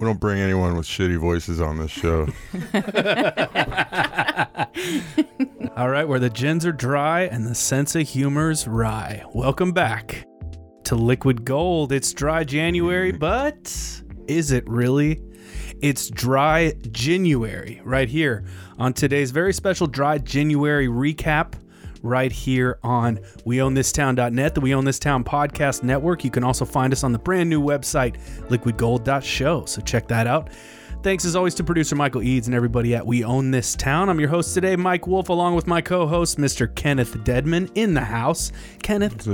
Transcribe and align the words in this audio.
We 0.00 0.06
don't 0.06 0.20
bring 0.20 0.38
anyone 0.38 0.76
with 0.76 0.86
shitty 0.86 1.18
voices 1.18 1.60
on 1.60 1.78
this 1.78 1.90
show. 1.90 2.28
All 5.76 5.88
right, 5.88 6.06
where 6.06 6.20
the 6.20 6.30
gins 6.30 6.64
are 6.64 6.70
dry 6.70 7.22
and 7.22 7.44
the 7.44 7.56
sense 7.56 7.96
of 7.96 8.08
humor's 8.08 8.68
wry. 8.68 9.24
Welcome 9.34 9.72
back 9.72 10.24
to 10.84 10.94
Liquid 10.94 11.44
Gold. 11.44 11.90
It's 11.90 12.12
dry 12.12 12.44
January, 12.44 13.10
but 13.10 13.74
is 14.28 14.52
it 14.52 14.62
really? 14.68 15.20
It's 15.82 16.10
dry 16.10 16.74
January 16.92 17.80
right 17.82 18.08
here 18.08 18.44
on 18.78 18.92
today's 18.92 19.32
very 19.32 19.52
special 19.52 19.88
dry 19.88 20.18
January 20.18 20.86
recap 20.86 21.54
right 22.08 22.32
here 22.32 22.78
on 22.82 23.18
weownthistown.net, 23.46 24.54
the 24.54 24.60
We 24.60 24.74
Own 24.74 24.84
This 24.84 24.98
Town 24.98 25.22
podcast 25.22 25.82
network. 25.82 26.24
You 26.24 26.30
can 26.30 26.42
also 26.42 26.64
find 26.64 26.92
us 26.92 27.04
on 27.04 27.12
the 27.12 27.18
brand 27.18 27.48
new 27.50 27.62
website, 27.62 28.16
liquidgold.show. 28.48 29.64
So 29.66 29.80
check 29.82 30.08
that 30.08 30.26
out. 30.26 30.50
Thanks 31.02 31.24
as 31.24 31.36
always 31.36 31.54
to 31.54 31.64
producer 31.64 31.94
Michael 31.94 32.22
Eads 32.22 32.48
and 32.48 32.56
everybody 32.56 32.94
at 32.96 33.06
We 33.06 33.22
Own 33.22 33.52
This 33.52 33.76
Town. 33.76 34.08
I'm 34.08 34.18
your 34.18 34.28
host 34.28 34.52
today, 34.52 34.74
Mike 34.74 35.06
Wolf, 35.06 35.28
along 35.28 35.54
with 35.54 35.68
my 35.68 35.80
co 35.80 36.08
host, 36.08 36.38
Mr. 36.38 36.74
Kenneth 36.74 37.22
Deadman, 37.22 37.70
in 37.76 37.94
the 37.94 38.00
house. 38.00 38.50
Kenneth, 38.82 39.24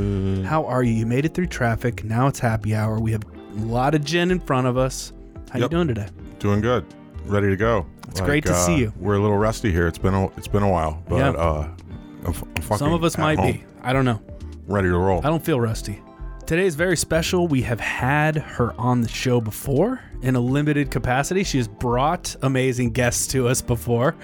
how 0.44 0.66
are 0.66 0.82
you? 0.82 0.92
You 0.92 1.06
made 1.06 1.24
it 1.24 1.32
through 1.32 1.46
traffic. 1.46 2.04
Now 2.04 2.26
it's 2.26 2.38
happy 2.38 2.74
hour. 2.74 3.00
We 3.00 3.12
have 3.12 3.22
a 3.24 3.60
lot 3.60 3.94
of 3.94 4.04
gin 4.04 4.30
in 4.30 4.40
front 4.40 4.66
of 4.66 4.76
us. 4.76 5.12
How 5.50 5.58
you 5.60 5.68
doing 5.68 5.88
today? 5.88 6.08
Doing 6.38 6.60
good. 6.60 6.84
Ready 7.24 7.48
to 7.48 7.56
go. 7.56 7.86
It's 8.10 8.20
great 8.20 8.44
to 8.44 8.54
see 8.54 8.76
you. 8.76 8.92
We're 8.98 9.14
a 9.14 9.18
little 9.20 9.38
rusty 9.38 9.72
here. 9.72 9.86
It's 9.88 9.96
been 9.98 10.12
a, 10.14 10.26
it's 10.36 10.46
been 10.48 10.62
a 10.62 10.68
while, 10.70 11.02
but 11.08 11.16
Yeah. 11.16 11.30
uh, 11.30 11.62
I'm, 11.62 11.70
f- 11.70 11.70
I'm 11.80 11.83
fucking 12.32 12.76
Some 12.78 12.92
of 12.92 13.04
us 13.04 13.18
might 13.18 13.38
home, 13.38 13.52
be. 13.52 13.64
I 13.82 13.92
don't 13.92 14.04
know. 14.04 14.20
ready 14.66 14.88
to 14.88 14.96
roll. 14.96 15.20
I 15.24 15.28
don't 15.30 15.44
feel 15.44 15.60
rusty. 15.60 16.00
Today 16.46 16.66
is 16.66 16.74
very 16.74 16.96
special. 16.96 17.48
We 17.48 17.62
have 17.62 17.80
had 17.80 18.36
her 18.36 18.74
on 18.78 19.00
the 19.00 19.08
show 19.08 19.40
before 19.40 20.00
in 20.22 20.36
a 20.36 20.40
limited 20.40 20.90
capacity. 20.90 21.42
She 21.42 21.56
has 21.58 21.66
brought 21.68 22.36
amazing 22.42 22.90
guests 22.92 23.26
to 23.28 23.48
us 23.48 23.62
before. 23.62 24.14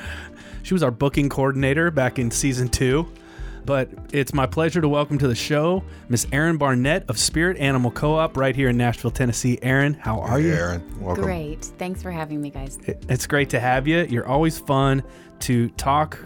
She 0.63 0.75
was 0.75 0.83
our 0.83 0.91
booking 0.91 1.29
coordinator 1.31 1.91
back 1.91 2.19
in 2.19 2.31
season 2.31 2.69
two. 2.69 3.11
But 3.65 3.91
it's 4.13 4.33
my 4.35 4.47
pleasure 4.47 4.81
to 4.81 4.89
welcome 4.89 5.19
to 5.19 5.29
the 5.29 5.35
show 5.35 5.85
Miss 6.09 6.27
Erin 6.33 6.57
Barnett 6.57 7.05
of 7.09 7.19
Spirit 7.19 7.59
Animal 7.59 7.91
Co 7.91 8.15
op 8.15 8.37
right 8.37 8.57
here 8.57 8.71
in 8.71 8.77
Nashville, 8.79 9.11
Tennessee. 9.11 9.59
Erin, 9.63 9.95
how 9.95 10.19
are 10.21 10.39
Hey, 10.39 10.47
you? 10.47 10.53
Erin? 10.55 10.83
Welcome. 11.01 11.25
Great. 11.25 11.65
Thanks 11.79 12.03
for 12.03 12.11
having 12.11 12.41
me, 12.41 12.51
guys. 12.51 12.79
It's 12.87 13.27
great 13.27 13.51
to 13.51 13.61
have 13.61 13.87
you. 13.87 14.07
You're 14.09 14.27
always 14.27 14.59
fun 14.59 15.03
to 15.41 15.69
talk 15.71 16.19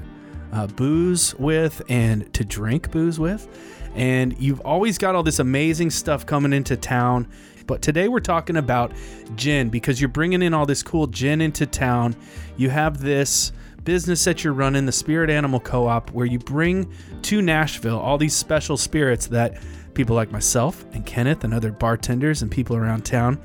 uh, 0.55 0.69
booze 0.69 1.35
with 1.35 1.83
and 1.89 2.33
to 2.33 2.45
drink 2.45 2.91
booze 2.91 3.19
with. 3.19 3.49
And 3.95 4.39
you've 4.39 4.61
always 4.61 4.99
got 4.99 5.15
all 5.15 5.23
this 5.23 5.39
amazing 5.39 5.91
stuff 5.91 6.25
coming 6.25 6.53
into 6.53 6.77
town. 6.77 7.29
But 7.67 7.83
today 7.83 8.09
we're 8.09 8.21
talking 8.21 8.57
about 8.57 8.93
gin 9.37 9.69
because 9.69 10.01
you're 10.01 10.09
bringing 10.09 10.43
in 10.43 10.55
all 10.55 10.67
this 10.67 10.83
cool 10.83 11.07
gin 11.07 11.41
into 11.41 11.67
town. 11.67 12.15
You 12.57 12.71
have 12.71 13.01
this 13.01 13.53
business 13.85 14.25
that 14.25 14.45
you're 14.45 14.53
running, 14.53 14.87
the 14.87 14.93
Spirit 14.93 15.31
Animal 15.31 15.61
Co 15.61 15.87
op, 15.87 16.11
where 16.11 16.27
you 16.27 16.39
bring 16.39 16.93
to 17.23 17.43
Nashville 17.43 17.99
all 17.99 18.19
these 18.19 18.35
special 18.35 18.77
spirits 18.77 19.27
that 19.29 19.61
people 19.95 20.17
like 20.17 20.31
myself 20.31 20.85
and 20.93 21.05
Kenneth 21.07 21.45
and 21.45 21.55
other 21.55 21.71
bartenders 21.71 22.43
and 22.43 22.51
people 22.51 22.77
around 22.77 23.05
town 23.05 23.41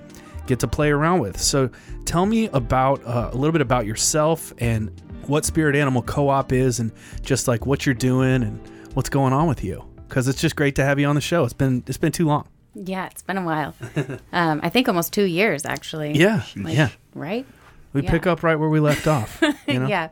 get 0.48 0.60
to 0.60 0.68
play 0.68 0.90
around 0.90 1.20
with. 1.20 1.40
So 1.40 1.70
tell 2.06 2.26
me 2.26 2.48
about 2.48 3.06
uh, 3.06 3.30
a 3.32 3.36
little 3.36 3.52
bit 3.52 3.62
about 3.62 3.86
yourself 3.86 4.54
and 4.58 4.92
what 5.30 5.46
Spirit 5.46 5.76
Animal 5.76 6.02
Co-op 6.02 6.52
is, 6.52 6.80
and 6.80 6.92
just 7.22 7.48
like 7.48 7.66
what 7.66 7.86
you're 7.86 7.96
doing 7.96 8.44
and 8.44 8.60
what's 8.94 9.10
going 9.10 9.32
on 9.34 9.48
with 9.48 9.64
you. 9.64 9.86
Because 10.08 10.28
it's 10.28 10.42
just 10.42 10.56
great 10.56 10.76
to 10.76 10.84
have 10.84 11.00
you 11.00 11.06
on 11.08 11.16
the 11.16 11.22
show. 11.22 11.44
It's 11.44 11.54
been 11.54 11.84
it's 11.88 11.98
been 11.98 12.12
too 12.12 12.26
long. 12.26 12.48
Yeah, 12.74 13.08
it's 13.08 13.24
been 13.24 13.38
a 13.38 13.44
while. 13.44 13.76
um, 14.34 14.60
I 14.64 14.70
think 14.70 14.88
almost 14.88 15.14
two 15.14 15.24
years, 15.26 15.66
actually. 15.66 16.14
Yeah, 16.14 16.44
Like, 16.56 16.76
yeah. 16.76 16.90
Right? 17.14 17.46
We 17.94 18.04
yeah. 18.04 18.12
pick 18.12 18.28
up 18.28 18.44
right 18.44 18.56
where 18.56 18.70
we 18.70 18.80
left 18.80 19.08
off. 19.08 19.42
You 19.68 19.80
know? 19.80 19.88
Yeah. 19.88 20.10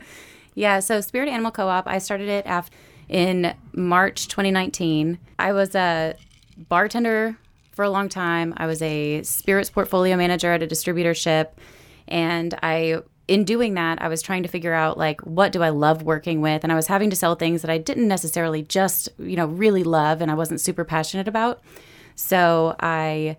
Yeah. 0.55 0.79
So, 0.79 1.01
Spirit 1.01 1.29
Animal 1.29 1.51
Co 1.51 1.67
op, 1.67 1.87
I 1.87 1.97
started 1.99 2.27
it 2.29 2.45
af- 2.47 2.69
in 3.09 3.53
March 3.73 4.27
2019. 4.27 5.17
I 5.39 5.51
was 5.51 5.75
a 5.75 6.15
bartender 6.57 7.37
for 7.71 7.83
a 7.83 7.89
long 7.89 8.09
time. 8.09 8.53
I 8.57 8.65
was 8.65 8.81
a 8.81 9.21
spirits 9.23 9.69
portfolio 9.69 10.15
manager 10.15 10.51
at 10.51 10.63
a 10.63 10.67
distributorship. 10.67 11.49
And 12.07 12.57
I, 12.63 12.97
in 13.27 13.43
doing 13.43 13.73
that, 13.73 14.01
I 14.01 14.07
was 14.07 14.21
trying 14.21 14.43
to 14.43 14.49
figure 14.49 14.73
out 14.73 14.97
like, 14.97 15.21
what 15.21 15.51
do 15.51 15.61
I 15.61 15.69
love 15.69 16.03
working 16.03 16.41
with? 16.41 16.63
And 16.63 16.71
I 16.71 16.75
was 16.75 16.87
having 16.87 17.09
to 17.09 17.15
sell 17.15 17.35
things 17.35 17.61
that 17.61 17.71
I 17.71 17.77
didn't 17.77 18.07
necessarily 18.07 18.63
just, 18.63 19.09
you 19.19 19.35
know, 19.35 19.47
really 19.47 19.83
love 19.83 20.21
and 20.21 20.31
I 20.31 20.33
wasn't 20.33 20.61
super 20.61 20.85
passionate 20.85 21.27
about. 21.27 21.61
So 22.15 22.75
I 22.79 23.37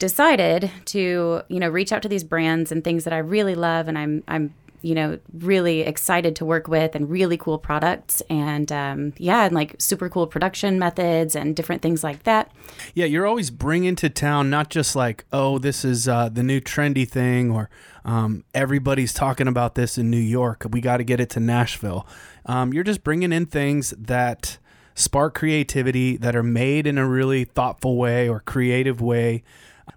decided 0.00 0.70
to 0.86 1.42
you 1.48 1.60
know 1.60 1.68
reach 1.68 1.92
out 1.92 2.02
to 2.02 2.08
these 2.08 2.24
brands 2.24 2.72
and 2.72 2.82
things 2.82 3.04
that 3.04 3.12
I 3.12 3.18
really 3.18 3.54
love 3.54 3.86
and 3.86 3.96
I'm 3.98 4.24
I'm 4.26 4.54
you 4.82 4.94
know 4.94 5.18
really 5.32 5.80
excited 5.80 6.36
to 6.36 6.44
work 6.44 6.68
with 6.68 6.94
and 6.94 7.10
really 7.10 7.36
cool 7.36 7.58
products 7.58 8.22
and 8.30 8.70
um, 8.72 9.12
yeah 9.16 9.44
and 9.44 9.54
like 9.54 9.74
super 9.78 10.08
cool 10.08 10.26
production 10.26 10.78
methods 10.78 11.34
and 11.34 11.56
different 11.56 11.82
things 11.82 12.02
like 12.02 12.22
that 12.24 12.50
Yeah, 12.94 13.06
you're 13.06 13.26
always 13.26 13.50
bringing 13.50 13.96
to 13.96 14.10
town 14.10 14.50
not 14.50 14.70
just 14.70 14.96
like, 14.96 15.24
oh, 15.32 15.58
this 15.58 15.84
is 15.84 16.08
uh, 16.08 16.28
the 16.28 16.42
new 16.42 16.60
trendy 16.60 17.08
thing, 17.08 17.50
or 17.50 17.70
um, 18.04 18.44
everybody's 18.54 19.12
talking 19.12 19.46
about 19.46 19.74
this 19.74 19.98
in 19.98 20.10
New 20.10 20.18
York. 20.18 20.66
We 20.70 20.80
got 20.80 20.98
to 20.98 21.04
get 21.04 21.20
it 21.20 21.30
to 21.30 21.40
Nashville. 21.40 22.06
Um, 22.46 22.72
you're 22.72 22.84
just 22.84 23.04
bringing 23.04 23.32
in 23.32 23.46
things 23.46 23.94
that 23.98 24.58
spark 24.94 25.34
creativity, 25.34 26.16
that 26.16 26.36
are 26.36 26.42
made 26.42 26.86
in 26.86 26.98
a 26.98 27.08
really 27.08 27.44
thoughtful 27.44 27.96
way 27.96 28.28
or 28.28 28.40
creative 28.40 29.00
way. 29.00 29.42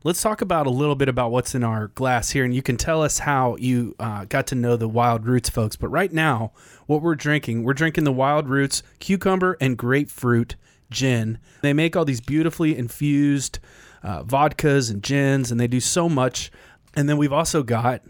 Let's 0.05 0.21
talk 0.21 0.41
about 0.41 0.67
a 0.67 0.69
little 0.69 0.95
bit 0.95 1.07
about 1.07 1.31
what's 1.31 1.55
in 1.55 1.63
our 1.63 1.87
glass 1.87 2.31
here, 2.31 2.43
and 2.43 2.53
you 2.53 2.61
can 2.61 2.75
tell 2.75 3.01
us 3.01 3.19
how 3.19 3.55
you 3.55 3.95
uh, 3.99 4.25
got 4.25 4.47
to 4.47 4.55
know 4.55 4.75
the 4.75 4.89
Wild 4.89 5.25
Roots 5.25 5.47
folks. 5.47 5.77
But 5.77 5.87
right 5.87 6.11
now, 6.11 6.51
what 6.87 7.01
we're 7.01 7.15
drinking, 7.15 7.63
we're 7.63 7.73
drinking 7.73 8.03
the 8.03 8.11
Wild 8.11 8.49
Roots 8.49 8.83
cucumber 8.99 9.55
and 9.61 9.77
grapefruit 9.77 10.57
gin. 10.91 11.39
They 11.61 11.71
make 11.71 11.95
all 11.95 12.03
these 12.03 12.19
beautifully 12.19 12.77
infused 12.77 13.59
uh, 14.03 14.23
vodkas 14.23 14.91
and 14.91 15.01
gins, 15.01 15.51
and 15.51 15.57
they 15.57 15.67
do 15.67 15.79
so 15.79 16.09
much. 16.09 16.51
And 16.93 17.07
then 17.07 17.15
we've 17.15 17.31
also 17.31 17.63
got 17.63 18.01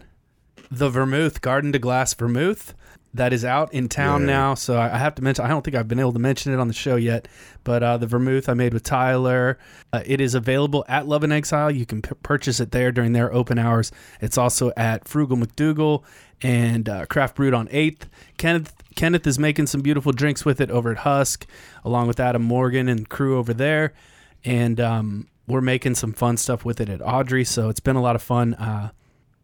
the 0.72 0.90
vermouth, 0.90 1.42
Garden 1.42 1.70
to 1.70 1.78
Glass 1.78 2.12
vermouth, 2.12 2.74
that 3.14 3.32
is 3.32 3.44
out 3.44 3.72
in 3.72 3.88
town 3.88 4.22
Yeah. 4.22 4.26
now. 4.26 4.54
So 4.54 4.78
I 4.78 4.88
have 4.98 5.14
to 5.14 5.22
mention, 5.22 5.44
I 5.44 5.48
don't 5.48 5.62
think 5.64 5.76
I've 5.76 5.86
been 5.88 6.00
able 6.00 6.12
to 6.12 6.18
mention 6.18 6.52
it 6.52 6.58
on 6.58 6.66
the 6.68 6.74
show 6.74 6.96
yet, 6.96 7.28
but 7.62 7.82
uh, 7.82 7.96
the 7.96 8.06
vermouth 8.08 8.48
I 8.48 8.54
made 8.54 8.74
with 8.74 8.82
Tyler, 8.82 9.56
uh, 9.92 10.02
it 10.04 10.20
is 10.20 10.34
available 10.34 10.84
at 10.88 11.06
Love 11.06 11.22
and 11.22 11.32
Exile. 11.32 11.70
You 11.70 11.86
can 11.86 12.02
p- 12.02 12.10
purchase 12.22 12.58
it 12.58 12.72
there 12.72 12.90
during 12.90 13.12
their 13.12 13.32
open 13.32 13.58
hours. 13.58 13.92
It's 14.20 14.36
also 14.36 14.72
at 14.76 15.06
Frugal 15.06 15.36
MacDoogal 15.36 16.02
and 16.42 16.88
uh, 16.88 17.06
Craft 17.06 17.36
Brewed 17.36 17.54
on 17.54 17.68
8th. 17.68 18.02
Kenneth 18.36 18.74
Kenneth 18.96 19.26
is 19.26 19.38
making 19.38 19.66
some 19.66 19.80
beautiful 19.80 20.12
drinks 20.12 20.44
with 20.44 20.60
it 20.60 20.70
over 20.70 20.90
at 20.92 20.98
Husk, 20.98 21.46
along 21.84 22.06
with 22.08 22.20
Adam 22.20 22.42
Morgan 22.42 22.88
and 22.88 23.08
crew 23.08 23.38
over 23.38 23.52
there. 23.54 23.92
And 24.44 24.78
um, 24.80 25.28
we're 25.48 25.60
making 25.60 25.94
some 25.96 26.12
fun 26.12 26.36
stuff 26.36 26.64
with 26.64 26.80
it 26.80 26.88
at 26.88 27.00
Audrey. 27.00 27.44
So 27.44 27.68
it's 27.70 27.80
been 27.80 27.96
a 27.96 28.02
lot 28.02 28.14
of 28.16 28.22
fun. 28.22 28.54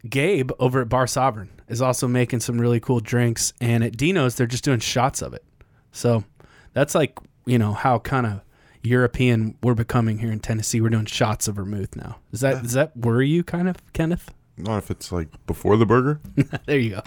Gabe 0.09 0.50
over 0.59 0.81
at 0.81 0.88
Bar 0.88 1.06
Sovereign 1.06 1.50
is 1.69 1.83
also 1.83 2.09
making 2.09 2.41
some 2.41 2.61
really 2.61 2.81
cool 2.81 3.00
drinks, 3.00 3.53
and 3.61 3.84
at 3.84 3.97
Dino's 3.97 4.34
they're 4.34 4.47
just 4.47 4.65
doing 4.65 4.81
shots 4.81 5.22
of 5.22 5.34
it. 5.34 5.44
So 5.93 6.25
that's 6.72 6.94
like 6.94 7.19
you 7.47 7.59
know 7.59 7.72
how 7.72 7.99
kind 7.99 8.27
of 8.27 8.41
European 8.83 9.56
we're 9.62 9.75
becoming 9.75 10.19
here 10.19 10.33
in 10.33 10.41
Tennessee. 10.41 10.81
We're 10.81 10.91
doing 10.91 11.06
shots 11.06 11.49
of 11.49 11.56
vermouth 11.56 11.97
now. 11.97 12.19
Does 12.31 12.41
that 12.41 12.62
does 12.62 12.72
that 12.72 12.97
worry 12.97 13.28
you 13.28 13.44
kind 13.44 13.69
of, 13.69 13.77
Kenneth? 13.93 14.33
Not 14.56 14.78
if 14.78 14.91
it's 14.91 15.10
like 15.10 15.28
before 15.47 15.77
the 15.77 15.87
burger. 15.87 16.21
there 16.66 16.78
you 16.78 16.91
go. 16.91 17.03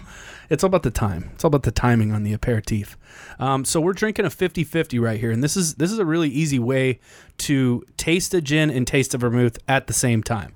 It's 0.50 0.64
all 0.64 0.68
about 0.68 0.84
the 0.84 0.92
time. 0.92 1.30
It's 1.34 1.44
all 1.44 1.50
about 1.50 1.64
the 1.64 1.72
timing 1.72 2.12
on 2.12 2.24
the 2.24 2.34
aperitif. 2.34 2.98
Um, 3.40 3.64
so 3.64 3.80
we're 3.80 3.94
drinking 3.94 4.26
a 4.26 4.30
50-50 4.30 5.00
right 5.00 5.20
here, 5.20 5.32
and 5.32 5.44
this 5.44 5.56
is 5.56 5.76
this 5.76 5.92
is 5.92 6.00
a 6.00 6.06
really 6.06 6.30
easy 6.30 6.60
way 6.60 7.00
to 7.40 7.84
taste 7.98 8.34
a 8.34 8.42
gin 8.42 8.70
and 8.70 8.88
taste 8.88 9.14
a 9.14 9.18
vermouth 9.18 9.58
at 9.68 9.88
the 9.88 9.94
same 9.94 10.24
time. 10.24 10.54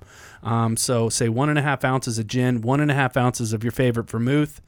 Um, 0.48 0.78
so 0.78 1.10
say 1.10 1.28
one 1.28 1.50
and 1.50 1.60
a 1.60 1.62
half 1.62 1.84
ounces 1.84 2.18
of 2.18 2.26
gin, 2.26 2.62
one 2.62 2.80
and 2.80 2.90
a 2.90 2.94
half 2.94 3.18
ounces 3.18 3.52
of 3.52 3.66
your 3.66 3.72
favorite 3.72 4.10
vermouth, 4.10 4.62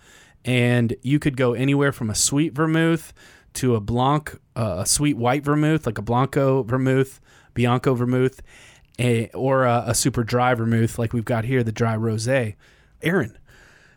and 0.43 0.93
you 1.03 1.19
could 1.19 1.37
go 1.37 1.53
anywhere 1.53 1.93
from 1.93 2.09
a 2.09 2.15
sweet 2.15 2.53
vermouth 2.53 3.13
to 3.53 3.75
a 3.75 3.79
blanc, 3.79 4.37
uh, 4.57 4.79
a 4.79 4.85
sweet 4.85 5.15
white 5.15 5.45
vermouth, 5.45 5.85
like 5.85 5.97
a 5.97 6.01
blanco 6.01 6.63
vermouth, 6.63 7.21
bianco 7.53 7.93
vermouth, 7.93 8.41
a, 8.99 9.29
or 9.29 9.63
a, 9.63 9.85
a 9.87 9.95
super 9.95 10.25
dry 10.25 10.53
vermouth, 10.53 10.99
like 10.99 11.13
we've 11.13 11.23
got 11.23 11.45
here, 11.45 11.63
the 11.63 11.71
dry 11.71 11.95
rosé. 11.95 12.55
Erin, 13.01 13.37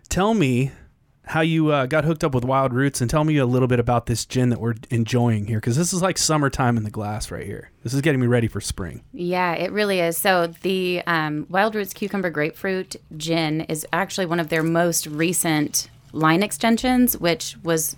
tell 0.08 0.34
me 0.34 0.70
how 1.24 1.40
you 1.40 1.70
uh, 1.70 1.86
got 1.86 2.04
hooked 2.04 2.24
up 2.24 2.34
with 2.34 2.44
Wild 2.44 2.72
Roots, 2.72 3.00
and 3.00 3.08
tell 3.08 3.24
me 3.24 3.36
a 3.36 3.46
little 3.46 3.68
bit 3.68 3.78
about 3.78 4.06
this 4.06 4.24
gin 4.24 4.48
that 4.50 4.60
we're 4.60 4.74
enjoying 4.90 5.46
here, 5.46 5.58
because 5.58 5.76
this 5.76 5.92
is 5.92 6.02
like 6.02 6.18
summertime 6.18 6.76
in 6.76 6.82
the 6.82 6.90
glass 6.90 7.30
right 7.30 7.46
here. 7.46 7.70
This 7.84 7.94
is 7.94 8.00
getting 8.00 8.20
me 8.20 8.26
ready 8.26 8.48
for 8.48 8.60
spring. 8.60 9.02
yeah 9.12 9.52
it 9.54 9.70
really 9.72 10.00
is 10.00 10.16
so 10.18 10.46
the 10.62 11.02
um, 11.06 11.46
wild 11.48 11.74
roots 11.74 11.92
cucumber 11.92 12.30
grapefruit 12.30 12.96
gin 13.16 13.62
is 13.62 13.86
actually 13.92 14.26
one 14.26 14.40
of 14.40 14.48
their 14.48 14.62
most 14.62 15.06
recent 15.06 15.88
line 16.12 16.42
extensions 16.42 17.16
which 17.18 17.56
was 17.62 17.96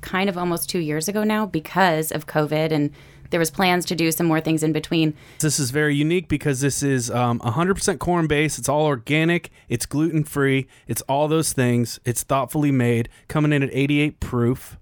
kind 0.00 0.28
of 0.28 0.36
almost 0.38 0.68
two 0.70 0.78
years 0.78 1.08
ago 1.08 1.22
now 1.24 1.44
because 1.46 2.10
of 2.10 2.26
covid 2.26 2.72
and 2.72 2.90
there 3.30 3.40
was 3.40 3.50
plans 3.50 3.84
to 3.86 3.94
do 3.94 4.10
some 4.12 4.26
more 4.26 4.40
things 4.40 4.62
in 4.62 4.72
between. 4.72 5.14
This 5.38 5.58
is 5.58 5.70
very 5.70 5.94
unique 5.94 6.28
because 6.28 6.60
this 6.60 6.82
is 6.82 7.10
um, 7.10 7.40
100% 7.40 7.98
corn 7.98 8.26
based. 8.26 8.58
It's 8.58 8.68
all 8.68 8.86
organic. 8.86 9.50
It's 9.68 9.86
gluten 9.86 10.24
free. 10.24 10.66
It's 10.86 11.02
all 11.02 11.28
those 11.28 11.52
things. 11.52 12.00
It's 12.04 12.22
thoughtfully 12.22 12.72
made, 12.72 13.08
coming 13.28 13.52
in 13.52 13.62
at 13.62 13.70
88 13.72 14.20
proof. 14.20 14.78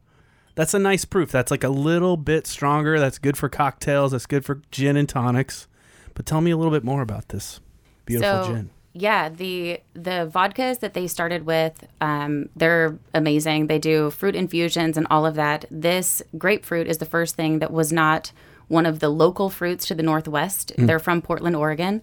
That's 0.55 0.75
a 0.75 0.79
nice 0.79 1.05
proof. 1.05 1.31
That's 1.31 1.51
like 1.53 1.63
a 1.63 1.69
little 1.69 2.17
bit 2.17 2.47
stronger. 2.47 2.99
That's 2.99 3.19
good 3.19 3.37
for 3.37 3.49
cocktails. 3.49 4.13
That's 4.13 4.27
good 4.27 4.45
for 4.45 4.63
gin 4.73 4.97
and 4.97 5.09
tonics. 5.09 5.69
But 6.15 6.27
tell 6.27 6.41
me 6.41 6.51
a 6.51 6.57
little 6.57 6.73
bit 6.73 6.83
more 6.83 7.01
about 7.01 7.29
this 7.29 7.61
beautiful 8.05 8.45
so, 8.45 8.53
gin. 8.53 8.71
Yeah, 9.01 9.29
the 9.29 9.81
the 9.95 10.31
vodkas 10.35 10.81
that 10.81 10.95
they 10.95 11.07
started 11.07 11.47
with, 11.47 11.87
um, 12.01 12.49
they're 12.57 12.99
amazing. 13.15 13.69
They 13.69 13.79
do 13.79 14.11
fruit 14.11 14.35
infusions 14.35 14.97
and 14.97 15.07
all 15.09 15.25
of 15.25 15.37
that. 15.37 15.65
This 15.71 16.23
grapefruit 16.37 16.89
is 16.89 16.99
the 16.99 17.05
first 17.07 17.37
thing 17.37 17.61
that 17.61 17.71
was 17.71 17.93
not 17.93 18.33
one 18.67 18.87
of 18.87 18.99
the 18.99 19.09
local 19.09 19.51
fruits 19.51 19.87
to 19.87 19.95
the 19.95 20.03
northwest. 20.03 20.73
They're 20.87 20.99
from 20.99 21.23
Portland, 21.23 21.57
Oregon. 21.57 22.03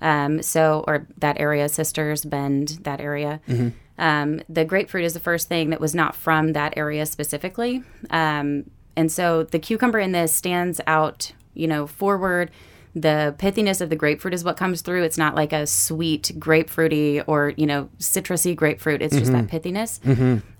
Um, 0.00 0.42
so, 0.42 0.84
or 0.86 1.06
that 1.18 1.40
area, 1.40 1.68
Sisters 1.68 2.24
Bend, 2.24 2.78
that 2.82 3.00
area. 3.00 3.40
Um, 3.98 4.40
the 4.48 4.64
grapefruit 4.64 5.04
is 5.04 5.14
the 5.14 5.20
first 5.20 5.48
thing 5.48 5.70
that 5.70 5.80
was 5.80 5.94
not 5.94 6.14
from 6.14 6.52
that 6.52 6.74
area 6.76 7.06
specifically. 7.06 7.82
Um, 8.10 8.70
and 8.94 9.10
so 9.10 9.42
the 9.42 9.58
cucumber 9.58 9.98
in 9.98 10.12
this 10.12 10.34
stands 10.34 10.80
out, 10.86 11.32
you 11.54 11.66
know, 11.66 11.86
forward. 11.86 12.50
The 12.96 13.34
pithiness 13.38 13.82
of 13.82 13.90
the 13.90 13.96
grapefruit 13.96 14.32
is 14.32 14.42
what 14.42 14.56
comes 14.56 14.80
through. 14.80 15.02
It's 15.02 15.18
not 15.18 15.34
like 15.34 15.52
a 15.52 15.66
sweet 15.66 16.32
grapefruity 16.38 17.22
or, 17.26 17.52
you 17.58 17.66
know, 17.66 17.90
citrusy 17.98 18.56
grapefruit. 18.56 19.02
It's 19.02 19.14
just 19.14 19.30
that 19.32 19.48
pithiness. 19.48 20.00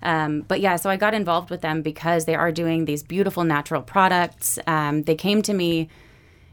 Um, 0.02 0.42
but 0.42 0.60
yeah, 0.60 0.76
so 0.76 0.90
I 0.90 0.98
got 0.98 1.14
involved 1.14 1.48
with 1.48 1.62
them 1.62 1.80
because 1.80 2.26
they 2.26 2.34
are 2.34 2.52
doing 2.52 2.84
these 2.84 3.02
beautiful 3.02 3.42
natural 3.42 3.80
products. 3.80 4.58
Um, 4.66 5.04
they 5.04 5.14
came 5.14 5.40
to 5.42 5.54
me 5.54 5.88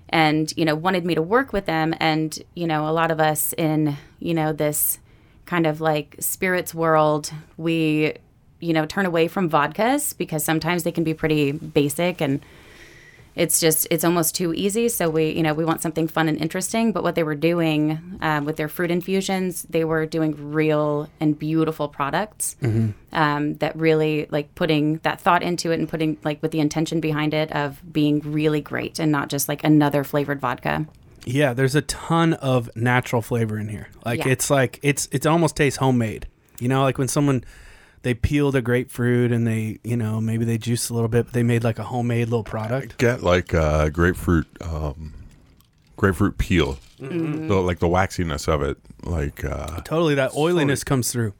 and 0.07 0.53
you 0.55 0.63
know 0.63 0.75
wanted 0.75 1.05
me 1.05 1.15
to 1.15 1.21
work 1.21 1.51
with 1.51 1.65
them 1.65 1.93
and 1.99 2.39
you 2.53 2.67
know 2.67 2.87
a 2.87 2.91
lot 2.91 3.09
of 3.09 3.19
us 3.19 3.51
in 3.57 3.97
you 4.19 4.33
know 4.33 4.53
this 4.53 4.99
kind 5.45 5.65
of 5.65 5.81
like 5.81 6.15
spirits 6.19 6.73
world 6.73 7.33
we 7.57 8.13
you 8.59 8.73
know 8.73 8.85
turn 8.85 9.05
away 9.05 9.27
from 9.27 9.49
vodkas 9.49 10.15
because 10.15 10.45
sometimes 10.45 10.83
they 10.83 10.91
can 10.91 11.03
be 11.03 11.13
pretty 11.13 11.51
basic 11.51 12.21
and 12.21 12.45
it's 13.35 13.59
just 13.59 13.87
it's 13.89 14.03
almost 14.03 14.35
too 14.35 14.53
easy 14.53 14.87
so 14.89 15.09
we 15.09 15.31
you 15.31 15.41
know 15.41 15.53
we 15.53 15.65
want 15.65 15.81
something 15.81 16.07
fun 16.07 16.27
and 16.29 16.39
interesting 16.41 16.91
but 16.91 17.01
what 17.03 17.15
they 17.15 17.23
were 17.23 17.35
doing 17.35 18.17
um, 18.21 18.45
with 18.45 18.57
their 18.57 18.67
fruit 18.67 18.91
infusions 18.91 19.63
they 19.69 19.83
were 19.83 20.05
doing 20.05 20.51
real 20.51 21.09
and 21.19 21.37
beautiful 21.39 21.87
products 21.87 22.55
um, 23.11 23.55
that 23.55 23.75
really 23.75 24.27
like 24.29 24.53
putting 24.55 24.97
that 24.99 25.19
thought 25.19 25.43
into 25.43 25.71
it 25.71 25.79
and 25.79 25.89
putting 25.89 26.17
like 26.23 26.41
with 26.41 26.51
the 26.51 26.59
intention 26.59 26.99
behind 26.99 27.33
it 27.33 27.51
of 27.51 27.81
being 27.91 28.19
really 28.19 28.61
great 28.61 28.99
and 28.99 29.11
not 29.11 29.29
just 29.29 29.47
like 29.49 29.63
another 29.63 30.03
flavored 30.03 30.39
vodka 30.39 30.85
Yeah, 31.25 31.53
there's 31.53 31.75
a 31.75 31.81
ton 31.81 32.33
of 32.35 32.69
natural 32.75 33.21
flavor 33.21 33.57
in 33.57 33.69
here. 33.69 33.87
Like 34.05 34.19
Yeah. 34.25 34.33
it's 34.33 34.49
like 34.49 34.79
it's 34.83 35.07
it 35.11 35.25
almost 35.25 35.55
tastes 35.55 35.77
homemade. 35.79 36.27
You 36.59 36.67
know, 36.67 36.81
like 36.83 36.97
when 36.97 37.07
someone 37.07 37.43
they 38.03 38.13
peeled 38.13 38.55
a 38.55 38.61
grapefruit 38.61 39.31
and 39.31 39.47
they, 39.47 39.79
you 39.83 39.97
know, 39.97 40.21
maybe 40.21 40.45
they 40.45 40.57
juiced 40.57 40.89
a 40.89 40.93
little 40.93 41.09
bit, 41.09 41.25
but 41.25 41.33
they 41.33 41.43
made 41.43 41.63
like 41.63 41.79
a 41.79 41.83
homemade 41.83 42.27
little 42.27 42.43
product. 42.43 42.97
Get 42.97 43.23
like 43.23 43.53
uh, 43.53 43.89
grapefruit, 43.89 44.45
um, 44.61 45.13
grapefruit 45.97 46.37
peel, 46.37 46.77
Mm-hmm. 47.01 47.47
the, 47.49 47.55
like 47.55 47.79
the 47.79 47.87
waxiness 47.87 48.47
of 48.47 48.61
it. 48.61 48.77
Like 49.03 49.43
uh, 49.43 49.81
Totally, 49.81 50.15
that 50.15 50.33
oiliness 50.35 50.85
comes 50.85 51.11
through, 51.11 51.33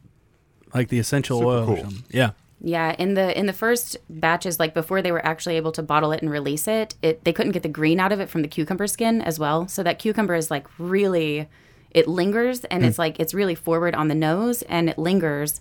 like 0.74 0.89
the 0.89 1.00
essential 1.00 1.38
Super 1.39 1.50
oil. 1.50 1.62
Or 1.63 1.65
cool. 1.68 1.77
something. 1.77 2.04
Yeah, 2.10 2.31
yeah 2.60 2.95
in 3.00 3.13
the 3.13 3.38
in 3.39 3.45
the 3.45 3.54
first 3.54 3.95
batches 4.10 4.60
like 4.60 4.74
before 4.74 5.01
they 5.01 5.12
were 5.13 5.25
actually 5.25 5.56
able 5.56 5.71
to 5.74 5.81
bottle 5.83 6.12
it 6.12 6.21
and 6.21 6.30
release 6.31 6.68
it 6.68 6.95
it 7.01 7.24
they 7.24 7.31
couldn't 7.33 7.51
get 7.54 7.62
the 7.63 7.69
green 7.69 8.00
out 8.00 8.12
of 8.13 8.19
it 8.21 8.30
from 8.30 8.42
the 8.42 8.48
cucumber 8.48 8.88
skin 8.88 9.21
as 9.21 9.38
well 9.39 9.68
so 9.68 9.83
that 9.83 10.00
cucumber 10.00 10.33
is 10.36 10.50
like 10.50 10.65
really 10.77 11.48
it 11.92 12.07
lingers 12.07 12.63
and 12.65 12.86
it's 12.86 12.98
like 12.98 13.19
it's 13.19 13.33
really 13.33 13.56
forward 13.56 13.94
on 13.95 14.07
the 14.07 14.15
nose 14.15 14.62
and 14.63 14.89
it 14.89 14.98
lingers 14.98 15.60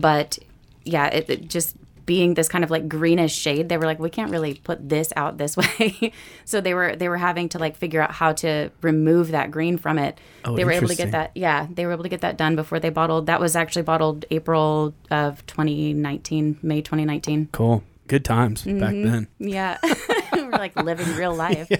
but 0.00 0.38
yeah 0.84 1.06
it, 1.06 1.28
it 1.30 1.48
just 1.48 1.76
being 2.06 2.34
this 2.34 2.50
kind 2.50 2.62
of 2.62 2.70
like 2.70 2.86
greenish 2.86 3.34
shade 3.34 3.70
they 3.70 3.78
were 3.78 3.86
like 3.86 3.98
we 3.98 4.10
can't 4.10 4.30
really 4.30 4.52
put 4.54 4.90
this 4.90 5.10
out 5.16 5.38
this 5.38 5.56
way 5.62 6.12
so 6.44 6.60
they 6.60 6.74
were 6.74 6.94
they 6.96 7.08
were 7.08 7.16
having 7.16 7.48
to 7.48 7.58
like 7.58 7.74
figure 7.76 8.02
out 8.02 8.10
how 8.10 8.30
to 8.32 8.68
remove 8.82 9.28
that 9.30 9.50
green 9.50 9.78
from 9.78 9.98
it 9.98 10.18
Oh, 10.44 10.54
they 10.54 10.66
were 10.66 10.72
able 10.72 10.88
to 10.88 10.94
get 10.96 11.12
that 11.12 11.30
yeah 11.34 11.66
they 11.72 11.86
were 11.86 11.92
able 11.92 12.02
to 12.02 12.10
get 12.10 12.20
that 12.20 12.36
done 12.36 12.56
before 12.56 12.78
they 12.78 12.90
bottled 12.90 13.24
that 13.26 13.40
was 13.40 13.56
actually 13.56 13.82
bottled 13.82 14.26
april 14.30 14.92
of 15.10 15.46
2019 15.46 16.58
may 16.62 16.82
2019 16.82 17.48
cool. 17.52 17.82
Good 18.06 18.22
times 18.26 18.64
back 18.64 18.74
Mm-hmm. 18.74 19.10
then. 19.10 19.28
yeah 19.38 19.78
we're 20.34 20.50
like 20.50 20.76
living 20.76 21.10
real 21.16 21.34
life 21.46 21.70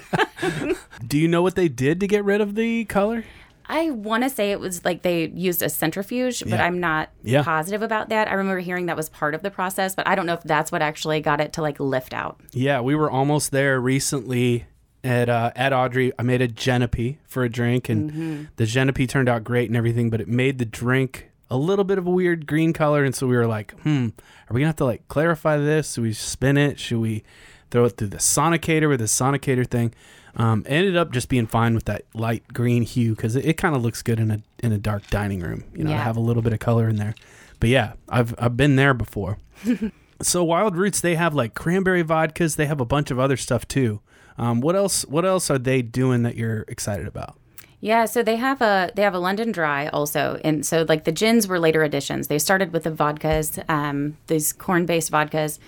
Do 1.07 1.19
you 1.19 1.29
know 1.29 1.43
what 1.43 1.55
they 1.55 1.69
did 1.69 2.01
to 2.01 2.07
get 2.07 2.25
rid 2.25 2.41
of 2.41 2.55
the 2.55 2.87
color? 2.87 3.25
I 3.67 3.91
want 3.91 4.25
to 4.25 4.31
say 4.31 4.53
it 4.53 4.61
was 4.61 4.85
like 4.85 5.03
they 5.03 5.29
used 5.29 5.63
a 5.63 5.69
centrifuge, 5.69 6.41
but 6.41 6.49
Yeah. 6.51 6.65
I'm 6.65 6.81
not 6.81 7.11
Yeah. 7.23 7.43
positive 7.43 7.83
about 7.83 8.09
that. 8.11 8.29
I 8.29 8.35
remember 8.35 8.61
hearing 8.61 8.87
that 8.87 8.97
was 8.97 9.09
part 9.09 9.35
of 9.35 9.43
the 9.43 9.51
process, 9.51 9.95
but 9.95 10.07
I 10.07 10.15
don't 10.15 10.27
know 10.27 10.35
if 10.35 10.43
that's 10.43 10.71
what 10.71 10.83
actually 10.83 11.21
got 11.21 11.41
it 11.41 11.53
to 11.55 11.63
like 11.63 11.81
lift 11.81 12.13
out. 12.13 12.41
Yeah, 12.53 12.81
we 12.81 12.95
were 12.95 13.11
almost 13.11 13.51
there 13.53 13.81
recently 13.81 14.67
at 15.03 15.29
uh, 15.29 15.51
at 15.57 15.73
Audrey. 15.73 16.13
I 16.19 16.23
made 16.23 16.41
a 16.43 16.49
Genepi 16.49 17.19
for 17.27 17.45
a 17.45 17.49
drink, 17.49 17.89
and 17.89 18.11
Mm-hmm. 18.11 18.43
the 18.57 18.65
Genepi 18.65 19.09
turned 19.09 19.29
out 19.29 19.45
great 19.45 19.69
and 19.69 19.77
everything, 19.77 20.11
but 20.11 20.21
it 20.21 20.29
made 20.29 20.59
the 20.59 20.65
drink 20.65 21.31
a 21.51 21.57
little 21.59 21.85
bit 21.85 21.99
of 21.99 22.07
a 22.07 22.11
weird 22.11 22.47
green 22.47 22.73
color, 22.73 23.05
and 23.05 23.15
so 23.15 23.27
we 23.27 23.37
were 23.37 23.47
like, 23.47 23.73
hmm, 23.81 24.07
are 24.49 24.55
we 24.55 24.61
gonna 24.61 24.69
have 24.69 24.77
to 24.77 24.85
like 24.85 25.07
clarify 25.09 25.57
this? 25.59 25.95
Should 25.95 26.03
we 26.05 26.13
spin 26.15 26.57
it? 26.57 26.79
Should 26.79 26.99
we 27.01 27.23
throw 27.71 27.85
it 27.85 27.97
through 27.97 28.09
the 28.09 28.17
sonicator 28.19 28.89
with 28.89 29.01
the 29.01 29.07
sonicator 29.07 29.67
thing? 29.67 29.95
Um, 30.37 30.65
ended 30.67 30.97
up 30.97 31.13
just 31.13 31.29
being 31.29 31.47
fine 31.47 31.75
with 31.75 31.85
that 31.85 32.03
light 32.13 32.43
green 32.53 32.83
hue 32.83 33.15
because 33.15 33.37
it, 33.37 33.45
it 33.45 33.53
kind 33.57 33.77
of 33.77 33.83
looks 33.83 34.03
good 34.03 34.19
in 34.19 34.31
a 34.31 34.43
in 34.63 34.73
a 34.73 34.79
dark 34.79 35.07
dining 35.09 35.41
room. 35.41 35.65
You 35.75 35.85
know, 35.85 35.91
Yeah. 35.91 36.03
have 36.03 36.17
a 36.17 36.21
little 36.21 36.43
bit 36.43 36.53
of 36.53 36.59
color 36.59 36.89
in 36.89 36.97
there. 36.97 37.15
But 37.61 37.69
yeah, 37.69 37.93
I've 38.09 38.35
I've 38.39 38.57
been 38.57 38.77
there 38.77 38.95
before. 38.95 39.39
So 40.23 40.45
Wild 40.45 40.77
Roots, 40.77 41.01
they 41.01 41.17
have 41.17 41.35
like 41.35 41.55
cranberry 41.55 42.05
vodkas. 42.05 42.55
They 42.55 42.67
have 42.67 42.81
a 42.81 42.85
bunch 42.85 43.11
of 43.11 43.19
other 43.19 43.37
stuff 43.37 43.67
too. 43.67 44.01
Um, 44.39 44.61
what 44.61 44.77
else? 44.77 45.03
What 45.07 45.25
else 45.25 45.51
are 45.51 45.59
they 45.59 45.83
doing 45.83 46.23
that 46.23 46.37
you're 46.37 46.65
excited 46.69 47.07
about? 47.09 47.37
Yeah, 47.81 48.05
so 48.07 48.23
they 48.23 48.37
have 48.37 48.63
a 48.63 48.91
they 48.95 49.03
have 49.03 49.13
a 49.13 49.19
London 49.19 49.51
Dry 49.51 49.89
also, 49.89 50.41
and 50.45 50.65
so 50.65 50.87
like 50.89 51.03
the 51.05 51.13
gins 51.13 51.49
were 51.49 51.59
later 51.59 51.83
additions. 51.83 52.29
They 52.29 52.39
started 52.39 52.73
with 52.73 52.85
the 52.85 52.93
vodkas, 52.93 53.63
um, 53.69 54.17
these 54.29 54.53
corn 54.53 54.87
based 54.87 55.11
vodkas. 55.11 55.59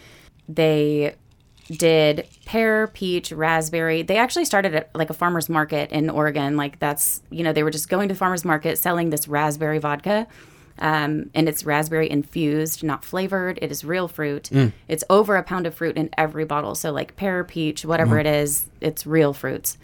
They 0.48 1.16
did 1.68 2.26
pear, 2.44 2.86
peach, 2.88 3.32
raspberry. 3.32 4.02
They 4.02 4.16
actually 4.16 4.44
started 4.44 4.74
at 4.74 4.90
like 4.94 5.10
a 5.10 5.14
farmer's 5.14 5.48
market 5.48 5.90
in 5.90 6.10
Oregon. 6.10 6.56
Like 6.56 6.78
that's 6.78 7.22
you 7.30 7.42
know 7.42 7.52
they 7.52 7.62
were 7.62 7.70
just 7.70 7.88
going 7.88 8.08
to 8.08 8.14
the 8.14 8.18
farmer's 8.18 8.44
market 8.44 8.78
selling 8.78 9.10
this 9.10 9.28
raspberry 9.28 9.78
vodka. 9.78 10.26
Um, 10.78 11.30
and 11.34 11.48
it's 11.48 11.64
raspberry 11.64 12.10
infused, 12.10 12.84
not 12.84 13.02
flavored. 13.04 13.58
It 13.62 13.70
is 13.70 13.82
real 13.82 14.08
fruit. 14.08 14.50
Mm. 14.52 14.72
It's 14.88 15.04
over 15.08 15.36
a 15.36 15.42
pound 15.42 15.66
of 15.66 15.74
fruit 15.74 15.96
in 15.96 16.10
every 16.18 16.44
bottle. 16.44 16.74
So 16.74 16.92
like 16.92 17.16
pear, 17.16 17.44
peach, 17.44 17.84
whatever 17.84 18.16
mm-hmm. 18.16 18.26
it 18.26 18.40
is, 18.42 18.66
it's 18.82 19.06
real 19.06 19.32
fruits. 19.32 19.78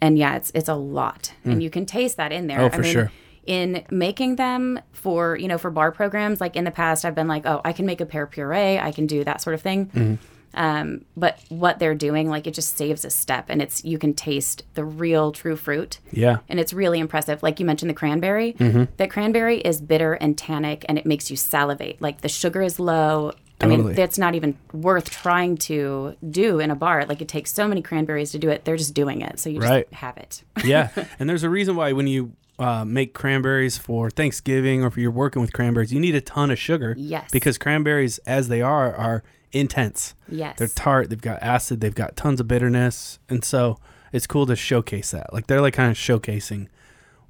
And 0.00 0.18
yeah, 0.18 0.36
it's 0.36 0.50
it's 0.54 0.68
a 0.68 0.74
lot, 0.74 1.32
and 1.44 1.60
mm. 1.60 1.62
you 1.62 1.70
can 1.70 1.86
taste 1.86 2.16
that 2.16 2.32
in 2.32 2.46
there. 2.46 2.60
Oh, 2.60 2.70
for 2.70 2.84
sure. 2.84 3.12
In 3.46 3.84
making 3.90 4.36
them 4.36 4.80
for 4.92 5.36
you 5.36 5.48
know 5.48 5.58
for 5.58 5.70
bar 5.70 5.92
programs, 5.92 6.40
like 6.40 6.56
in 6.56 6.64
the 6.64 6.70
past, 6.70 7.04
I've 7.04 7.14
been 7.14 7.28
like, 7.28 7.44
oh, 7.46 7.60
I 7.64 7.72
can 7.72 7.84
make 7.84 8.00
a 8.00 8.06
pear 8.06 8.26
puree, 8.26 8.78
I 8.78 8.92
can 8.92 9.06
do 9.06 9.24
that 9.24 9.42
sort 9.42 9.54
of 9.54 9.62
thing. 9.62 9.86
Mm-hmm. 9.86 10.14
Um, 10.54 11.04
but 11.16 11.38
what 11.48 11.78
they're 11.78 11.94
doing, 11.94 12.28
like 12.28 12.46
it 12.46 12.54
just 12.54 12.76
saves 12.76 13.04
a 13.04 13.10
step, 13.10 13.46
and 13.48 13.60
it's 13.60 13.84
you 13.84 13.98
can 13.98 14.14
taste 14.14 14.62
the 14.74 14.84
real 14.84 15.32
true 15.32 15.56
fruit 15.56 15.98
Yeah, 16.12 16.38
and 16.48 16.58
it's 16.60 16.72
really 16.72 16.98
impressive. 16.98 17.42
Like 17.42 17.60
you 17.60 17.66
mentioned, 17.66 17.90
the 17.90 17.94
cranberry. 17.94 18.52
Mm-hmm. 18.54 18.84
The 18.96 19.08
cranberry 19.08 19.58
is 19.60 19.80
bitter 19.80 20.14
and 20.14 20.36
tannic, 20.38 20.84
and 20.88 20.98
it 20.98 21.06
makes 21.06 21.30
you 21.30 21.36
salivate. 21.36 22.00
Like 22.00 22.20
the 22.20 22.28
sugar 22.28 22.62
is 22.62 22.78
low. 22.78 23.32
I 23.60 23.66
mean, 23.66 23.94
that's 23.94 24.18
not 24.18 24.34
even 24.34 24.58
worth 24.72 25.08
trying 25.08 25.56
to 25.58 26.16
do 26.28 26.58
in 26.58 26.70
a 26.70 26.74
bar. 26.74 27.06
Like 27.06 27.22
it 27.22 27.28
takes 27.28 27.50
so 27.52 27.66
many 27.66 27.80
cranberries 27.82 28.30
to 28.32 28.38
do 28.38 28.50
it. 28.50 28.64
They're 28.64 28.76
just 28.76 28.92
doing 28.94 29.22
it, 29.22 29.38
so 29.38 29.48
you 29.48 29.60
just 29.60 29.70
Right. 29.70 29.92
have 29.94 30.16
it. 30.18 30.42
yeah. 30.64 30.90
and 31.18 31.30
there's 31.30 31.44
a 31.44 31.48
reason 31.48 31.74
why 31.76 31.92
when 31.92 32.06
you 32.06 32.32
uh, 32.58 32.84
make 32.84 33.14
cranberries 33.14 33.78
for 33.78 34.10
Thanksgiving 34.10 34.82
or 34.84 34.88
if 34.88 34.96
you're 34.96 35.10
working 35.10 35.40
with 35.40 35.52
cranberries, 35.52 35.92
you 35.92 36.00
need 36.00 36.14
a 36.14 36.20
ton 36.20 36.50
of 36.50 36.58
sugar. 36.58 36.94
Yes. 36.98 37.30
Because 37.32 37.56
cranberries, 37.56 38.18
as 38.26 38.48
they 38.48 38.60
are, 38.60 38.94
are 38.94 39.22
intense. 39.54 40.14
Yes. 40.28 40.58
They're 40.58 40.68
tart. 40.68 41.10
They've 41.10 41.20
got 41.20 41.42
acid. 41.42 41.80
They've 41.80 41.94
got 41.94 42.16
tons 42.16 42.40
of 42.40 42.48
bitterness, 42.48 43.18
and 43.28 43.44
so 43.44 43.78
it's 44.12 44.26
cool 44.26 44.46
to 44.46 44.56
showcase 44.56 45.10
that. 45.12 45.32
Like 45.32 45.46
they're 45.46 45.60
like 45.60 45.74
kind 45.74 45.90
of 45.90 45.96
showcasing 45.96 46.68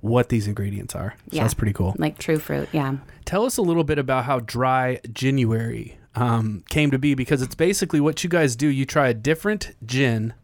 what 0.01 0.29
these 0.29 0.47
ingredients 0.47 0.95
are. 0.95 1.15
So 1.31 1.37
Yeah. 1.37 1.43
that's 1.43 1.55
pretty 1.55 1.73
cool. 1.73 1.95
like 1.99 2.19
true 2.19 2.39
fruit. 2.39 2.69
Yeah. 2.73 2.97
Tell 3.25 3.47
us 3.47 3.57
a 3.57 3.63
little 3.63 3.85
bit 3.85 3.99
about 3.99 4.25
how 4.27 4.41
dry 4.41 5.01
January 5.13 5.99
um, 6.15 6.63
came 6.69 6.91
to 6.91 6.99
be 6.99 7.15
because 7.15 7.41
it's 7.43 7.55
basically 7.55 8.01
what 8.01 8.23
you 8.23 8.29
guys 8.31 8.55
do. 8.55 8.69
You 8.69 8.85
try 8.85 9.09
a 9.09 9.15
different 9.15 9.75
gin 9.85 10.35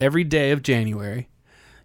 every 0.00 0.22
day 0.24 0.50
of 0.50 0.62
January. 0.62 1.28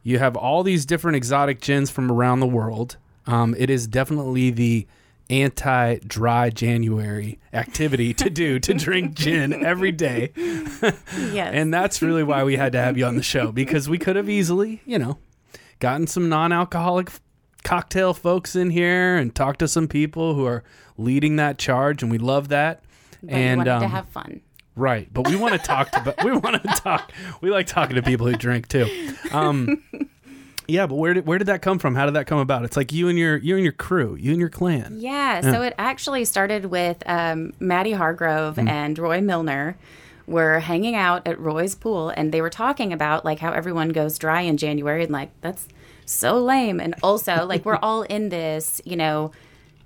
You 0.03 0.19
have 0.19 0.35
all 0.35 0.61
these 0.61 0.85
different 0.85 1.15
exotic 1.15 1.61
gins 1.61 1.89
from 1.89 2.11
around 2.11 2.39
the 2.41 2.47
world. 2.47 2.97
Um, 3.25 3.55
it 3.57 3.69
is 3.69 3.87
definitely 3.87 4.51
the 4.51 4.85
anti 5.29 5.97
dry 5.99 6.49
January 6.49 7.39
activity 7.53 8.13
to 8.13 8.29
do 8.29 8.59
to 8.59 8.73
drink 8.75 9.13
gin 9.15 9.65
every 9.65 9.91
day. 9.91 10.31
Yes. 10.35 11.51
And 11.53 11.73
that's 11.73 12.01
really 12.01 12.23
why 12.23 12.43
we 12.43 12.57
had 12.57 12.71
to 12.73 12.79
have 12.79 12.97
you 12.97 13.05
on 13.05 13.15
the 13.15 13.23
show 13.23 13.51
because 13.51 13.89
we 13.89 13.97
could 13.97 14.15
have 14.15 14.29
easily, 14.29 14.81
you 14.85 14.99
know, 14.99 15.17
gotten 15.79 16.07
some 16.07 16.29
non 16.29 16.51
alcoholic 16.51 17.11
cocktail 17.63 18.13
folks 18.13 18.55
in 18.55 18.69
here 18.69 19.17
and 19.17 19.33
talked 19.33 19.59
to 19.59 19.67
some 19.67 19.87
people 19.87 20.35
who 20.35 20.45
are 20.45 20.63
leading 20.97 21.35
that 21.37 21.57
charge. 21.57 22.03
And 22.03 22.11
we 22.11 22.17
love 22.17 22.49
that. 22.49 22.83
but 23.21 23.33
and 23.33 23.63
we 23.63 23.69
wanted 23.69 23.79
to 23.79 23.85
um, 23.85 23.91
have 23.91 24.09
fun. 24.09 24.41
Right, 24.77 25.07
but 25.13 25.25
we 25.29 25.37
want 25.37 25.53
to 25.53 25.57
talk 25.57 25.89
to 25.91 26.15
we 26.25 26.33
want 26.33 26.61
to 26.61 26.67
talk. 26.81 27.13
We 27.39 27.49
like 27.49 27.65
talking 27.65 27.95
to 27.95 28.01
people 28.01 28.27
who 28.27 28.35
drink 28.35 28.67
too. 28.67 28.87
Um, 29.31 29.81
yeah, 30.67 30.87
but 30.87 30.95
where 30.95 31.13
did 31.13 31.25
where 31.25 31.37
did 31.37 31.47
that 31.47 31.61
come 31.61 31.79
from? 31.79 31.95
How 31.95 32.05
did 32.05 32.13
that 32.15 32.27
come 32.27 32.39
about? 32.39 32.63
It's 32.65 32.77
like 32.77 32.91
you 32.91 33.07
and 33.07 33.17
your 33.17 33.37
you 33.37 33.55
and 33.55 33.63
your 33.63 33.73
crew, 33.73 34.15
you 34.19 34.31
and 34.31 34.39
your 34.39 34.49
clan. 34.49 34.97
Yeah, 34.99 35.41
so 35.41 35.61
it 35.61 35.73
actually 35.77 36.25
started 36.25 36.65
with 36.65 37.03
um, 37.05 37.53
Maddie 37.59 37.91
Hargrove 37.93 38.55
Mm. 38.55 38.69
and 38.69 38.99
Roy 38.99 39.21
Milner 39.21 39.77
were 40.27 40.59
hanging 40.59 40.95
out 40.95 41.27
at 41.27 41.39
Roy's 41.39 41.75
pool 41.75 42.09
and 42.09 42.31
they 42.31 42.41
were 42.41 42.49
talking 42.49 42.91
about 42.91 43.23
like 43.23 43.39
how 43.39 43.51
everyone 43.51 43.89
goes 43.89 44.17
dry 44.17 44.41
in 44.41 44.57
January 44.57 45.03
and 45.03 45.11
like 45.11 45.29
that's 45.41 45.67
so 46.05 46.39
lame 46.41 46.79
and 46.79 46.95
also 47.03 47.45
like 47.45 47.63
we're 47.65 47.77
all 47.81 48.01
in 48.03 48.29
this, 48.29 48.81
you 48.85 48.95
know, 48.95 49.31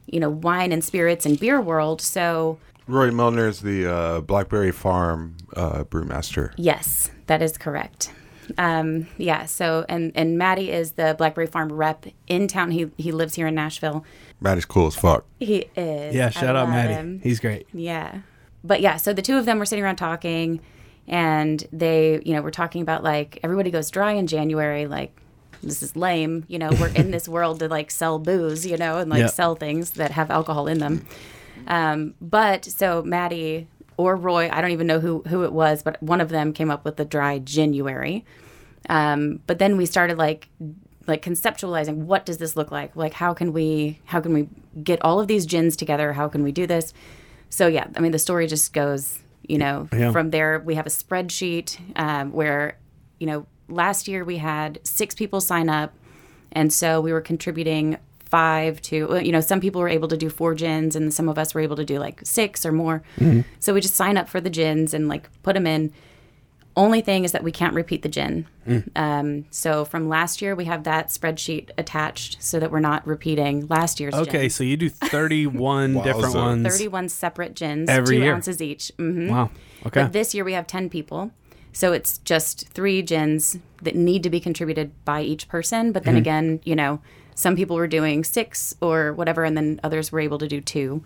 you 0.06 0.20
know, 0.20 0.30
wine 0.30 0.72
and 0.72 0.84
spirits 0.84 1.26
and 1.26 1.40
beer 1.40 1.60
world. 1.60 2.02
So, 2.02 2.58
Roy 2.88 3.12
Milner 3.12 3.48
is 3.48 3.60
the 3.62 3.86
uh, 3.86 4.22
Blackberry 4.22 4.72
Farm 4.72 5.36
uh, 5.56 5.84
brewmaster. 5.84 6.54
yes, 6.58 7.12
that 7.28 7.42
is 7.42 7.58
correct. 7.58 8.12
Um, 8.58 9.08
yeah, 9.18 9.46
so 9.46 9.86
and 9.90 10.12
and 10.16 10.38
Maddie 10.38 10.72
is 10.72 10.94
the 10.94 11.16
Blackberry 11.18 11.48
Farm 11.48 11.72
rep 11.72 12.06
in 12.28 12.48
town. 12.48 12.72
He 12.72 12.90
he 12.98 13.12
lives 13.12 13.36
here 13.36 13.48
in 13.48 13.56
Nashville. 13.56 14.04
Maddie's 14.42 14.66
cool 14.66 14.88
as 14.88 14.96
fuck. 14.96 15.26
He 15.40 15.66
is. 15.76 16.16
Yeah, 16.16 16.28
I 16.28 16.30
shout 16.30 16.56
out 16.56 16.70
Maddie. 16.70 16.94
him. 16.94 17.20
He's 17.24 17.40
great. 17.40 17.68
Yeah. 17.74 18.20
But 18.64 18.82
yeah, 18.82 18.98
so 18.98 19.14
the 19.14 19.22
two 19.22 19.38
of 19.38 19.46
them 19.46 19.60
were 19.60 19.66
sitting 19.66 19.84
around 19.84 19.96
talking 19.98 20.60
and 21.08 21.66
they, 21.72 22.22
you 22.26 22.34
know, 22.34 22.42
were 22.42 22.52
talking 22.52 22.82
about 22.82 23.04
like 23.04 23.40
everybody 23.44 23.72
goes 23.72 23.90
dry 23.90 24.12
in 24.14 24.28
January, 24.28 24.86
like 24.88 25.16
this 25.64 25.82
is 25.84 25.96
lame, 25.96 26.46
you 26.48 26.58
know, 26.60 26.70
we're 26.80 26.88
in 26.90 27.12
this 27.12 27.28
world 27.36 27.60
to 27.60 27.68
like 27.68 27.90
sell 27.92 28.20
booze, 28.20 28.66
you 28.66 28.78
know, 28.78 28.98
and 28.98 29.10
like 29.10 29.20
Yeah. 29.22 29.28
sell 29.28 29.56
things 29.56 29.92
that 29.92 30.12
have 30.12 30.30
alcohol 30.32 30.68
in 30.68 30.80
them. 30.80 31.06
Um, 31.68 32.14
but 32.22 32.66
so 32.66 33.02
Maddie 33.04 33.68
or 34.00 34.16
Roy, 34.16 34.50
I 34.50 34.62
don't 34.62 34.72
even 34.72 34.88
know 34.88 35.02
who 35.02 35.24
who 35.28 35.44
it 35.44 35.52
was, 35.52 35.84
but 35.84 36.02
one 36.02 36.22
of 36.22 36.30
them 36.30 36.54
came 36.54 36.72
up 36.72 36.86
with 36.86 36.96
the 36.96 37.04
dry 37.06 37.38
January. 37.40 38.24
Um, 38.88 39.42
but 39.46 39.60
then 39.60 39.76
we 39.76 39.86
started 39.86 40.18
like 40.18 40.48
like 41.06 41.22
conceptualizing 41.22 41.96
what 42.06 42.26
does 42.26 42.38
this 42.38 42.56
look 42.56 42.72
like? 42.72 42.96
Like 42.96 43.14
how 43.14 43.34
can 43.34 43.52
we 43.52 44.00
how 44.06 44.22
can 44.22 44.34
we 44.34 44.48
get 44.82 45.02
all 45.04 45.20
of 45.20 45.28
these 45.28 45.46
gins 45.46 45.76
together? 45.76 46.14
How 46.14 46.30
can 46.30 46.44
we 46.44 46.52
do 46.54 46.66
this? 46.66 46.94
So 47.50 47.68
yeah, 47.68 47.88
I 47.96 48.00
mean 48.00 48.14
the 48.14 48.20
story 48.20 48.48
just 48.48 48.72
goes, 48.74 49.20
you 49.44 49.58
know, 49.58 49.90
Yeah. 49.92 50.12
from 50.14 50.30
there 50.30 50.60
we 50.60 50.76
have 50.76 50.88
a 50.88 50.90
spreadsheet 50.92 51.78
um, 52.00 52.32
where, 52.32 52.78
you 53.20 53.28
know, 53.28 53.48
last 53.68 54.08
year 54.08 54.24
we 54.24 54.38
had 54.38 54.80
six 54.84 55.14
people 55.14 55.42
sign 55.42 55.68
up, 55.68 55.94
and 56.54 56.72
so 56.72 57.02
we 57.02 57.12
were 57.12 57.22
contributing 57.22 57.98
five 58.30 58.82
to 58.82 59.20
you 59.24 59.32
know 59.32 59.42
some 59.42 59.60
people 59.60 59.82
were 59.82 59.90
able 59.90 60.08
to 60.08 60.18
do 60.18 60.30
four 60.30 60.54
gins 60.56 60.96
and 60.96 61.14
some 61.14 61.28
of 61.30 61.38
us 61.38 61.54
were 61.54 61.62
able 61.62 61.76
to 61.76 61.86
do 61.86 61.98
like 62.00 62.22
six 62.24 62.66
or 62.66 62.72
more 62.72 63.02
so 63.60 63.74
we 63.74 63.82
just 63.82 63.96
sign 63.96 64.18
up 64.18 64.30
for 64.30 64.40
the 64.40 64.50
gins 64.50 64.94
and 64.94 65.08
like 65.08 65.30
put 65.44 65.54
them 65.56 65.66
in 65.68 65.92
only 66.76 67.02
thing 67.02 67.26
is 67.26 67.32
that 67.34 67.44
we 67.44 67.52
can't 67.52 67.74
repeat 67.74 68.02
the 68.04 68.10
gin 68.10 68.46
um, 68.96 69.46
so 69.50 69.84
from 69.84 70.08
last 70.08 70.42
year 70.42 70.54
we 70.56 70.66
have 70.66 70.84
that 70.84 71.08
spreadsheet 71.08 71.70
attached 71.78 72.38
so 72.42 72.60
that 72.60 72.72
we're 72.72 72.80
not 72.80 73.06
repeating 73.08 73.66
last 73.68 74.00
year's 74.00 74.14
Okay, 74.14 74.42
gin. 74.42 74.50
so 74.52 74.64
you 74.64 74.78
do 74.78 74.90
31 74.90 75.94
different 76.04 76.36
Wowza. 76.36 76.36
ones 76.36 76.68
31 76.68 77.10
separate 77.10 77.56
gins 77.56 77.90
Every 77.90 78.18
two 78.18 78.22
year. 78.24 78.34
ounces 78.34 78.62
each 78.62 78.92
hmm 78.98 79.28
Wow. 79.30 79.50
Okay. 79.88 80.04
but 80.04 80.14
this 80.14 80.36
year 80.36 80.44
we 80.44 80.54
have 80.54 80.68
10 80.68 80.90
people. 80.90 81.32
So 81.72 81.94
it's 81.94 82.18
just 82.20 82.68
three 82.70 83.02
gins 83.02 83.58
that 83.84 83.96
need 83.96 84.24
to 84.24 84.30
be 84.30 84.40
contributed 84.40 84.92
by 85.06 85.22
each 85.22 85.48
person. 85.48 85.92
But 85.92 86.04
then 86.04 86.14
Mm-hmm. 86.16 86.20
again, 86.20 86.60
you 86.66 86.76
know, 86.76 87.00
some 87.40 87.56
people 87.56 87.76
were 87.78 87.88
doing 87.88 88.24
six 88.24 88.76
or 88.82 89.14
whatever, 89.14 89.44
and 89.44 89.56
then 89.56 89.80
others 89.84 90.12
were 90.12 90.20
able 90.20 90.38
to 90.40 90.48
do 90.48 90.60
two. 90.62 91.02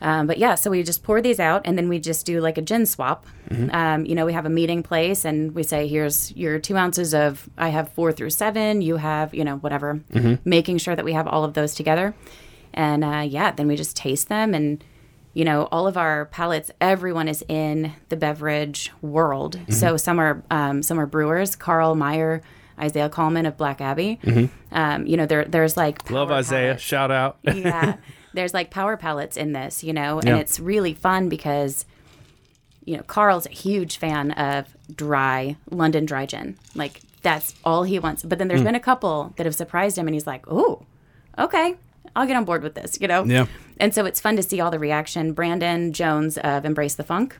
Um, 0.00 0.26
but 0.26 0.38
yeah, 0.38 0.54
so 0.54 0.70
we 0.70 0.82
just 0.82 1.02
pour 1.02 1.22
these 1.22 1.40
out 1.40 1.62
and 1.64 1.78
then 1.78 1.88
we 1.88 1.98
just 1.98 2.26
do 2.26 2.40
like 2.40 2.58
a 2.58 2.62
gin 2.62 2.84
swap. 2.84 3.26
Mm-hmm. 3.48 3.74
Um, 3.74 4.04
you 4.04 4.14
know, 4.14 4.26
we 4.26 4.34
have 4.34 4.44
a 4.44 4.50
meeting 4.50 4.82
place 4.82 5.24
and 5.24 5.54
we 5.54 5.62
say, 5.62 5.88
here's 5.88 6.30
your 6.32 6.58
two 6.58 6.76
ounces 6.76 7.14
of, 7.14 7.48
I 7.56 7.70
have 7.70 7.90
four 7.92 8.12
through 8.12 8.30
seven, 8.30 8.82
you 8.82 8.96
have, 8.96 9.34
you 9.34 9.44
know, 9.44 9.56
whatever, 9.56 10.00
Mm-hmm. 10.12 10.48
making 10.48 10.78
sure 10.78 10.94
that 10.94 11.04
we 11.04 11.14
have 11.14 11.26
all 11.26 11.44
of 11.44 11.54
those 11.54 11.74
together. 11.74 12.14
And 12.74 13.02
uh, 13.02 13.24
yeah, 13.26 13.52
then 13.52 13.66
we 13.66 13.76
just 13.76 13.96
taste 13.96 14.28
them 14.28 14.52
and, 14.52 14.84
you 15.32 15.44
know, 15.44 15.68
all 15.72 15.86
of 15.86 15.96
our 15.96 16.26
palates, 16.26 16.70
everyone 16.80 17.28
is 17.28 17.42
in 17.48 17.92
the 18.08 18.16
beverage 18.16 18.92
world. 19.00 19.56
Mm-hmm. 19.56 19.72
So 19.72 19.96
some 19.96 20.18
are, 20.18 20.42
um, 20.50 20.82
some 20.82 21.00
are 21.00 21.06
brewers, 21.06 21.56
Carl 21.56 21.94
Meyer, 21.94 22.42
Isaiah 22.78 23.08
Coleman 23.08 23.46
of 23.46 23.56
Black 23.56 23.80
Abbey. 23.80 24.18
Um, 24.72 25.06
you 25.06 25.16
know, 25.16 25.26
there, 25.26 25.44
there's 25.44 25.76
like, 25.76 26.02
Mm-hmm. 26.04 26.14
Love 26.14 26.30
Isaiah. 26.30 26.76
Shout 26.78 27.10
out. 27.10 27.38
yeah. 27.44 27.96
There's 28.34 28.52
like 28.52 28.70
power 28.70 28.96
palettes 28.96 29.36
in 29.36 29.52
this, 29.52 29.84
you 29.84 29.92
know, 29.92 30.18
and 30.18 30.26
Yeah. 30.26 30.36
it's 30.38 30.58
really 30.58 30.92
fun 30.92 31.28
because, 31.28 31.86
you 32.84 32.96
know, 32.96 33.04
Carl's 33.04 33.46
a 33.46 33.50
huge 33.50 33.96
fan 33.98 34.32
of 34.32 34.76
dry 34.94 35.56
London 35.70 36.04
dry 36.04 36.26
gin. 36.26 36.58
Like 36.74 37.00
that's 37.22 37.54
all 37.64 37.84
he 37.84 38.00
wants. 38.00 38.24
But 38.24 38.38
then 38.38 38.48
there's 38.48 38.62
been 38.64 38.74
a 38.74 38.80
couple 38.80 39.32
that 39.36 39.46
have 39.46 39.54
surprised 39.54 39.96
him, 39.96 40.08
and 40.08 40.14
he's 40.14 40.26
like, 40.26 40.44
"Oh, 40.48 40.82
okay, 41.38 41.76
I'll 42.16 42.26
get 42.26 42.34
on 42.36 42.44
board 42.44 42.64
with 42.64 42.74
this," 42.74 42.98
you 43.00 43.06
know. 43.06 43.24
Yeah. 43.24 43.46
And 43.78 43.94
so 43.94 44.04
it's 44.04 44.20
fun 44.20 44.34
to 44.36 44.42
see 44.42 44.60
all 44.60 44.72
the 44.72 44.80
reaction. 44.80 45.32
Brandon 45.32 45.92
Jones 45.92 46.36
of 46.38 46.64
Embrace 46.64 46.96
the 46.96 47.04
Funk. 47.04 47.38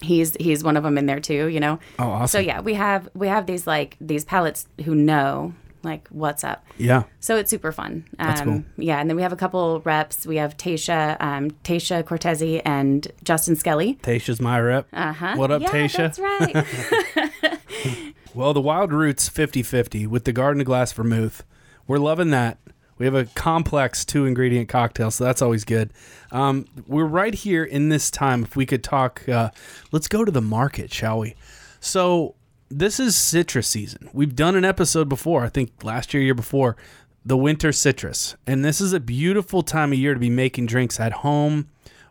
He's 0.00 0.36
he's 0.38 0.62
one 0.62 0.76
of 0.76 0.82
them 0.82 0.96
in 0.98 1.06
there 1.06 1.20
too, 1.20 1.46
you 1.48 1.60
know. 1.60 1.78
Oh, 1.98 2.08
awesome. 2.08 2.28
So 2.28 2.38
yeah, 2.38 2.60
we 2.60 2.74
have 2.74 3.08
we 3.14 3.28
have 3.28 3.46
these 3.46 3.66
like 3.66 3.96
these 4.00 4.24
palettes 4.24 4.66
who 4.84 4.94
know 4.94 5.54
like 5.82 6.08
what's 6.08 6.44
up. 6.44 6.64
Yeah. 6.76 7.04
So 7.20 7.36
it's 7.36 7.50
super 7.50 7.72
fun. 7.72 8.04
Um, 8.18 8.26
That's 8.26 8.40
cool. 8.40 8.64
Yeah, 8.76 9.00
and 9.00 9.08
then 9.08 9.16
we 9.16 9.22
have 9.22 9.32
a 9.32 9.36
couple 9.36 9.80
reps. 9.80 10.26
We 10.26 10.36
have 10.36 10.56
Tasha, 10.56 11.16
um, 11.20 11.50
Tasha 11.64 12.02
Cortezi, 12.02 12.60
and 12.64 13.06
Justin 13.24 13.56
Skelly. 13.56 13.94
Tasha's 14.02 14.40
my 14.40 14.60
rep. 14.60 14.88
Uh 14.92 15.12
huh. 15.12 15.34
What 15.36 15.50
up, 15.50 15.62
yeah, 15.62 15.70
Tasha? 15.70 16.14
That's 16.14 16.18
right. 16.18 17.58
Well, 18.34 18.52
the 18.52 18.60
Wild 18.60 18.92
Roots 18.92 19.28
50 19.28 19.64
50 19.64 20.06
with 20.06 20.22
the 20.24 20.32
Garden 20.32 20.60
of 20.60 20.66
Glass 20.66 20.92
Vermouth. 20.92 21.44
We're 21.88 21.98
loving 21.98 22.30
that. 22.30 22.58
We 22.98 23.06
have 23.06 23.14
a 23.14 23.26
complex 23.26 24.04
two 24.04 24.26
ingredient 24.26 24.68
cocktail, 24.68 25.10
so 25.10 25.24
that's 25.24 25.40
always 25.40 25.64
good. 25.64 25.92
Um, 26.32 26.66
we're 26.86 27.04
right 27.04 27.34
here 27.34 27.64
in 27.64 27.88
this 27.88 28.10
time. 28.10 28.42
If 28.42 28.56
we 28.56 28.66
could 28.66 28.84
talk, 28.84 29.28
uh, 29.28 29.50
let's 29.92 30.08
go 30.08 30.24
to 30.24 30.32
the 30.32 30.42
market, 30.42 30.92
shall 30.92 31.20
we? 31.20 31.34
So, 31.80 32.34
this 32.70 33.00
is 33.00 33.16
citrus 33.16 33.66
season. 33.66 34.10
We've 34.12 34.36
done 34.36 34.54
an 34.54 34.64
episode 34.64 35.08
before, 35.08 35.44
I 35.44 35.48
think 35.48 35.82
last 35.82 36.12
year, 36.12 36.22
year 36.22 36.34
before, 36.34 36.76
the 37.24 37.36
winter 37.36 37.72
citrus. 37.72 38.36
And 38.46 38.64
this 38.64 38.80
is 38.80 38.92
a 38.92 39.00
beautiful 39.00 39.62
time 39.62 39.92
of 39.92 39.98
year 39.98 40.12
to 40.12 40.20
be 40.20 40.28
making 40.28 40.66
drinks 40.66 41.00
at 41.00 41.12
home 41.12 41.68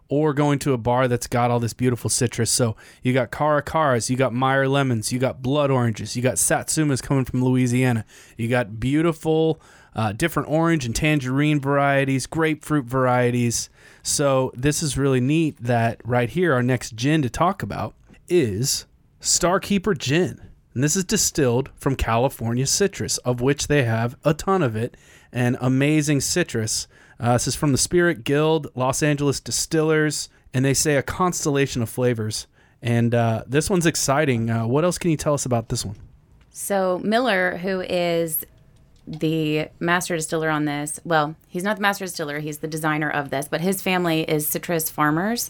or 0.10 0.34
going 0.34 0.60
to 0.60 0.74
a 0.74 0.78
bar 0.78 1.08
that's 1.08 1.28
got 1.28 1.52
all 1.52 1.60
this 1.60 1.74
beautiful 1.74 2.10
citrus. 2.10 2.52
So 2.52 2.76
you 3.04 3.14
got 3.14 3.32
Cara 3.32 3.62
Caras, 3.62 4.10
you 4.10 4.16
got 4.16 4.34
Meyer 4.34 4.68
lemons, 4.68 5.12
you 5.12 5.20
got 5.20 5.42
blood 5.42 5.70
oranges, 5.70 6.16
you 6.16 6.22
got 6.22 6.36
Satsumas 6.36 7.04
coming 7.04 7.26
from 7.26 7.44
Louisiana, 7.44 8.06
you 8.38 8.48
got 8.48 8.80
beautiful 8.80 9.62
uh, 9.98 10.12
different 10.14 10.48
orange 10.48 10.86
and 10.86 10.96
tangerine 10.96 11.60
varieties, 11.60 12.28
grapefruit 12.28 12.86
varieties. 12.86 13.70
So 14.04 14.52
this 14.56 14.84
is 14.84 14.98
really 14.98 15.20
neat 15.20 15.58
that 15.60 16.00
right 16.06 16.30
here, 16.30 16.54
our 16.54 16.64
next 16.64 16.96
gin 16.96 17.24
to 17.24 17.30
talk 17.30 17.64
about 17.64 17.96
is 18.30 18.86
Starkeeper 19.20 19.98
Gin. 19.98 20.40
And 20.76 20.84
this 20.84 20.96
is 20.96 21.04
distilled 21.04 21.72
from 21.76 21.96
California 21.96 22.68
citrus, 22.68 23.18
of 23.20 23.42
which 23.42 23.68
they 23.68 23.84
have 23.84 24.16
a 24.24 24.36
ton 24.36 24.62
of 24.62 24.76
it, 24.76 24.96
and 25.32 25.58
amazing 25.60 26.22
citrus. 26.22 26.88
Uh, 27.20 27.34
this 27.34 27.48
is 27.48 27.56
from 27.56 27.72
the 27.72 27.80
Spirit 27.80 28.24
Guild, 28.24 28.68
Los 28.76 29.02
Angeles 29.02 29.40
Distillers, 29.40 30.30
and 30.54 30.64
they 30.64 30.76
say 30.76 30.96
a 30.96 31.02
constellation 31.02 31.82
of 31.82 31.90
flavors. 31.90 32.46
And 32.84 33.16
uh, 33.16 33.44
this 33.48 33.72
one's 33.72 33.88
exciting. 33.88 34.52
Uh, 34.52 34.68
what 34.68 34.84
else 34.84 35.00
can 35.00 35.10
you 35.10 35.18
tell 35.18 35.34
us 35.34 35.48
about 35.48 35.70
this 35.70 35.84
one? 35.84 35.96
so 36.58 37.00
Miller, 37.04 37.58
who 37.58 37.82
is 37.82 38.44
the 39.08 39.70
master 39.80 40.16
distiller 40.16 40.50
on 40.50 40.66
this, 40.66 41.00
well, 41.06 41.36
he's 41.48 41.64
not 41.64 41.78
the 41.78 41.82
master 41.82 42.06
distiller. 42.06 42.40
He's 42.40 42.58
the 42.60 42.68
designer 42.68 43.10
of 43.10 43.30
this, 43.30 43.48
but 43.48 43.62
his 43.62 43.82
family 43.82 44.22
is 44.24 44.48
citrus 44.48 44.90
farmers. 44.90 45.50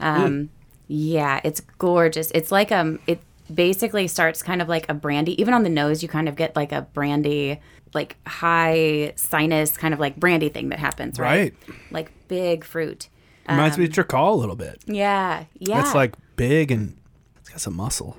Um, 0.00 0.50
Yeah, 0.88 1.40
it's 1.44 1.60
gorgeous. 1.78 2.30
It's 2.32 2.50
like 2.50 2.72
um, 2.72 2.98
it 3.06 3.20
basically 3.52 4.06
starts 4.08 4.42
kind 4.42 4.60
of 4.62 4.68
like 4.68 4.88
a 4.88 4.94
brandy. 4.94 5.40
Even 5.40 5.54
on 5.54 5.62
the 5.62 5.70
nose, 5.70 6.02
you 6.02 6.08
kind 6.08 6.28
of 6.28 6.36
get 6.36 6.56
like 6.56 6.72
a 6.72 6.82
brandy, 6.82 7.60
like 7.94 8.16
high 8.26 9.12
sinus 9.16 9.76
kind 9.76 9.94
of 9.94 10.00
like 10.00 10.16
brandy 10.16 10.48
thing 10.48 10.70
that 10.70 10.78
happens, 10.78 11.18
right? 11.18 11.54
right. 11.68 11.76
Like 11.90 12.10
big 12.28 12.64
fruit. 12.64 13.08
Reminds 13.48 13.76
me 13.76 13.84
of 13.84 13.90
Tricol 13.90 14.32
a 14.32 14.36
little 14.36 14.56
bit. 14.56 14.82
Yeah, 14.86 15.44
yeah. 15.58 15.80
It's 15.80 15.94
like 15.94 16.14
big 16.36 16.70
and 16.70 16.96
it's 17.40 17.50
got 17.50 17.60
some 17.60 17.76
muscle. 17.76 18.16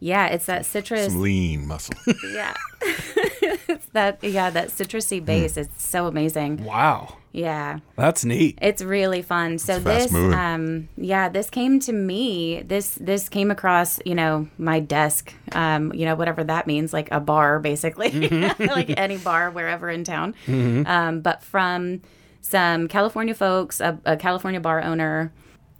Yeah, 0.00 0.26
it's 0.26 0.46
that 0.46 0.66
citrus. 0.66 1.12
Some 1.12 1.20
lean 1.22 1.66
muscle. 1.66 1.94
Yeah. 2.32 2.54
It's 2.82 3.86
that 3.92 4.22
yeah, 4.24 4.50
that 4.50 4.68
citrusy 4.68 5.24
base 5.24 5.56
is 5.56 5.68
so 5.76 6.06
amazing. 6.06 6.64
Wow. 6.64 7.16
Yeah. 7.32 7.78
That's 7.96 8.24
neat. 8.24 8.58
It's 8.60 8.82
really 8.82 9.22
fun. 9.22 9.58
So 9.58 9.74
It's 9.76 9.84
this, 9.84 10.12
moving. 10.12 10.36
um, 10.38 10.88
yeah, 10.96 11.28
this 11.28 11.48
came 11.50 11.78
to 11.80 11.92
me. 11.92 12.62
This 12.62 12.94
this 13.00 13.28
came 13.28 13.50
across, 13.50 14.00
you 14.04 14.14
know, 14.14 14.48
my 14.58 14.80
desk. 14.80 15.32
Um, 15.52 15.92
you 15.94 16.04
know, 16.06 16.14
whatever 16.16 16.42
that 16.44 16.66
means, 16.66 16.92
like 16.92 17.08
a 17.12 17.20
bar, 17.20 17.60
basically, 17.60 18.28
like 18.58 18.98
any 18.98 19.18
bar 19.18 19.50
wherever 19.50 19.88
in 19.90 20.02
town. 20.04 20.34
Um, 20.48 21.20
but 21.20 21.42
from 21.42 22.00
some 22.40 22.88
California 22.88 23.34
folks, 23.34 23.80
a, 23.80 23.98
a 24.04 24.16
California 24.16 24.60
bar 24.60 24.80
owner 24.82 25.32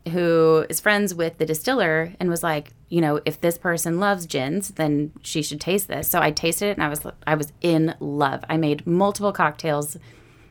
who 0.09 0.65
is 0.69 0.81
friends 0.81 1.15
with 1.15 1.39
the 1.39 1.47
distiller 1.47 2.15
and 2.19 2.31
was 2.31 2.43
like, 2.43 2.71
you 2.89 3.01
know, 3.01 3.21
if 3.25 3.41
this 3.41 3.59
person 3.59 4.01
loves 4.01 4.27
gins, 4.27 4.69
then 4.71 5.13
she 5.23 5.43
should 5.43 5.61
taste 5.61 5.89
this. 5.89 6.09
So 6.09 6.21
I 6.21 6.31
tasted 6.31 6.67
it 6.69 6.77
and 6.79 6.83
I 6.83 6.89
was 6.89 7.03
I 7.27 7.35
was 7.35 7.53
in 7.61 7.95
love. 8.01 8.43
I 8.49 8.57
made 8.57 8.87
multiple 8.87 9.33
cocktails 9.33 9.97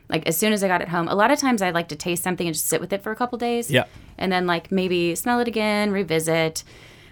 like 0.08 0.26
as 0.26 0.36
soon 0.36 0.52
as 0.52 0.62
I 0.64 0.68
got 0.68 0.82
it 0.82 0.88
home. 0.88 1.08
A 1.08 1.14
lot 1.14 1.30
of 1.30 1.38
times 1.38 1.62
I 1.62 1.70
like 1.70 1.88
to 1.88 1.96
taste 1.96 2.22
something 2.22 2.46
and 2.46 2.54
just 2.54 2.66
sit 2.66 2.80
with 2.80 2.92
it 2.92 3.02
for 3.02 3.12
a 3.12 3.16
couple 3.16 3.38
days. 3.38 3.70
Yeah. 3.70 3.84
And 4.18 4.30
then 4.32 4.46
like 4.46 4.70
maybe 4.72 5.14
smell 5.14 5.40
it 5.40 5.48
again, 5.48 5.90
revisit. 5.90 6.62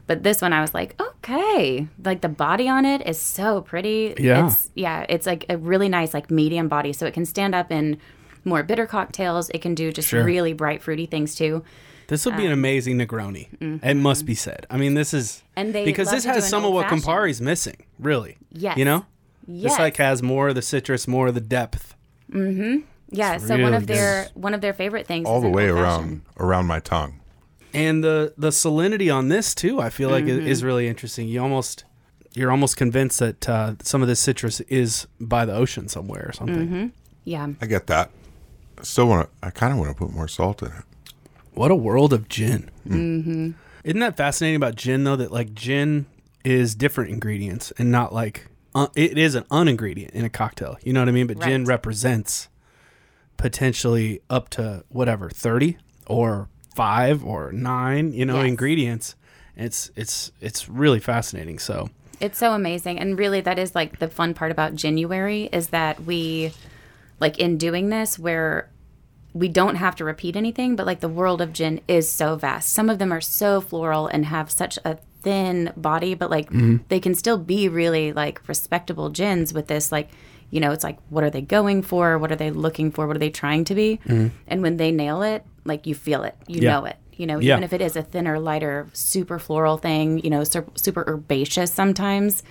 But 0.07 0.23
this 0.23 0.41
one 0.41 0.53
I 0.53 0.61
was 0.61 0.73
like, 0.73 0.99
okay. 1.01 1.87
Like 2.03 2.23
the 2.23 2.29
body 2.31 2.69
on 2.69 2.85
it 2.85 3.07
is 3.07 3.21
so 3.21 3.61
pretty. 3.61 4.15
Yeah. 4.19 4.47
It's 4.47 4.71
yeah, 4.75 5.05
it's 5.09 5.27
like 5.27 5.45
a 5.49 5.59
really 5.59 5.89
nice 5.89 6.15
like 6.15 6.31
medium 6.31 6.69
body 6.69 6.93
so 6.93 7.05
it 7.07 7.15
can 7.15 7.27
stand 7.27 7.55
up 7.55 7.71
in 7.71 7.99
more 8.45 8.63
bitter 8.63 8.87
cocktails. 8.87 9.51
It 9.51 9.61
can 9.61 9.75
do 9.75 9.93
just 9.93 10.09
Sure. 10.09 10.25
really 10.25 10.53
bright 10.53 10.83
fruity 10.83 11.07
things 11.07 11.35
too. 11.35 11.63
This 12.09 12.25
would 12.27 12.37
be 12.37 12.45
an 12.47 12.53
amazing 12.53 12.99
Negroni. 12.99 13.49
It 13.85 13.95
must 13.97 14.27
be 14.27 14.35
said. 14.35 14.67
I 14.71 14.77
mean, 14.77 14.95
this 14.95 15.15
is 15.15 15.27
mm-hmm. 15.29 15.45
And 15.61 15.75
they 15.75 15.85
because 15.85 16.11
this 16.11 16.25
has 16.25 16.49
some 16.49 16.65
of 16.65 16.73
what 16.73 16.85
old-fashioned. 16.87 17.03
Campari's 17.05 17.41
missing. 17.41 17.77
Really. 17.99 18.37
Yes. 18.53 18.77
You 18.77 18.85
know, 18.85 19.07
Yes. 19.47 19.73
this 19.73 19.79
like 19.79 19.97
has 19.99 20.23
more 20.23 20.49
of 20.49 20.55
the 20.55 20.63
citrus, 20.63 21.07
more 21.09 21.29
of 21.29 21.35
the 21.35 21.41
depth. 21.41 21.95
Mm-hmm. 22.33 22.79
Yeah, 23.11 23.35
it's 23.37 23.47
so 23.47 23.57
one 23.59 23.73
of 23.75 23.87
their 23.87 24.29
one 24.35 24.53
of 24.55 24.61
their 24.61 24.75
favorite 24.75 25.07
things 25.07 25.27
all 25.27 25.39
is 25.39 25.43
the 25.45 25.49
way 25.49 25.71
old-fashioned. 25.71 26.23
around 26.39 26.49
around 26.49 26.67
my 26.67 26.81
tongue. 26.81 27.21
and 27.75 28.03
the 28.05 28.35
the 28.37 28.51
salinity 28.51 29.15
on 29.15 29.29
this 29.29 29.55
too 29.55 29.79
i 29.81 29.91
feel 29.91 30.09
like 30.11 30.25
Mm-hmm. 30.25 30.47
is, 30.47 30.59
is 30.59 30.65
really 30.65 30.89
interesting 30.89 31.29
you 31.29 31.41
almost 31.43 31.85
you're 32.35 32.51
almost 32.51 32.77
convinced 32.79 33.19
that 33.21 33.49
uh, 33.49 33.75
some 33.83 34.01
of 34.03 34.09
this 34.09 34.21
citrus 34.21 34.61
is 34.63 35.07
by 35.21 35.45
the 35.45 35.53
ocean 35.55 35.89
somewhere 35.89 36.25
or 36.29 36.33
something 36.33 36.67
Mm-hmm. 36.69 36.87
Yeah. 37.25 37.49
I 37.61 37.67
get 37.67 37.87
that. 37.89 38.11
I 38.79 38.85
still 38.85 39.07
want 39.09 39.29
to. 39.29 39.47
I 39.47 39.51
kind 39.51 39.73
of 39.73 39.79
want 39.79 39.91
to 39.91 39.95
put 40.03 40.13
more 40.15 40.29
salt 40.29 40.63
in 40.63 40.69
it. 40.69 40.85
What 41.59 41.71
a 41.71 41.77
world 41.77 42.13
of 42.13 42.29
gin 42.29 42.71
mm-hmm. 42.87 43.51
isn't 43.85 44.01
that 44.01 44.17
fascinating 44.17 44.57
about 44.57 44.77
gin 44.77 45.05
though 45.05 45.17
that 45.17 45.33
like 45.33 45.55
gin 45.55 46.07
is 46.45 46.75
different 46.75 47.11
ingredients 47.11 47.73
and 47.79 47.91
not 47.91 48.13
like 48.15 48.47
uh, 48.75 48.87
it 48.95 49.19
is 49.19 49.35
an 49.35 49.45
uningredient 49.45 50.11
in 50.11 50.25
a 50.25 50.31
cocktail 50.31 50.77
you 50.83 50.93
know 50.93 51.01
what 51.01 51.09
i 51.09 51.13
mean 51.13 51.27
but 51.27 51.41
gin 51.41 51.65
represents 51.65 52.49
potentially 53.37 54.21
up 54.29 54.49
to 54.49 54.85
whatever 54.89 55.31
30 55.31 55.77
or 56.07 56.49
5 56.75 57.25
or 57.25 57.53
9 57.53 58.13
you 58.13 58.25
know 58.25 58.37
Yes. 58.37 58.49
ingredients 58.49 59.15
it's 59.57 59.91
it's 59.97 60.31
it's 60.41 60.69
really 60.69 61.01
fascinating 61.01 61.59
so 61.59 61.89
It's 62.21 62.39
so 62.39 62.53
amazing. 62.53 62.99
And 62.99 63.19
really 63.19 63.41
that 63.43 63.59
is 63.59 63.75
like 63.75 63.99
the 64.01 64.09
fun 64.09 64.35
part 64.35 64.51
about 64.51 64.75
January 64.75 65.49
is 65.53 65.69
that 65.69 66.03
we 66.05 66.53
like 67.21 67.39
in 67.39 67.59
doing 67.59 67.91
this 67.91 68.19
where 68.19 68.69
we 69.35 69.49
don't 69.49 69.77
have 69.77 69.95
to 69.97 70.05
repeat 70.05 70.37
anything, 70.37 70.75
but 70.77 70.87
like 70.87 71.01
the 71.01 71.09
world 71.09 71.41
of 71.41 71.53
gin 71.53 71.81
is 71.87 72.11
so 72.11 72.37
vast. 72.37 72.71
Some 72.71 72.89
of 72.89 72.99
them 72.99 73.13
are 73.13 73.21
so 73.21 73.61
floral 73.61 74.07
and 74.07 74.25
have 74.27 74.51
such 74.51 74.79
a 74.85 74.99
thin 75.23 75.73
body, 75.77 76.15
but 76.15 76.31
like 76.31 76.47
mm-hmm. 76.49 76.77
they 76.89 77.01
can 77.01 77.15
still 77.15 77.39
be 77.39 77.69
really 77.69 78.13
like 78.13 78.41
respectable 78.49 79.11
gins 79.11 79.53
with 79.53 79.67
this 79.69 79.93
like 79.93 80.09
you 80.51 80.61
know, 80.61 80.73
it's 80.73 80.83
like 80.85 80.99
what 81.11 81.25
are 81.25 81.31
they 81.31 81.43
going 81.43 81.83
for? 81.83 82.17
What 82.19 82.33
are 82.33 82.37
they 82.37 82.51
looking 82.51 82.91
for? 82.91 83.07
What 83.07 83.17
are 83.17 83.21
they 83.21 83.29
trying 83.31 83.65
to 83.67 83.75
be? 83.75 84.01
Mm-hmm. 84.07 84.29
And 84.47 84.63
when 84.63 84.79
they 84.79 84.91
nail 84.91 85.21
it, 85.23 85.45
like 85.67 85.87
you 85.87 85.95
feel 85.95 86.25
it. 86.25 86.35
You 86.47 86.63
Yeah. 86.63 86.71
know 86.71 86.85
it. 86.87 86.97
You 87.13 87.27
know, 87.27 87.39
Yeah. 87.39 87.55
even 87.55 87.65
if 87.65 87.73
it 87.75 87.83
is 87.83 87.97
a 87.97 88.03
thinner, 88.03 88.39
lighter, 88.39 88.89
super 88.95 89.39
floral 89.39 89.77
thing, 89.77 90.21
you 90.25 90.31
know, 90.31 90.45
sur- 90.45 90.65
super 90.75 91.05
herbaceous 91.07 91.71
sometimes. 91.73 92.43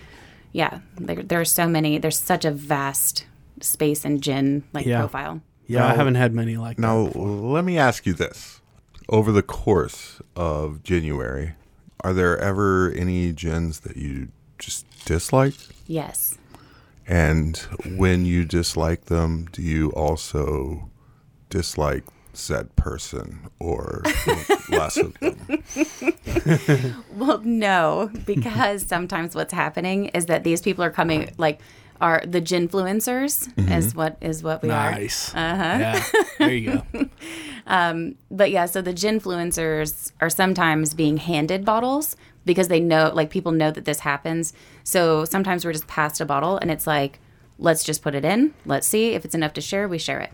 Yeah, 0.52 0.80
there, 1.00 1.24
there 1.24 1.42
are 1.42 1.46
so 1.46 1.68
many. 1.68 1.98
There's 1.98 2.20
such 2.20 2.46
a 2.46 2.52
vast 2.52 3.26
space 3.62 4.06
in 4.06 4.22
gin 4.22 4.64
like 4.74 4.86
Yeah. 4.86 5.00
profile. 5.00 5.42
Yeah 5.68 5.86
i 5.86 5.94
haven't 5.94 6.16
had 6.16 6.34
many 6.34 6.58
like 6.58 6.78
that 6.78 6.82
Now, 6.82 7.12
let 7.16 7.64
me 7.64 7.78
ask 7.78 8.06
you 8.06 8.14
this: 8.14 8.62
over 9.10 9.32
the 9.32 9.44
course 9.44 10.22
of 10.36 10.82
January, 10.84 11.54
are 12.02 12.14
there 12.14 12.38
ever 12.38 12.92
any 12.92 13.32
gins 13.34 13.82
that 13.82 13.98
you 13.98 14.30
just 14.60 14.86
dislike? 15.06 15.56
Yes. 15.88 16.38
And 17.08 17.56
when 17.96 18.26
you 18.26 18.44
dislike 18.44 19.06
them, 19.06 19.48
do 19.52 19.62
you 19.62 19.92
also 19.92 20.90
dislike 21.50 22.04
said 22.34 22.76
person 22.76 23.48
or 23.60 24.04
less 24.70 24.98
of 24.98 25.18
them? 25.20 25.38
Well, 27.16 27.40
no, 27.40 28.12
because 28.26 28.86
sometimes 28.86 29.36
what's 29.36 29.54
happening 29.54 30.08
is 30.08 30.26
that 30.28 30.44
these 30.44 30.62
people 30.62 30.84
are 30.84 30.92
coming 30.92 31.34
like 31.38 31.60
are 32.02 32.22
the 32.26 32.42
ginfluencers 32.42 33.52
is 33.72 33.96
what 33.96 34.18
is 34.22 34.44
what 34.44 34.62
we 34.62 34.70
are. 34.70 34.92
Nice. 34.92 35.34
Uh-huh. 35.34 35.64
Yeah. 35.64 36.04
There 36.38 36.54
you 36.54 36.84
go. 36.94 37.10
but 38.32 38.52
yeah, 38.52 38.66
so 38.66 38.82
the 38.82 38.94
ginfluencers 38.94 40.12
are 40.22 40.30
sometimes 40.30 40.94
being 40.94 41.18
handed 41.18 41.66
bottles 41.66 42.16
because 42.46 42.68
they 42.70 42.80
know, 42.80 43.12
like, 43.14 43.30
people 43.30 43.52
know 43.52 43.72
that 43.72 43.86
this 43.86 44.00
happens. 44.00 44.54
So 44.84 45.26
sometimes 45.26 45.66
we're 45.66 45.74
just 45.74 45.88
passed 45.88 46.22
a 46.22 46.26
bottle 46.26 46.58
and 46.58 46.72
it's 46.72 46.88
like, 46.88 47.20
let's 47.60 47.84
just 47.84 48.02
put 48.02 48.16
it 48.16 48.24
in. 48.24 48.54
Let's 48.66 48.88
see 48.88 49.14
if 49.14 49.26
it's 49.26 49.36
enough 49.36 49.54
to 49.54 49.62
share. 49.62 49.88
We 49.88 49.98
share 49.98 50.20
it. 50.20 50.32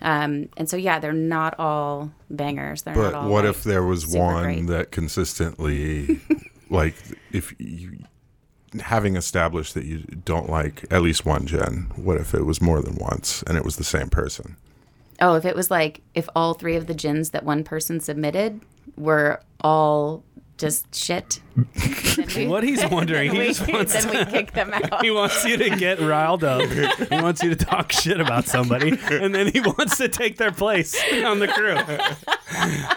Um, 0.00 0.48
and 0.56 0.68
so 0.68 0.76
yeah, 0.76 0.98
they're 0.98 1.12
not 1.12 1.58
all 1.60 2.10
bangers. 2.30 2.82
They're 2.82 2.94
not 2.94 3.12
But 3.12 3.14
all. 3.14 3.28
what 3.28 3.44
like, 3.44 3.54
if 3.54 3.64
there 3.64 3.82
was 3.84 4.06
one 4.06 4.42
great. 4.42 4.66
that 4.68 4.90
consistently, 4.90 6.20
like, 6.70 6.94
if 7.32 7.54
you 7.58 7.98
having 8.80 9.16
established 9.16 9.74
that 9.74 9.84
you 9.84 10.00
don't 10.24 10.48
like 10.48 10.84
at 10.90 11.02
least 11.02 11.26
one 11.26 11.46
gin, 11.46 11.90
what 11.96 12.18
if 12.18 12.34
it 12.34 12.46
was 12.46 12.60
more 12.60 12.80
than 12.80 12.96
once 12.96 13.42
and 13.44 13.56
it 13.56 13.64
was 13.64 13.76
the 13.76 13.84
same 13.84 14.08
person? 14.08 14.56
Oh, 15.20 15.34
if 15.34 15.44
it 15.44 15.54
was 15.54 15.70
like 15.70 16.00
if 16.14 16.28
all 16.34 16.54
three 16.54 16.76
of 16.76 16.86
the 16.86 16.94
gins 16.94 17.30
that 17.30 17.44
one 17.44 17.64
person 17.64 18.00
submitted 18.00 18.60
were 18.96 19.40
all 19.60 20.24
just 20.62 20.94
shit. 20.94 21.40
we- 21.56 22.46
What 22.46 22.62
he's 22.62 22.86
wondering, 22.86 23.32
he 23.32 23.38
we, 23.38 23.46
just 23.48 23.68
wants 23.72 23.92
then 24.04 24.08
we 24.26 24.30
kick 24.30 24.52
them 24.52 24.72
out. 24.72 25.04
he 25.04 25.10
wants 25.10 25.44
you 25.44 25.56
to 25.56 25.70
get 25.70 25.98
riled 26.00 26.44
up. 26.44 26.62
He 26.70 27.16
wants 27.20 27.42
you 27.42 27.50
to 27.52 27.56
talk 27.56 27.90
shit 27.90 28.20
about 28.20 28.46
somebody, 28.46 28.96
and 29.10 29.34
then 29.34 29.48
he 29.48 29.60
wants 29.60 29.96
to 29.98 30.08
take 30.08 30.36
their 30.38 30.52
place 30.52 30.94
on 31.24 31.40
the 31.40 31.48
crew. 31.48 31.76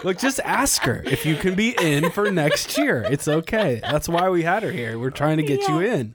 Look, 0.04 0.18
just 0.18 0.38
ask 0.40 0.82
her 0.82 1.02
if 1.04 1.26
you 1.26 1.34
can 1.34 1.56
be 1.56 1.76
in 1.80 2.10
for 2.12 2.30
next 2.30 2.78
year. 2.78 3.04
It's 3.10 3.26
okay. 3.26 3.80
That's 3.82 4.08
why 4.08 4.30
we 4.30 4.44
had 4.44 4.62
her 4.62 4.70
here. 4.70 4.96
We're 4.98 5.10
trying 5.10 5.38
to 5.38 5.42
get 5.42 5.66
you 5.68 5.80
in. 5.80 6.14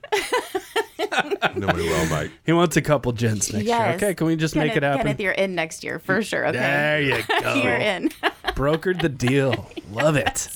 Nobody 1.54 1.82
will, 1.86 2.06
Mike. 2.06 2.30
He 2.44 2.52
wants 2.52 2.76
a 2.78 2.82
couple 2.82 3.12
gins 3.12 3.52
next 3.52 3.66
year. 3.66 3.92
Okay, 3.96 4.14
can 4.14 4.26
we 4.26 4.36
just 4.36 4.56
make 4.56 4.74
it 4.74 4.82
happen? 4.82 5.02
Kenneth, 5.02 5.20
you're 5.20 5.32
in 5.32 5.54
next 5.54 5.84
year 5.84 5.98
for 5.98 6.22
sure. 6.22 6.46
Okay. 6.46 6.58
There 6.58 7.02
you 7.02 7.22
go. 7.42 7.54
You're 7.54 7.74
in. 7.76 8.08
Brokered 8.54 9.02
the 9.02 9.10
deal. 9.10 9.68
Love 9.90 10.16
it. 10.16 10.48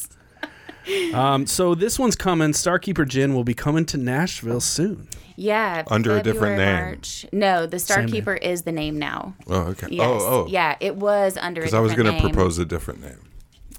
Um, 1.14 1.46
so 1.46 1.74
this 1.74 1.98
one's 1.98 2.16
coming. 2.16 2.50
Starkeeper 2.52 3.06
Gin 3.08 3.34
will 3.34 3.44
be 3.44 3.54
coming 3.54 3.84
to 3.86 3.96
Nashville 3.96 4.60
soon. 4.60 5.08
Yeah. 5.36 5.84
Under 5.88 6.16
a 6.16 6.22
different 6.22 6.58
name. 6.58 6.74
March. 6.84 7.26
No, 7.32 7.66
the 7.66 7.78
Same 7.78 8.06
name. 8.06 8.22
Starkeeper 8.24 8.40
is 8.40 8.62
the 8.62 8.72
name 8.72 8.98
now. 8.98 9.34
Oh, 9.48 9.62
okay. 9.72 9.88
Yes. 9.90 10.06
Oh, 10.08 10.44
oh. 10.44 10.46
Yeah, 10.48 10.76
it 10.80 10.96
was 10.96 11.36
under 11.36 11.60
a 11.60 11.64
Because 11.64 11.74
I 11.74 11.80
was 11.80 11.94
going 11.94 12.14
to 12.14 12.20
propose 12.20 12.58
a 12.58 12.64
different 12.64 13.02
name. 13.02 13.18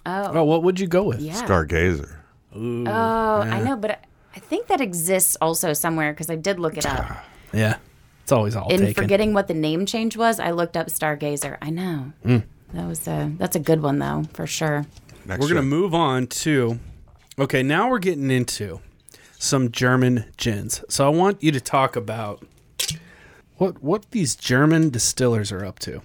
Oh, 0.05 0.31
Oh, 0.33 0.43
what 0.43 0.63
would 0.63 0.79
you 0.79 0.87
go 0.87 1.03
with? 1.03 1.19
Yeah. 1.19 1.33
Stargazer. 1.43 2.17
Oh, 2.55 3.41
I 3.41 3.59
know, 3.61 3.75
but 3.75 3.91
I- 3.91 3.97
I 4.35 4.39
think 4.39 4.67
that 4.67 4.81
exists 4.81 5.35
also 5.41 5.73
somewhere 5.73 6.13
because 6.13 6.29
I 6.29 6.35
did 6.35 6.59
look 6.59 6.77
it 6.77 6.85
up. 6.85 7.05
Yeah. 7.53 7.77
It's 8.21 8.31
always 8.33 8.55
all 8.57 8.67
In 8.67 8.81
taken. 8.81 8.93
forgetting 8.93 9.33
what 9.33 9.47
the 9.47 9.53
name 9.53 9.85
change 9.85 10.17
was, 10.17 10.37
I 10.39 10.51
looked 10.51 10.75
up 10.75 10.87
Stargazer. 10.87 11.57
I 11.61 11.69
know. 11.69 12.11
Hmm. 12.23 12.37
That 12.73 12.85
was 12.85 13.07
a 13.07 13.31
that's 13.37 13.55
a 13.55 13.59
good 13.59 13.81
one 13.81 13.99
though, 13.99 14.25
for 14.33 14.45
sure. 14.45 14.85
Next 15.25 15.39
We're 15.39 15.47
going 15.47 15.61
to 15.61 15.67
move 15.67 15.95
on 15.95 16.27
to. 16.27 16.77
Okay, 17.39 17.61
now 17.61 17.87
we're 17.89 17.99
getting 17.99 18.31
into 18.31 18.81
some 19.37 19.71
German 19.71 20.25
gins. 20.37 20.83
So 20.89 21.05
I 21.05 21.09
want 21.09 21.43
you 21.43 21.51
to 21.51 21.61
talk 21.61 21.95
about 21.95 22.43
what 23.57 23.81
what 23.83 24.09
these 24.11 24.35
German 24.35 24.89
distillers 24.89 25.51
are 25.51 25.63
up 25.63 25.77
to. 25.79 26.01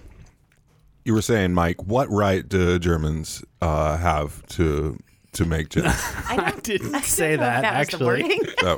You 1.05 1.13
were 1.13 1.23
saying, 1.23 1.53
Mike, 1.53 1.83
what 1.83 2.07
right 2.09 2.47
do 2.47 2.77
Germans 2.77 3.43
uh, 3.61 3.97
have 3.97 4.45
to 4.49 4.99
to 5.33 5.45
make 5.45 5.69
gin? 5.69 5.85
I 5.87 6.53
didn't 6.61 7.01
say 7.03 7.33
I 7.33 7.37
don't 7.37 7.39
know 7.39 7.55
if 7.55 7.61
that, 7.63 7.79
was 7.79 7.87
actually. 7.87 8.05
wording. 8.05 8.41
oh, 8.61 8.77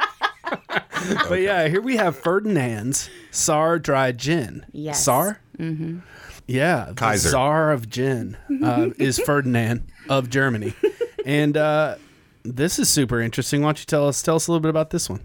But 1.29 1.41
yeah, 1.41 1.67
here 1.67 1.81
we 1.81 1.97
have 1.97 2.17
Ferdinand's 2.17 3.09
Saar 3.31 3.79
Dry 3.79 4.11
Gin. 4.13 4.65
Yes. 4.71 5.03
Saar? 5.03 5.39
Mm-hmm. 5.57 5.99
Yeah. 6.47 6.85
the 6.89 6.93
Kaiser. 6.93 7.29
Czar 7.29 7.71
of 7.71 7.89
gin 7.89 8.37
uh, 8.63 8.89
is 8.97 9.19
Ferdinand 9.19 9.83
of 10.09 10.29
Germany. 10.29 10.73
And 11.25 11.57
uh, 11.57 11.95
this 12.45 12.79
is 12.79 12.89
super 12.89 13.21
interesting. 13.21 13.61
Why 13.61 13.69
don't 13.69 13.79
you 13.79 13.85
tell 13.85 14.07
us 14.07 14.21
tell 14.21 14.35
us 14.35 14.47
a 14.47 14.51
little 14.51 14.61
bit 14.61 14.69
about 14.69 14.89
this 14.91 15.09
one? 15.09 15.21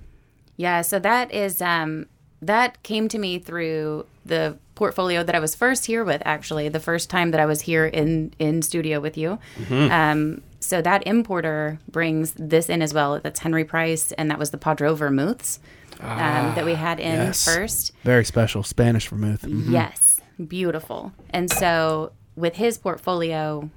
Yeah, 0.56 0.82
so 0.82 0.98
that 0.98 1.32
is 1.32 1.60
um 1.62 2.06
that 2.42 2.82
came 2.82 3.08
to 3.08 3.18
me 3.18 3.38
through 3.38 4.06
the 4.24 4.56
portfolio 4.74 5.22
that 5.22 5.34
I 5.34 5.40
was 5.40 5.54
first 5.54 5.86
here 5.86 6.04
with. 6.04 6.22
Actually, 6.24 6.68
the 6.68 6.80
first 6.80 7.10
time 7.10 7.30
that 7.32 7.40
I 7.40 7.46
was 7.46 7.62
here 7.62 7.86
in 7.86 8.32
in 8.38 8.62
studio 8.62 9.00
with 9.00 9.16
you. 9.16 9.38
Um, 9.70 10.42
so 10.60 10.82
that 10.82 11.06
importer 11.06 11.78
brings 11.90 12.32
this 12.32 12.68
in 12.68 12.82
as 12.82 12.92
well. 12.92 13.18
That's 13.20 13.40
Henry 13.40 13.64
Price, 13.64 14.12
and 14.12 14.30
that 14.30 14.38
was 14.38 14.50
the 14.50 14.58
Padro 14.58 14.94
vermouths 14.94 15.58
um, 16.00 16.54
that 16.54 16.64
we 16.64 16.74
had 16.74 17.00
in 17.00 17.12
yes. 17.12 17.44
first. 17.44 17.92
Very 18.04 18.24
special 18.24 18.62
Spanish 18.62 19.08
vermouth. 19.08 19.42
Mhm. 19.42 19.70
Yes, 19.70 20.20
beautiful. 20.46 21.12
And 21.30 21.50
so 21.50 22.12
with 22.36 22.56
his 22.56 22.78
portfolio, 22.78 23.70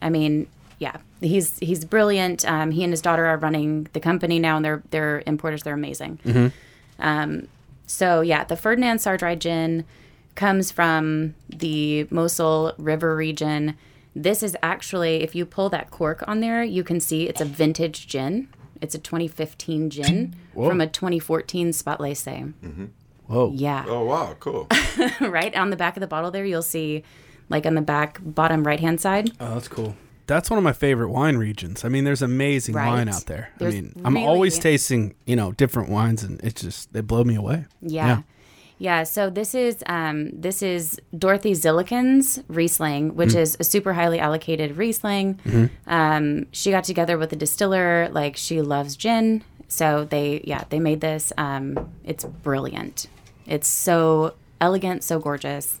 I 0.00 0.10
mean, 0.10 0.46
yeah, 0.78 0.96
he's 1.20 1.58
he's 1.58 1.84
brilliant. 1.84 2.44
Um, 2.48 2.70
he 2.70 2.82
and 2.84 2.92
his 2.92 3.00
daughter 3.02 3.26
are 3.26 3.36
running 3.38 3.88
the 3.92 4.00
company 4.00 4.38
now, 4.38 4.56
and 4.56 4.64
they're 4.64 4.82
they're 4.90 5.22
importers. 5.26 5.62
They're 5.62 5.74
amazing. 5.74 6.20
Um, 6.98 7.48
so 7.86 8.20
yeah, 8.20 8.44
the 8.44 8.56
Ferdinand 8.56 8.98
Saar 9.00 9.16
Dry 9.16 9.34
gin 9.34 9.84
comes 10.34 10.70
from 10.70 11.34
the 11.48 12.06
Mosel 12.10 12.74
River 12.78 13.16
region. 13.16 13.76
This 14.14 14.42
is 14.42 14.56
actually, 14.62 15.22
if 15.22 15.34
you 15.34 15.44
pull 15.46 15.68
that 15.70 15.90
cork 15.90 16.24
on 16.26 16.40
there, 16.40 16.62
you 16.64 16.82
can 16.82 17.00
see 17.00 17.28
it's 17.28 17.40
a 17.40 17.44
vintage 17.44 18.06
gin. 18.06 18.48
It's 18.80 18.94
a 18.94 18.98
2015 18.98 19.90
gin 19.90 20.34
from 20.68 20.80
a 20.80 20.86
2014 20.86 21.70
Spätlese. 21.70 22.52
Whoa. 23.26 23.50
Yeah 23.54 23.84
Oh 23.88 24.04
wow, 24.04 24.36
cool. 24.40 24.68
right 25.20 25.54
on 25.56 25.70
the 25.70 25.76
back 25.76 25.96
of 25.96 26.00
the 26.00 26.06
bottle 26.06 26.30
there 26.30 26.44
you'll 26.44 26.62
see 26.62 27.02
like 27.48 27.66
on 27.66 27.74
the 27.74 27.80
back 27.82 28.18
bottom 28.22 28.64
right 28.66 28.78
hand 28.80 29.00
side 29.00 29.32
Oh, 29.40 29.54
that's 29.54 29.68
cool. 29.68 29.96
That's 30.26 30.50
one 30.50 30.58
of 30.58 30.64
my 30.64 30.72
favorite 30.72 31.10
wine 31.10 31.36
regions. 31.36 31.84
I 31.84 31.88
mean, 31.88 32.04
there's 32.04 32.22
amazing 32.22 32.74
Right. 32.74 32.88
wine 32.88 33.08
out 33.08 33.26
there. 33.26 33.50
There's 33.58 33.74
I 33.74 33.80
mean, 33.80 33.92
I'm 34.04 34.16
always 34.16 34.58
tasting, 34.58 35.14
you 35.24 35.36
know, 35.36 35.52
different 35.52 35.88
wines, 35.88 36.22
and 36.22 36.40
it's 36.42 36.62
just 36.62 36.92
they 36.92 37.00
blow 37.00 37.24
me 37.24 37.34
away. 37.36 37.66
yeah 37.80 38.22
yeah, 38.78 39.04
so 39.04 39.30
this 39.30 39.54
is 39.54 39.82
um, 39.86 40.30
this 40.38 40.62
is 40.62 41.00
Dorothee 41.16 41.52
Zilliken's 41.54 42.40
Riesling, 42.46 43.16
which 43.16 43.34
is 43.34 43.56
a 43.58 43.64
super 43.64 43.94
highly 43.94 44.18
allocated 44.18 44.76
Riesling. 44.76 45.40
Um, 45.86 46.46
she 46.52 46.70
got 46.70 46.84
together 46.84 47.16
with 47.16 47.32
a 47.32 47.36
distiller, 47.36 48.08
like 48.10 48.36
she 48.36 48.60
loves 48.60 48.94
gin, 48.96 49.42
so 49.66 50.04
they 50.04 50.42
yeah 50.44 50.64
they 50.68 50.78
made 50.78 51.00
this. 51.00 51.32
Um, 51.38 51.90
it's 52.04 52.24
brilliant. 52.24 53.06
It's 53.46 53.68
so 53.68 54.34
elegant, 54.60 55.04
so 55.04 55.20
gorgeous. 55.20 55.80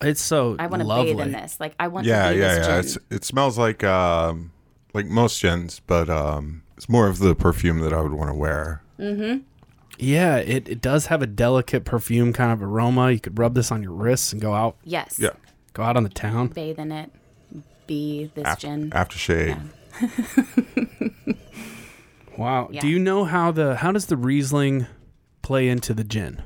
It's 0.00 0.20
so 0.20 0.56
I 0.58 0.66
want 0.66 0.82
to 0.82 0.88
bathe 0.88 1.20
in 1.20 1.32
this. 1.32 1.58
Like 1.58 1.74
I 1.78 1.88
want 1.88 2.06
yeah, 2.06 2.24
to 2.24 2.30
bathe 2.30 2.40
yeah, 2.40 2.48
this 2.48 2.58
yeah. 2.58 2.66
gin. 2.66 2.78
It's, 2.80 2.98
it 3.10 3.24
smells 3.24 3.58
like 3.58 3.84
um, 3.84 4.52
like 4.92 5.06
most 5.06 5.40
gins, 5.40 5.80
but 5.86 6.10
um, 6.10 6.62
it's 6.76 6.88
more 6.88 7.08
of 7.08 7.18
the 7.18 7.34
perfume 7.34 7.80
that 7.80 7.92
I 7.92 8.00
would 8.00 8.12
want 8.12 8.30
to 8.30 8.34
wear. 8.34 8.82
Mm-hmm. 8.98 9.42
Yeah, 9.98 10.36
it, 10.36 10.68
it 10.68 10.80
does 10.82 11.06
have 11.06 11.22
a 11.22 11.26
delicate 11.26 11.84
perfume 11.84 12.32
kind 12.32 12.52
of 12.52 12.62
aroma. 12.62 13.10
You 13.12 13.20
could 13.20 13.38
rub 13.38 13.54
this 13.54 13.72
on 13.72 13.82
your 13.82 13.92
wrists 13.92 14.32
and 14.32 14.42
go 14.42 14.52
out 14.52 14.76
yes. 14.84 15.18
Yeah, 15.18 15.30
go 15.72 15.82
out 15.82 15.96
on 15.96 16.02
the 16.02 16.10
town. 16.10 16.48
Bathe 16.48 16.78
in 16.78 16.92
it. 16.92 17.10
Be 17.86 18.30
this 18.34 18.44
Af- 18.46 18.58
gin. 18.58 18.90
aftershave. 18.90 19.60
Wow. 22.36 22.68
Yeah. 22.70 22.80
Do 22.80 22.88
you 22.88 22.98
know 22.98 23.24
how 23.24 23.50
the 23.50 23.76
how 23.76 23.92
does 23.92 24.06
the 24.06 24.16
Riesling 24.16 24.86
play 25.42 25.68
into 25.68 25.94
the 25.94 26.04
gin? 26.04 26.42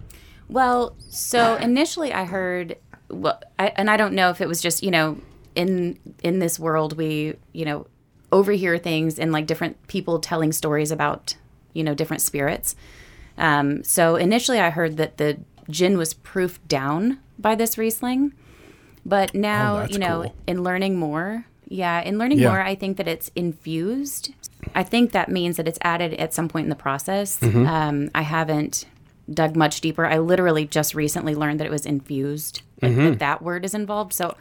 Well, 0.49 0.97
so 1.09 1.57
initially 1.57 2.13
I 2.13 2.25
heard, 2.25 2.77
well, 3.11 3.41
I, 3.59 3.69
and 3.77 3.91
I 3.91 3.97
don't 3.97 4.15
know 4.15 4.31
if 4.31 4.41
it 4.41 4.49
was 4.49 4.61
just 4.61 4.83
you 4.83 4.91
know 4.91 5.19
in 5.55 5.99
in 6.23 6.39
this 6.39 6.59
world 6.59 6.97
we 6.97 7.35
you 7.53 7.65
know 7.65 7.87
overhear 8.33 8.79
things 8.79 9.19
and 9.19 9.33
like 9.33 9.47
different 9.47 9.77
people 9.89 10.21
telling 10.21 10.53
stories 10.53 10.91
about 10.91 11.35
you 11.73 11.83
know 11.83 11.95
different 11.95 12.23
spirits. 12.23 12.77
Um, 13.39 13.83
so 13.85 14.17
initially 14.17 14.61
I 14.61 14.71
heard 14.71 14.97
that 14.99 15.17
the 15.17 15.39
gin 15.69 15.97
was 15.99 16.15
proofed 16.15 16.67
down 16.69 17.19
by 17.39 17.55
this 17.55 17.79
Riesling, 17.79 18.33
but 19.07 19.35
now 19.35 19.83
Oh, 19.83 19.87
you 19.91 19.99
know 19.99 20.23
cool. 20.25 20.35
in 20.47 20.63
learning 20.63 20.99
more, 20.99 21.47
yeah, 21.69 22.01
in 22.03 22.19
learning 22.19 22.39
Yeah. 22.41 22.49
more, 22.51 22.61
I 22.61 22.75
think 22.75 22.97
that 22.99 23.09
it's 23.09 23.31
infused. 23.35 24.35
I 24.75 24.83
think 24.83 25.13
that 25.13 25.29
means 25.31 25.57
that 25.57 25.67
it's 25.67 25.79
added 25.83 26.15
at 26.15 26.35
some 26.35 26.49
point 26.49 26.65
in 26.67 26.71
the 26.71 26.77
process. 26.77 27.39
Mm-hmm. 27.41 27.67
Um, 27.67 28.11
I 28.15 28.23
haven't 28.23 28.85
dug 29.33 29.57
much 29.57 29.81
deeper. 29.81 30.05
I 30.05 30.19
literally 30.19 30.67
just 30.67 30.95
recently 30.95 31.35
learned 31.35 31.61
that 31.61 31.67
it 31.67 31.71
was 31.71 31.87
infused. 31.87 32.63
Like, 32.83 32.93
Mm-hmm. 32.93 33.05
That 33.11 33.19
that 33.19 33.43
word 33.43 33.65
is 33.65 33.75
involved. 33.75 34.13
So, 34.13 34.37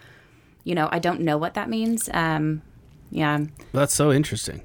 you 0.63 0.75
know, 0.75 0.87
I 0.91 0.99
don't 0.99 1.21
know 1.21 1.37
what 1.37 1.53
that 1.55 1.69
means. 1.69 2.09
Um, 2.13 2.61
yeah, 3.11 3.39
That's 3.73 3.93
so 3.93 4.11
interesting. 4.11 4.61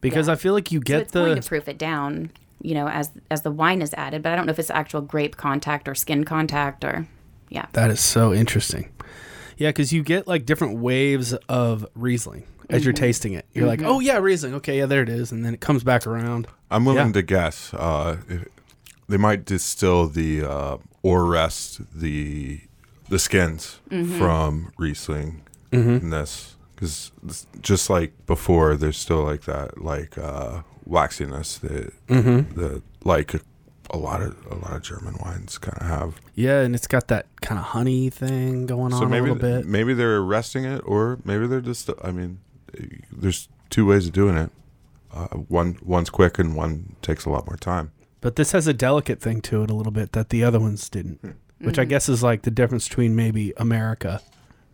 Because 0.00 0.26
Yeah. 0.26 0.32
I 0.34 0.36
feel 0.36 0.52
like 0.54 0.72
you 0.72 0.78
so 0.80 0.84
get 0.84 1.00
it's 1.02 1.12
going 1.12 1.34
the 1.36 1.40
to 1.40 1.48
proof 1.48 1.68
it 1.68 1.78
down. 1.78 2.30
You 2.60 2.74
know, 2.74 2.88
as 2.88 3.10
as 3.30 3.42
the 3.42 3.50
wine 3.50 3.82
is 3.82 3.92
added, 3.94 4.22
but 4.22 4.32
I 4.32 4.36
don't 4.36 4.46
know 4.46 4.52
if 4.52 4.58
it's 4.58 4.70
actual 4.70 5.00
grape 5.00 5.36
contact 5.36 5.88
or 5.88 5.94
skin 5.94 6.24
contact 6.24 6.84
or 6.84 7.06
yeah. 7.48 7.66
That 7.72 7.90
is 7.90 8.00
so 8.00 8.32
interesting. 8.32 8.88
Yeah, 9.58 9.68
because 9.70 9.92
you 9.92 10.02
get 10.02 10.26
like 10.26 10.46
different 10.46 10.78
waves 10.78 11.34
of 11.48 11.86
Riesling 11.94 12.44
as 12.70 12.80
Mm-hmm. 12.80 12.84
you're 12.84 12.92
tasting 12.94 13.32
it. 13.34 13.46
You're 13.52 13.66
like, 13.66 13.82
oh 13.82 14.00
yeah, 14.00 14.18
Riesling. 14.18 14.54
Okay, 14.54 14.78
yeah, 14.78 14.86
there 14.86 15.02
it 15.02 15.08
is, 15.08 15.32
and 15.32 15.44
then 15.44 15.54
it 15.54 15.60
comes 15.60 15.84
back 15.84 16.06
around. 16.06 16.46
I'm 16.70 16.84
willing 16.84 17.08
Yeah. 17.08 17.12
to 17.12 17.22
guess. 17.22 17.74
Uh, 17.74 18.16
if- 18.28 18.48
they 19.08 19.16
might 19.18 19.44
distill 19.44 20.06
the 20.08 20.42
uh, 20.44 20.76
or 21.02 21.26
rest 21.26 21.80
the 21.94 22.60
the 23.12 23.18
skins 23.18 23.78
Mm-hmm. 23.90 24.18
from 24.18 24.72
Riesling 24.78 25.42
Mm-hmm. 25.70 26.04
in 26.04 26.10
this 26.10 26.56
because 26.74 27.12
just 27.60 27.88
like 27.88 28.10
before, 28.26 28.76
there's 28.76 28.98
still 28.98 29.22
like 29.22 29.42
that 29.42 29.80
like 29.92 30.18
uh, 30.18 30.62
waxiness 30.88 31.58
that 31.60 31.92
Mm-hmm. 32.08 32.60
that 32.60 32.82
like 33.04 33.34
a 33.90 33.96
lot 33.98 34.20
of 34.22 34.34
a 34.50 34.54
lot 34.56 34.72
of 34.76 34.82
German 34.82 35.14
wines 35.24 35.58
kind 35.58 35.78
of 35.80 35.86
have. 35.86 36.20
Yeah, 36.34 36.60
and 36.62 36.74
it's 36.74 36.86
got 36.86 37.08
that 37.08 37.26
kind 37.40 37.58
of 37.58 37.66
honey 37.76 38.10
thing 38.10 38.66
going 38.66 38.92
on 38.92 39.00
so 39.00 39.06
a 39.06 39.08
maybe 39.08 39.30
little 39.30 39.36
bit. 39.36 39.66
maybe 39.66 39.92
they're 39.94 40.22
resting 40.22 40.64
it, 40.64 40.80
or 40.86 41.18
maybe 41.24 41.46
they're 41.46 41.60
just. 41.72 41.88
I 42.02 42.10
mean, 42.10 42.38
there's 43.12 43.48
two 43.70 43.86
ways 43.86 44.06
of 44.06 44.12
doing 44.12 44.36
it. 44.36 44.50
Uh, 45.14 45.26
one 45.58 45.76
one's 45.82 46.08
quick 46.10 46.38
and 46.38 46.56
one 46.56 46.96
takes 47.02 47.24
a 47.26 47.30
lot 47.30 47.46
more 47.46 47.56
time. 47.56 47.92
But 48.22 48.36
this 48.36 48.52
has 48.52 48.66
a 48.66 48.72
delicate 48.74 49.20
thing 49.20 49.40
to 49.42 49.62
it 49.62 49.70
a 49.70 49.74
little 49.74 49.92
bit 49.92 50.12
that 50.12 50.28
the 50.30 50.42
other 50.44 50.58
ones 50.60 50.88
didn't, 50.88 51.20
which 51.62 51.78
I 51.78 51.84
guess 51.84 52.08
is 52.08 52.22
like 52.22 52.42
the 52.42 52.50
difference 52.50 52.88
between 52.88 53.16
maybe 53.16 53.52
America 53.56 54.20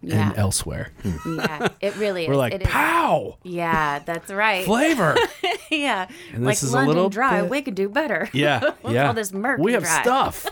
Yeah. 0.02 0.28
and 0.30 0.38
elsewhere. 0.38 0.90
yeah, 1.26 1.68
it 1.80 1.96
really 1.96 2.24
is. 2.24 2.28
We're 2.28 2.36
like, 2.36 2.54
it 2.54 2.62
is. 2.62 2.68
pow, 2.68 3.38
Yeah, 3.42 3.98
that's 4.00 4.30
right. 4.30 4.64
flavor. 4.64 5.16
yeah, 5.70 6.08
And 6.34 6.44
like 6.44 6.52
this 6.56 6.62
is 6.62 6.72
a 6.72 6.76
London 6.76 6.94
little 6.94 7.10
Dry, 7.10 7.40
bit- 7.42 7.50
we 7.50 7.62
could 7.62 7.74
do 7.74 7.88
better. 7.88 8.28
Yeah, 8.32 8.60
What's 8.82 8.94
yeah. 8.94 9.08
all 9.08 9.14
this 9.14 9.32
murky 9.32 9.62
we 9.62 9.72
have 9.74 9.82
dry? 9.84 10.02
stuff. 10.02 10.46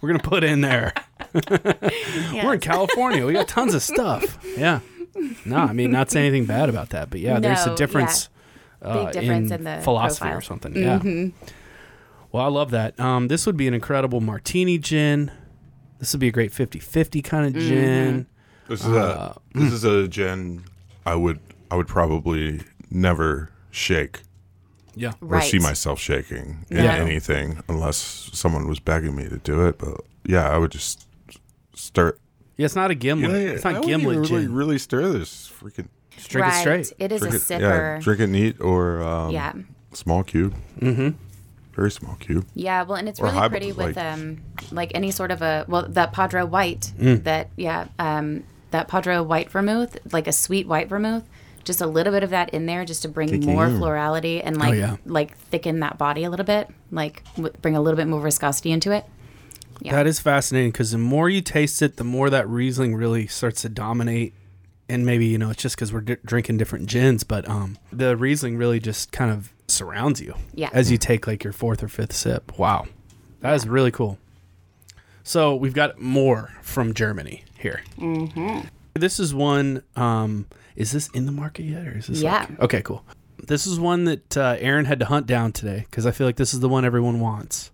We're 0.00 0.08
gonna 0.10 0.18
put 0.22 0.44
in 0.44 0.60
there. 0.60 0.92
We're 1.50 2.54
in 2.54 2.60
California. 2.60 3.24
We 3.26 3.32
got 3.32 3.48
tons 3.48 3.74
of 3.74 3.82
stuff. 3.82 4.38
Yeah. 4.56 4.80
No, 5.44 5.56
I 5.56 5.72
mean 5.72 5.90
not 5.90 6.10
saying 6.10 6.26
anything 6.26 6.46
bad 6.46 6.68
about 6.68 6.90
that, 6.90 7.08
but 7.10 7.20
yeah, 7.20 7.38
there's 7.40 7.64
a 7.64 7.70
No, 7.70 7.76
difference. 7.76 8.28
Uh, 8.82 9.04
Big 9.04 9.12
difference 9.14 9.50
in 9.50 9.64
the 9.64 9.80
philosophy 9.82 10.22
profile. 10.24 10.38
or 10.38 10.40
something. 10.42 10.76
Yeah. 10.76 11.00
Well, 12.32 12.44
I 12.44 12.48
love 12.48 12.70
that. 12.72 12.98
Um, 13.00 13.28
this 13.28 13.46
would 13.46 13.56
be 13.56 13.66
an 13.68 13.72
incredible 13.74 14.20
martini 14.20 14.76
gin. 14.76 15.30
This 16.04 16.12
would 16.12 16.20
be 16.20 16.28
a 16.28 16.32
great 16.32 16.52
50-50 16.52 17.24
kind 17.24 17.46
of 17.46 17.54
gin. 17.62 18.26
This 18.68 18.80
is 18.84 18.88
a 18.92 19.40
this 19.54 19.72
is 19.72 19.84
a 19.84 20.06
gin 20.06 20.64
I 21.06 21.14
would 21.14 21.40
I 21.70 21.76
would 21.76 21.88
probably 21.88 22.60
never 22.90 23.48
shake 23.70 24.20
Yeah. 24.94 25.12
or 25.22 25.28
Right. 25.28 25.50
see 25.50 25.58
myself 25.58 25.98
shaking 25.98 26.66
in 26.68 26.84
Yeah. 26.84 26.96
anything 26.96 27.62
unless 27.70 28.28
someone 28.34 28.68
was 28.68 28.80
begging 28.80 29.16
me 29.16 29.30
to 29.30 29.38
do 29.38 29.66
it. 29.66 29.78
But 29.78 30.02
yeah, 30.26 30.46
I 30.50 30.58
would 30.58 30.72
just 30.72 31.06
stir. 31.74 32.18
Yeah, 32.58 32.66
it's 32.66 32.76
not 32.76 32.90
a 32.90 32.94
gimlet. 32.94 33.30
it's 33.34 33.64
I 33.64 33.72
not 33.72 33.86
wouldn't 33.86 34.02
gimlet 34.02 34.16
even 34.18 34.30
really, 34.30 34.44
gin. 34.44 34.54
really 34.54 34.78
stir 34.78 35.08
this 35.08 35.50
freaking. 35.58 35.88
Just 36.10 36.28
drink 36.28 36.46
right. 36.48 36.58
it 36.58 36.84
straight. 36.84 36.92
It 36.98 37.12
is 37.12 37.22
a 37.22 37.30
Drink 37.30 37.42
it, 37.42 37.46
sipper. 37.48 37.60
yeah, 37.60 37.98
drink 37.98 38.20
it 38.20 38.26
neat 38.26 38.60
or 38.60 39.02
um, 39.02 39.30
Yeah. 39.30 39.54
small 39.94 40.22
cube. 40.22 40.54
Mm-hmm. 40.80 41.16
Very 41.74 41.90
small 41.90 42.14
cube. 42.16 42.46
Yeah, 42.54 42.82
well, 42.84 42.96
and 42.96 43.08
it's 43.08 43.18
Or 43.20 43.26
really 43.30 43.48
pretty 43.48 43.72
with 43.72 43.96
like- 43.96 44.04
um 44.04 44.38
like 44.70 44.92
any 44.94 45.10
sort 45.10 45.30
of 45.30 45.42
a 45.42 45.64
well 45.68 45.86
that 45.88 46.12
Padro 46.12 46.46
White 46.48 46.92
Mm. 46.98 47.24
that 47.24 47.50
yeah 47.56 47.86
um 47.98 48.44
that 48.70 48.88
Padro 48.88 49.22
White 49.24 49.50
vermouth 49.50 49.96
like 50.12 50.26
a 50.26 50.32
sweet 50.32 50.66
white 50.66 50.88
vermouth 50.88 51.24
just 51.64 51.80
a 51.80 51.86
little 51.86 52.12
bit 52.12 52.22
of 52.22 52.30
that 52.30 52.50
in 52.50 52.66
there 52.66 52.84
just 52.84 53.02
to 53.02 53.08
bring 53.08 53.28
Kicking 53.28 53.46
more 53.52 53.66
in. 53.66 53.78
florality 53.78 54.42
and 54.42 54.56
like 54.58 54.74
Oh, 54.74 54.76
yeah. 54.76 54.96
like 55.06 55.36
thicken 55.36 55.80
that 55.80 55.96
body 55.98 56.22
a 56.24 56.30
little 56.30 56.44
bit 56.46 56.68
like 56.90 57.22
w- 57.36 57.54
bring 57.62 57.74
a 57.76 57.80
little 57.80 57.96
bit 57.96 58.06
more 58.06 58.20
viscosity 58.20 58.70
into 58.70 58.90
it. 58.92 59.04
Yeah. 59.80 59.92
That 59.92 60.06
is 60.06 60.20
fascinating 60.20 60.70
because 60.72 60.92
the 60.92 60.98
more 60.98 61.28
you 61.30 61.40
taste 61.40 61.80
it, 61.82 61.96
the 61.96 62.04
more 62.04 62.28
that 62.30 62.48
Riesling 62.48 62.94
really 62.94 63.26
starts 63.26 63.62
to 63.62 63.68
dominate. 63.68 64.34
And 64.88 65.06
maybe 65.06 65.24
you 65.26 65.38
know 65.38 65.48
it's 65.50 65.62
just 65.62 65.76
because 65.76 65.92
we're 65.94 66.02
di- 66.02 66.16
drinking 66.24 66.58
different 66.58 66.86
gins, 66.86 67.24
but 67.24 67.48
um, 67.48 67.78
the 67.90 68.16
Riesling 68.18 68.58
really 68.58 68.78
just 68.78 69.12
kind 69.12 69.30
of 69.30 69.50
surrounds 69.68 70.20
you. 70.20 70.34
Yeah. 70.54 70.70
As 70.72 70.90
you 70.90 70.98
take 70.98 71.26
like 71.26 71.44
your 71.44 71.52
fourth 71.52 71.82
or 71.82 71.88
fifth 71.88 72.12
sip. 72.12 72.58
Wow, 72.58 72.86
that 73.40 73.54
is 73.54 73.66
really 73.66 73.90
cool. 73.90 74.18
So 75.22 75.54
we've 75.54 75.74
got 75.74 75.98
more 76.00 76.52
from 76.62 76.92
Germany 76.92 77.44
here. 77.58 77.82
Mm-hmm. 77.98 78.68
This 78.94 79.18
is 79.18 79.34
one. 79.34 79.82
Um, 79.96 80.46
is 80.76 80.92
this 80.92 81.08
in 81.08 81.26
the 81.26 81.32
market 81.32 81.64
yet, 81.64 81.86
or 81.86 81.96
is 81.96 82.08
this? 82.08 82.20
Yeah. 82.20 82.46
Like, 82.48 82.60
okay, 82.60 82.82
cool. 82.82 83.04
This 83.38 83.66
is 83.66 83.78
one 83.78 84.04
that 84.04 84.36
uh, 84.36 84.56
Erin 84.58 84.84
had 84.84 85.00
to 85.00 85.06
hunt 85.06 85.26
down 85.26 85.52
today 85.52 85.86
because 85.90 86.06
I 86.06 86.10
feel 86.10 86.26
like 86.26 86.36
this 86.36 86.54
is 86.54 86.60
the 86.60 86.68
one 86.68 86.84
everyone 86.84 87.20
wants. 87.20 87.70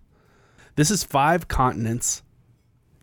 This 0.75 0.91
is 0.91 1.03
Five 1.03 1.47
Continents 1.47 2.23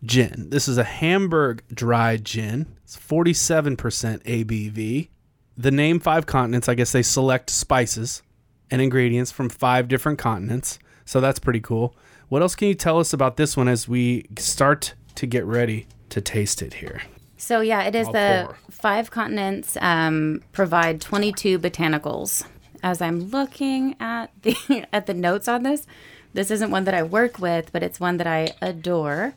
gin. 0.04 0.50
This 0.50 0.68
is 0.68 0.78
a 0.78 0.84
Hamburg 0.84 1.62
dry 1.72 2.16
gin. 2.16 2.74
It's 2.84 2.96
47% 2.96 3.76
ABV. 3.76 5.08
The 5.56 5.70
name 5.70 6.00
Five 6.00 6.26
Continents, 6.26 6.68
I 6.68 6.74
guess 6.74 6.92
they 6.92 7.02
select 7.02 7.50
spices 7.50 8.22
and 8.70 8.82
ingredients 8.82 9.30
from 9.30 9.48
five 9.48 9.88
different 9.88 10.18
continents. 10.18 10.78
So 11.04 11.20
that's 11.20 11.38
pretty 11.38 11.60
cool. 11.60 11.94
What 12.28 12.42
else 12.42 12.54
can 12.54 12.68
you 12.68 12.74
tell 12.74 12.98
us 12.98 13.12
about 13.12 13.36
this 13.36 13.56
one 13.56 13.68
as 13.68 13.88
we 13.88 14.26
start 14.38 14.94
to 15.14 15.26
get 15.26 15.44
ready 15.44 15.86
to 16.10 16.20
taste 16.20 16.60
it 16.60 16.74
here? 16.74 17.02
So 17.38 17.60
yeah, 17.60 17.84
it 17.84 17.94
is 17.94 18.06
I'll 18.08 18.12
the 18.12 18.42
pour. 18.46 18.58
five 18.70 19.10
continents 19.10 19.76
um, 19.80 20.42
provide 20.52 21.00
22 21.00 21.58
botanicals. 21.58 22.44
As 22.82 23.00
I'm 23.00 23.30
looking 23.30 23.96
at 23.98 24.30
the 24.42 24.56
at 24.92 25.06
the 25.06 25.14
notes 25.14 25.48
on 25.48 25.62
this, 25.62 25.86
this 26.34 26.50
isn't 26.50 26.70
one 26.70 26.84
that 26.84 26.94
I 26.94 27.02
work 27.02 27.38
with, 27.38 27.72
but 27.72 27.82
it's 27.82 27.98
one 27.98 28.18
that 28.18 28.26
I 28.26 28.54
adore. 28.60 29.34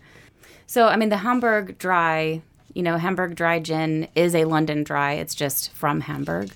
So 0.67 0.88
I 0.88 0.96
mean, 0.96 1.10
the 1.10 1.17
Hamburg 1.17 1.78
Dry, 1.78 2.41
you 2.74 2.84
know, 2.84 2.98
Hamburg 2.98 3.36
Dry 3.36 3.60
Gin 3.60 4.08
is 4.15 4.36
a 4.36 4.46
London 4.46 4.84
Dry. 4.84 5.13
It's 5.13 5.36
just 5.36 5.72
from 5.72 6.02
Hamburg. 6.02 6.52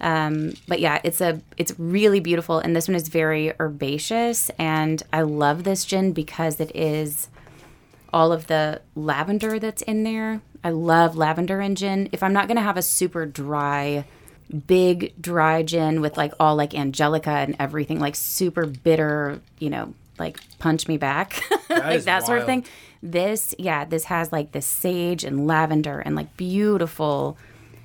Um, 0.00 0.54
but 0.66 0.80
yeah, 0.80 1.00
it's 1.04 1.20
a 1.20 1.40
it's 1.56 1.78
really 1.78 2.20
beautiful, 2.20 2.58
and 2.58 2.74
this 2.74 2.88
one 2.88 2.94
is 2.94 3.08
very 3.08 3.52
herbaceous, 3.60 4.50
and 4.58 5.02
I 5.12 5.22
love 5.22 5.64
this 5.64 5.84
gin 5.84 6.12
because 6.12 6.58
it 6.60 6.74
is 6.74 7.28
all 8.12 8.32
of 8.32 8.46
the 8.46 8.80
lavender 8.94 9.58
that's 9.58 9.82
in 9.82 10.04
there. 10.04 10.40
I 10.64 10.70
love 10.70 11.16
lavender 11.16 11.60
in 11.60 11.74
gin. 11.74 12.08
If 12.12 12.22
I'm 12.22 12.32
not 12.32 12.48
gonna 12.48 12.62
have 12.62 12.76
a 12.76 12.82
super 12.82 13.26
dry, 13.26 14.04
big 14.66 15.14
dry 15.20 15.62
gin 15.62 16.00
with 16.00 16.16
like 16.16 16.32
all 16.40 16.56
like 16.56 16.74
angelica 16.74 17.30
and 17.30 17.56
everything, 17.58 18.00
like 18.00 18.16
super 18.16 18.66
bitter, 18.66 19.40
you 19.58 19.70
know, 19.70 19.94
like 20.18 20.38
punch 20.58 20.88
me 20.88 20.96
back, 20.96 21.42
like 21.70 21.96
is 21.96 22.04
that 22.06 22.26
sort 22.26 22.38
of 22.40 22.46
thing. 22.46 22.64
This, 23.02 23.54
yeah, 23.58 23.84
this 23.86 24.04
has 24.04 24.30
like 24.32 24.52
the 24.52 24.60
sage 24.60 25.24
and 25.24 25.46
lavender 25.46 26.00
and 26.00 26.14
like 26.14 26.36
beautiful, 26.36 27.38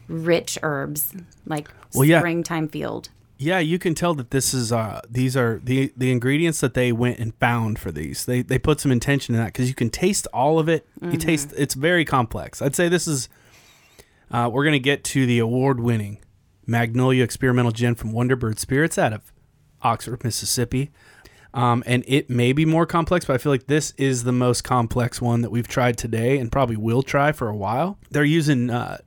rich 0.07 0.57
herbs, 0.63 1.13
like 1.45 1.69
Well, 1.93 2.05
yeah. 2.05 2.19
springtime 2.19 2.67
field. 2.67 3.09
Yeah, 3.37 3.59
you 3.59 3.79
can 3.79 3.95
tell 3.95 4.13
that 4.13 4.31
this 4.31 4.53
is 4.53 4.71
uh 4.71 5.01
these 5.09 5.35
are 5.35 5.59
the 5.61 5.91
the 5.97 6.09
ingredients 6.11 6.61
that 6.61 6.73
they 6.73 6.91
went 6.93 7.19
and 7.19 7.35
found 7.35 7.77
for 7.79 7.91
these. 7.91 8.23
They 8.25 8.41
they 8.41 8.57
put 8.57 8.79
some 8.79 8.91
intention 8.93 9.35
in 9.35 9.41
that 9.41 9.47
because 9.47 9.67
you 9.67 9.75
can 9.75 9.89
taste 9.89 10.25
all 10.33 10.57
of 10.57 10.69
it. 10.69 10.87
You 11.01 11.17
taste 11.17 11.53
it's 11.57 11.73
very 11.73 12.05
complex. 12.05 12.61
I'd 12.61 12.75
say 12.75 12.87
this 12.87 13.07
is 13.07 13.27
uh, 14.31 14.49
we're 14.51 14.63
gonna 14.63 14.79
get 14.79 15.03
to 15.05 15.25
the 15.25 15.39
award 15.39 15.81
winning 15.81 16.19
Magnolia 16.65 17.23
Experimental 17.23 17.71
Gin 17.73 17.93
from 17.95 18.13
Wonderbird 18.13 18.57
Spirits 18.57 18.97
out 18.97 19.11
of 19.11 19.33
Oxford, 19.81 20.23
Mississippi. 20.23 20.91
Um, 21.53 21.83
and 21.85 22.03
it 22.07 22.29
may 22.29 22.51
be 22.51 22.65
more 22.65 22.85
complex, 22.85 23.23
but 23.25 23.33
I 23.33 23.37
feel 23.37 23.51
like 23.51 23.67
this 23.67 23.93
is 23.97 24.23
the 24.23 24.33
most 24.33 24.63
complex 24.63 25.21
one 25.21 25.41
that 25.41 25.51
we've 25.51 25.67
tried 25.67 25.97
today 25.97 26.37
and 26.37 26.51
probably 26.51 26.75
will 26.75 27.01
try 27.01 27.31
for 27.31 27.47
a 27.47 27.55
while. 27.55 27.97
They're 28.11 28.25
using 28.25 28.69
uh, 28.69 28.97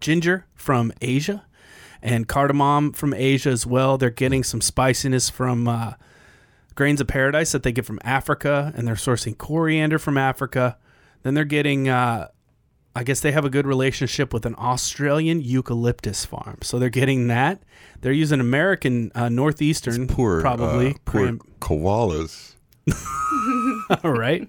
ginger 0.00 0.46
from 0.54 0.92
Asia 1.00 1.44
and 2.02 2.28
cardamom 2.28 2.92
from 2.92 3.12
Asia 3.14 3.50
as 3.50 3.66
well. 3.66 3.98
They're 3.98 4.10
getting 4.10 4.42
some 4.44 4.60
spiciness 4.60 5.28
from 5.30 5.66
uh, 5.66 5.94
grains 6.74 7.00
of 7.00 7.06
paradise 7.08 7.52
that 7.52 7.62
they 7.64 7.72
get 7.72 7.84
from 7.84 7.98
Africa, 8.04 8.72
and 8.76 8.86
they're 8.86 8.94
sourcing 8.94 9.36
coriander 9.36 9.98
from 9.98 10.16
Africa. 10.16 10.76
Then 11.24 11.34
they're 11.34 11.44
getting, 11.44 11.88
uh, 11.88 12.28
I 12.94 13.02
guess 13.02 13.18
they 13.20 13.32
have 13.32 13.44
a 13.44 13.50
good 13.50 13.66
relationship 13.66 14.32
with 14.32 14.46
an 14.46 14.54
Australian 14.58 15.40
eucalyptus 15.40 16.24
farm, 16.24 16.58
so 16.62 16.78
they're 16.78 16.88
getting 16.88 17.26
that. 17.26 17.60
They're 18.00 18.12
using 18.12 18.38
American 18.38 19.10
uh, 19.16 19.28
northeastern, 19.28 20.06
Poor, 20.06 20.40
probably. 20.40 20.90
uh, 20.90 20.94
poor 21.04 21.32
koalas. 21.60 22.54
All 24.04 24.12
right. 24.12 24.48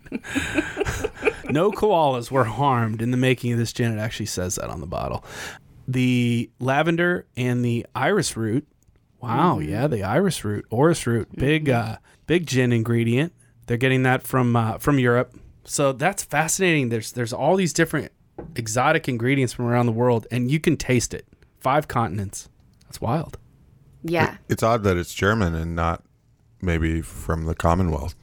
No 1.49 1.71
koalas 1.71 2.31
were 2.31 2.45
harmed 2.45 3.01
in 3.01 3.11
the 3.11 3.17
making 3.17 3.51
of 3.53 3.59
this 3.59 3.73
gin. 3.73 3.97
It 3.97 4.01
actually 4.01 4.27
says 4.27 4.55
that 4.55 4.69
on 4.69 4.81
the 4.81 4.87
bottle. 4.87 5.23
The 5.87 6.49
lavender 6.59 7.25
and 7.35 7.63
the 7.65 7.85
iris 7.95 8.37
root. 8.37 8.67
Wow, 9.21 9.59
yeah, 9.59 9.87
the 9.87 10.03
iris 10.03 10.45
root, 10.45 10.65
orris 10.69 11.05
root, 11.05 11.27
big, 11.35 11.69
uh, 11.69 11.97
big 12.25 12.45
gin 12.47 12.71
ingredient. 12.71 13.33
They're 13.65 13.77
getting 13.77 14.03
that 14.03 14.23
from 14.23 14.55
uh, 14.55 14.77
from 14.77 14.97
Europe. 14.97 15.35
So 15.65 15.91
that's 15.91 16.23
fascinating. 16.23 16.89
There's 16.89 17.11
there's 17.11 17.33
all 17.33 17.55
these 17.55 17.73
different 17.73 18.11
exotic 18.55 19.09
ingredients 19.09 19.53
from 19.53 19.65
around 19.65 19.87
the 19.87 19.91
world, 19.91 20.25
and 20.31 20.49
you 20.49 20.59
can 20.59 20.77
taste 20.77 21.13
it. 21.13 21.27
Five 21.59 21.87
continents. 21.87 22.49
That's 22.85 23.01
wild. 23.01 23.37
Yeah. 24.03 24.37
It's 24.47 24.63
odd 24.63 24.83
that 24.83 24.97
it's 24.97 25.13
German 25.13 25.53
and 25.55 25.75
not 25.75 26.03
maybe 26.61 27.01
from 27.01 27.45
the 27.45 27.55
Commonwealth. 27.55 28.15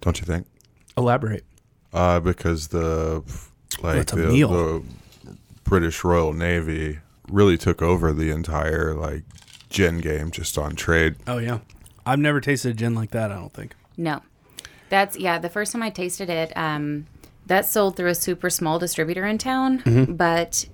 Don't 0.00 0.20
you 0.20 0.26
think? 0.26 0.46
Elaborate. 0.96 1.44
Uh, 1.92 2.20
because 2.20 2.68
the 2.68 3.22
like 3.82 4.06
the, 4.06 4.16
the 4.16 4.82
British 5.64 6.04
Royal 6.04 6.32
Navy 6.32 7.00
really 7.28 7.58
took 7.58 7.82
over 7.82 8.12
the 8.12 8.30
entire 8.30 8.94
like 8.94 9.24
gin 9.68 9.98
game 9.98 10.30
just 10.30 10.56
on 10.58 10.74
trade. 10.74 11.16
Oh 11.26 11.38
yeah, 11.38 11.58
I've 12.06 12.18
never 12.18 12.40
tasted 12.40 12.70
a 12.70 12.74
gin 12.74 12.94
like 12.94 13.10
that. 13.10 13.30
I 13.30 13.36
don't 13.36 13.52
think. 13.52 13.74
No. 13.96 14.22
That's 14.88 15.16
yeah, 15.18 15.38
the 15.38 15.48
first 15.48 15.72
time 15.72 15.82
I 15.82 15.88
tasted 15.90 16.28
it, 16.28 16.54
um, 16.56 17.06
that 17.46 17.64
sold 17.64 17.96
through 17.96 18.10
a 18.10 18.14
super 18.14 18.50
small 18.50 18.78
distributor 18.78 19.24
in 19.24 19.38
town. 19.38 19.80
Mm-hmm. 19.80 20.14
But 20.14 20.66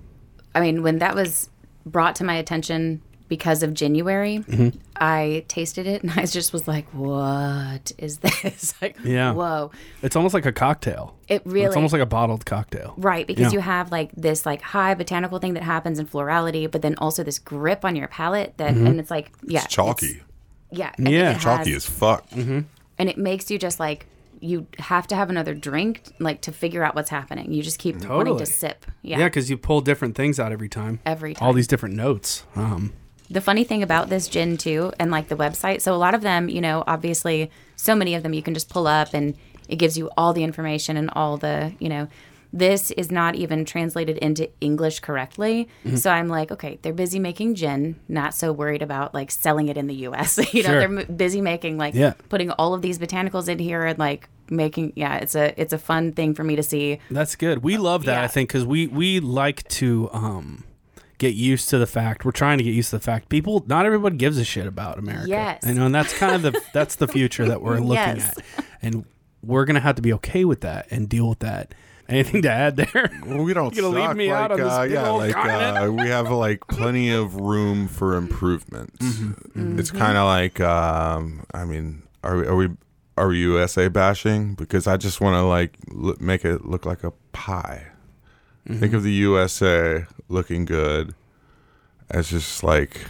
I 0.53 0.59
mean, 0.59 0.83
when 0.83 0.99
that 0.99 1.15
was 1.15 1.49
brought 1.85 2.15
to 2.15 2.23
my 2.23 2.35
attention 2.35 3.01
because 3.29 3.63
of 3.63 3.73
January, 3.73 4.39
Mm-hmm. 4.39 4.77
I 4.99 5.45
tasted 5.47 5.87
it 5.87 6.03
and 6.03 6.11
I 6.15 6.25
just 6.25 6.51
was 6.53 6.67
like, 6.67 6.85
"What 6.93 7.91
is 7.97 8.17
this?" 8.19 8.73
like, 8.81 8.97
Yeah. 9.03 9.33
whoa! 9.33 9.71
It's 10.01 10.15
almost 10.15 10.33
like 10.33 10.45
a 10.45 10.51
cocktail. 10.51 11.15
It 11.27 11.41
really 11.45 11.67
It's 11.67 11.75
almost 11.75 11.93
like 11.93 12.01
a 12.01 12.05
bottled 12.05 12.45
cocktail. 12.45 12.93
Right, 12.97 13.25
because 13.27 13.53
Yeah. 13.53 13.57
you 13.57 13.59
have 13.61 13.91
like 13.91 14.11
this 14.13 14.45
like 14.45 14.61
high 14.61 14.93
botanical 14.95 15.39
thing 15.39 15.53
that 15.53 15.63
happens 15.63 15.99
in 15.99 16.05
florality, 16.07 16.67
but 16.69 16.81
then 16.81 16.95
also 16.97 17.23
this 17.23 17.39
grip 17.39 17.85
on 17.85 17.95
your 17.95 18.07
palate 18.07 18.57
that, 18.57 18.71
and 18.75 18.99
it's 18.99 19.11
like 19.11 19.31
yeah, 19.45 19.63
It's 19.63 19.73
chalky. 19.73 20.21
yeah, 20.71 20.91
and 20.97 21.07
Yeah. 21.07 21.29
it 21.31 21.33
has- 21.33 21.43
chalky 21.43 21.73
as 21.73 21.85
fuck. 21.85 22.29
Mm-hmm. 22.31 22.59
and 22.97 23.09
it 23.09 23.17
makes 23.17 23.49
you 23.49 23.57
just 23.59 23.79
like 23.79 24.05
you 24.41 24.67
have 24.77 25.05
to 25.05 25.15
have 25.15 25.29
another 25.29 25.53
drink 25.53 26.01
like 26.19 26.39
to 26.41 26.51
figure 26.51 26.81
out 26.83 26.95
what's 26.95 27.09
happening. 27.09 27.51
You 27.51 27.61
just 27.61 27.77
keep 27.77 27.95
wanting 27.95 28.09
Totally. 28.09 28.39
to 28.39 28.45
sip. 28.45 28.85
Yeah. 29.01 29.19
Yeah, 29.19 29.25
because 29.25 29.49
you 29.49 29.57
pull 29.57 29.81
different 29.81 30.15
things 30.15 30.39
out 30.39 30.53
every 30.53 30.69
time. 30.69 30.99
Every 31.05 31.33
time, 31.33 31.45
All 31.45 31.51
these 31.53 31.67
different 31.67 31.95
notes. 31.95 32.45
Um, 32.55 32.93
the 33.29 33.41
funny 33.41 33.63
thing 33.63 33.83
about 33.83 34.09
this 34.09 34.27
gin 34.27 34.57
too, 34.57 34.91
and 34.99 35.11
like 35.11 35.27
the 35.27 35.35
website, 35.35 35.81
so 35.81 35.93
a 35.93 35.97
lot 35.97 36.13
of 36.15 36.21
them, 36.21 36.49
you 36.49 36.61
know, 36.61 36.83
obviously, 36.87 37.51
so 37.75 37.95
many 37.95 38.15
of 38.15 38.23
them 38.23 38.33
you 38.33 38.41
can 38.41 38.53
just 38.53 38.69
pull 38.69 38.87
up 38.87 39.13
and 39.13 39.35
it 39.67 39.75
gives 39.77 39.97
you 39.97 40.09
all 40.17 40.33
the 40.33 40.43
information 40.43 40.97
and 40.97 41.09
all 41.11 41.37
the, 41.37 41.73
you 41.79 41.89
know. 41.89 42.07
This 42.51 42.89
is 42.89 43.11
not 43.11 43.35
even 43.35 43.63
translated 43.63 44.17
into 44.17 44.49
English 44.59 45.01
correctly. 45.01 45.69
Mm-hmm. 45.85 45.97
So 45.97 46.09
I'm 46.09 46.27
like, 46.27 46.51
okay, 46.51 46.79
they're 46.81 46.93
busy 46.93 47.19
making 47.19 47.53
gin, 47.53 47.99
not 48.07 48.33
so 48.33 48.51
worried 48.51 48.81
about 48.81 49.13
like 49.13 49.29
selling 49.29 49.67
it 49.67 49.77
in 49.77 49.85
the 49.85 49.93
US. 50.07 50.39
you 50.55 50.63
know, 50.63 50.69
Sure. 50.69 50.79
they're 50.79 50.99
m- 51.01 51.15
busy 51.15 51.41
making 51.41 51.77
like 51.77 51.93
Yeah. 51.93 52.13
putting 52.29 52.49
all 52.49 52.73
of 52.73 52.81
these 52.81 52.97
botanicals 52.97 53.47
in 53.49 53.59
here 53.59 53.85
and 53.85 53.99
like 53.99 54.27
making 54.49 54.93
yeah, 54.95 55.17
it's 55.17 55.35
a 55.35 55.53
it's 55.61 55.73
a 55.73 55.77
fun 55.77 56.11
thing 56.13 56.33
for 56.33 56.43
me 56.43 56.55
to 56.55 56.63
see. 56.63 56.97
that's 57.11 57.35
good. 57.35 57.61
We 57.61 57.77
love 57.77 58.05
that, 58.05 58.23
I 58.23 58.27
think, 58.27 58.49
because 58.49 58.65
we, 58.65 58.87
we 58.87 59.19
like 59.19 59.67
to 59.67 60.09
um, 60.11 60.63
get 61.19 61.35
used 61.35 61.69
to 61.69 61.77
the 61.77 61.85
fact. 61.85 62.25
We're 62.25 62.31
trying 62.31 62.57
to 62.57 62.63
get 62.63 62.73
used 62.73 62.89
to 62.89 62.95
the 62.97 63.03
fact. 63.03 63.29
People, 63.29 63.63
not 63.67 63.85
everybody 63.85 64.17
gives 64.17 64.39
a 64.39 64.43
shit 64.43 64.65
about 64.65 64.97
America. 64.97 65.29
Yes. 65.29 65.63
You 65.67 65.75
know, 65.75 65.85
and 65.85 65.93
that's 65.93 66.17
kind 66.17 66.33
of 66.33 66.41
the 66.41 66.59
that's 66.73 66.95
the 66.95 67.07
future 67.07 67.47
that 67.47 67.61
we're 67.61 67.77
looking 67.77 67.93
Yes. 67.93 68.37
at. 68.57 68.65
And 68.81 69.05
we're 69.43 69.65
going 69.65 69.75
to 69.75 69.81
have 69.81 69.95
to 69.97 70.01
be 70.01 70.11
okay 70.13 70.43
with 70.45 70.61
that 70.61 70.87
and 70.89 71.07
deal 71.07 71.29
with 71.29 71.39
that. 71.39 71.75
Anything 72.07 72.41
to 72.41 72.49
add 72.49 72.75
there? 72.75 73.11
Well, 73.23 73.43
we 73.43 73.53
don't 73.53 73.75
You 73.75 73.83
gonna 73.83 74.07
leave 74.07 74.15
me 74.17 74.31
like, 74.33 74.41
out 74.41 74.51
on 74.53 74.57
this 74.59 74.67
uh, 74.73 74.81
big 74.81 74.91
yeah, 74.93 75.09
old 75.09 75.19
like 75.19 75.35
continent? 75.35 75.77
uh, 75.77 75.91
we 75.93 76.07
have 76.09 76.31
like 76.31 76.61
plenty 76.67 77.11
of 77.11 77.35
room 77.35 77.87
for 77.87 78.15
improvement. 78.15 78.97
Mm-hmm. 78.97 79.77
It's 79.77 79.91
kind 79.91 80.17
of 80.17 80.25
like, 80.25 80.59
um, 80.59 81.45
I 81.53 81.65
mean, 81.65 82.01
are 82.23 82.37
we, 82.37 82.47
are 82.47 82.55
we 82.55 82.69
are 83.15 83.27
we 83.27 83.37
USA 83.41 83.89
bashing? 83.89 84.55
Because 84.55 84.87
I 84.87 84.97
just 84.97 85.21
want 85.21 85.35
to 85.35 85.43
like 85.43 85.75
l- 85.91 86.15
make 86.19 86.43
it 86.45 86.65
look 86.65 86.87
like 86.87 87.03
a 87.03 87.11
pie. 87.31 87.85
Mm-hmm. 88.69 88.79
Think 88.79 88.93
of 88.93 89.03
the 89.03 89.11
USA 89.11 90.05
looking 90.27 90.63
good 90.65 91.15
as 92.11 92.29
just 92.29 92.63
like 92.63 93.01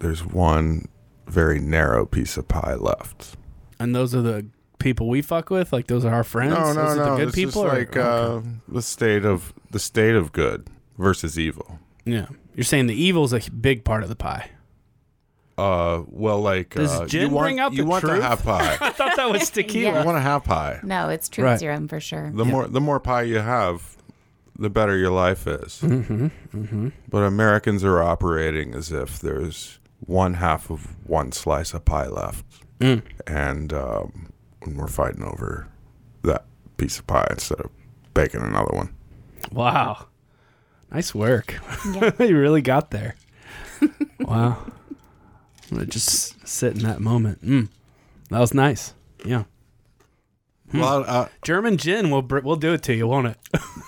there's 0.00 0.24
one 0.24 0.88
very 1.28 1.60
narrow 1.60 2.04
piece 2.04 2.36
of 2.36 2.48
pie 2.48 2.74
left. 2.74 3.36
And 3.78 3.94
those 3.94 4.14
are 4.14 4.22
the 4.22 4.46
people 4.78 5.08
we 5.08 5.22
fuck 5.22 5.50
with? 5.50 5.72
Like, 5.72 5.86
those 5.86 6.04
are 6.04 6.12
our 6.12 6.24
friends? 6.24 6.54
No, 6.54 6.72
no, 6.72 6.74
those 6.74 6.76
are 6.76 6.96
no. 6.96 7.10
the 7.12 7.16
good 7.16 7.28
it's 7.28 7.34
people? 7.36 7.62
just 7.62 7.74
or- 7.74 7.78
like 7.78 7.96
okay. 7.96 8.00
uh, 8.00 8.40
the 8.66 8.82
state 8.82 9.24
of 9.24 9.52
the 9.70 9.78
state 9.78 10.14
of 10.16 10.32
good 10.32 10.68
versus 10.98 11.38
evil. 11.38 11.78
yeah. 12.04 12.26
You're 12.54 12.64
saying 12.64 12.88
the 12.88 13.00
evil's 13.00 13.32
a 13.32 13.38
big 13.52 13.84
part 13.84 14.02
of 14.02 14.08
the 14.08 14.16
pie. 14.16 14.50
Uh, 15.56 16.02
well, 16.08 16.40
like 16.40 16.74
Does 16.74 16.90
uh, 16.92 17.06
gin 17.06 17.28
you 17.28 17.34
want 17.34 17.44
bring 17.44 17.60
out 17.60 17.72
you 17.72 17.82
the 17.84 17.88
want 17.88 18.04
truth? 18.04 18.16
to 18.16 18.22
have 18.22 18.42
pie. 18.42 18.76
I 18.80 18.90
thought 18.90 19.14
that 19.16 19.30
was 19.30 19.48
tequila. 19.50 19.92
Yeah. 19.92 20.00
you 20.00 20.06
want 20.06 20.16
to 20.16 20.20
have 20.22 20.42
pie. 20.42 20.80
No, 20.82 21.08
it's 21.08 21.28
truth 21.28 21.44
Right. 21.44 21.58
serum 21.60 21.86
for 21.86 22.00
sure. 22.00 22.32
The 22.34 22.44
more 22.44 22.66
the 22.66 22.80
more 22.80 22.98
pie 22.98 23.22
you 23.22 23.38
have, 23.38 23.96
the 24.58 24.70
better 24.70 24.96
your 24.96 25.10
life 25.10 25.46
is. 25.46 25.80
Mm-hmm. 25.82 26.26
Mm-hmm. 26.54 26.88
But 27.08 27.18
Americans 27.24 27.84
are 27.84 28.02
operating 28.02 28.74
as 28.74 28.90
if 28.92 29.18
there's 29.20 29.78
one 30.00 30.34
half 30.34 30.70
of 30.70 30.96
one 31.08 31.32
slice 31.32 31.74
of 31.74 31.84
pie 31.84 32.06
left, 32.08 32.44
Mm. 32.80 33.02
and 33.26 33.72
um, 33.72 34.32
and 34.62 34.76
we're 34.76 34.86
fighting 34.86 35.24
over 35.24 35.68
that 36.22 36.44
piece 36.76 36.98
of 37.00 37.06
pie 37.08 37.26
instead 37.30 37.60
of 37.60 37.70
baking 38.14 38.40
another 38.42 38.70
one. 38.76 38.94
Wow. 39.50 40.06
Nice 40.92 41.14
work. 41.14 41.54
you 42.20 42.38
really 42.38 42.62
got 42.62 42.90
there. 42.92 43.16
wow. 44.20 44.64
I'm 45.70 45.86
just 45.88 46.46
sit 46.48 46.74
in 46.76 46.82
that 46.84 47.00
moment. 47.00 47.44
Mm. 47.44 47.68
That 48.30 48.38
was 48.38 48.54
nice. 48.54 48.94
Yeah. 49.24 49.44
Well, 50.74 51.04
uh, 51.06 51.28
German 51.42 51.76
gin, 51.78 52.10
we'll 52.10 52.22
br- 52.22 52.40
we'll 52.40 52.56
do 52.56 52.72
it 52.74 52.82
to 52.84 52.94
you, 52.94 53.06
won't 53.06 53.28
it? 53.28 53.36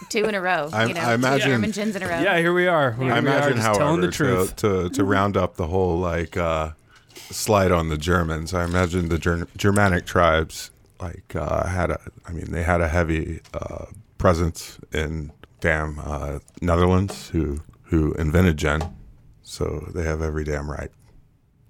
Two 0.08 0.24
in 0.24 0.34
a 0.34 0.40
row. 0.40 0.68
I- 0.72 0.86
you 0.86 0.94
know, 0.94 1.00
I 1.02 1.06
two 1.08 1.12
imagine- 1.14 1.50
German 1.50 1.70
gins 1.72 1.96
in 1.96 2.02
a 2.02 2.08
row. 2.08 2.20
yeah, 2.20 2.38
here 2.38 2.52
we 2.54 2.66
are. 2.66 2.92
Here 2.92 3.10
I 3.10 3.12
we 3.14 3.18
imagine, 3.18 3.52
are, 3.58 3.62
just 3.62 3.78
telling 3.78 4.00
the 4.00 4.10
truth. 4.10 4.56
to 4.56 4.88
to, 4.88 4.88
to 4.90 5.04
round 5.04 5.36
up 5.36 5.56
the 5.56 5.66
whole 5.66 5.98
like 5.98 6.36
uh, 6.36 6.70
slide 7.30 7.70
on 7.72 7.88
the 7.88 7.98
Germans, 7.98 8.54
I 8.54 8.64
imagine 8.64 9.08
the 9.08 9.18
Ger- 9.18 9.46
Germanic 9.56 10.06
tribes 10.06 10.70
like 11.00 11.34
uh, 11.36 11.66
had 11.66 11.90
a, 11.90 12.00
I 12.26 12.32
mean, 12.32 12.50
they 12.50 12.62
had 12.62 12.80
a 12.80 12.88
heavy 12.88 13.40
uh, 13.54 13.86
presence 14.18 14.78
in 14.92 15.32
damn 15.60 15.98
uh, 15.98 16.38
Netherlands 16.62 17.28
who 17.30 17.60
who 17.84 18.12
invented 18.14 18.56
gin, 18.56 18.82
so 19.42 19.88
they 19.94 20.04
have 20.04 20.22
every 20.22 20.44
damn 20.44 20.70
right 20.70 20.90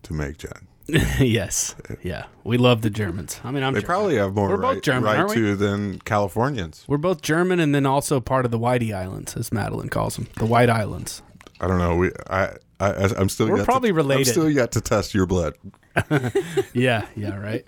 to 0.04 0.12
make 0.12 0.38
gin. 0.38 0.68
yes. 1.20 1.74
Yeah. 2.02 2.24
We 2.44 2.56
love 2.58 2.82
the 2.82 2.90
Germans. 2.90 3.40
I 3.44 3.50
mean, 3.50 3.62
I'm 3.62 3.72
They 3.74 3.80
German. 3.80 3.86
probably 3.86 4.16
have 4.16 4.34
more 4.34 4.48
We're 4.48 4.56
both 4.56 4.74
right, 4.74 4.82
German, 4.82 5.04
right 5.04 5.18
aren't 5.18 5.30
we? 5.30 5.36
to 5.36 5.56
than 5.56 5.98
Californians. 6.00 6.84
We're 6.88 6.96
both 6.98 7.22
German 7.22 7.60
and 7.60 7.74
then 7.74 7.86
also 7.86 8.20
part 8.20 8.44
of 8.44 8.50
the 8.50 8.58
Whitey 8.58 8.94
Islands, 8.94 9.36
as 9.36 9.52
Madeline 9.52 9.88
calls 9.88 10.16
them, 10.16 10.28
the 10.36 10.46
White 10.46 10.70
Islands. 10.70 11.22
I 11.60 11.66
don't 11.68 11.78
know. 11.78 11.96
We 11.96 12.10
I. 12.28 12.54
I, 12.82 13.10
I'm 13.18 13.28
still. 13.28 13.48
We're 13.50 13.58
yet 13.58 13.66
probably 13.66 13.90
to, 13.90 13.94
related. 13.94 14.26
I'm 14.28 14.32
still 14.32 14.48
yet 14.50 14.72
to 14.72 14.80
test 14.80 15.12
your 15.14 15.26
blood. 15.26 15.54
Yeah, 16.72 17.06
yeah, 17.14 17.36
right. 17.36 17.66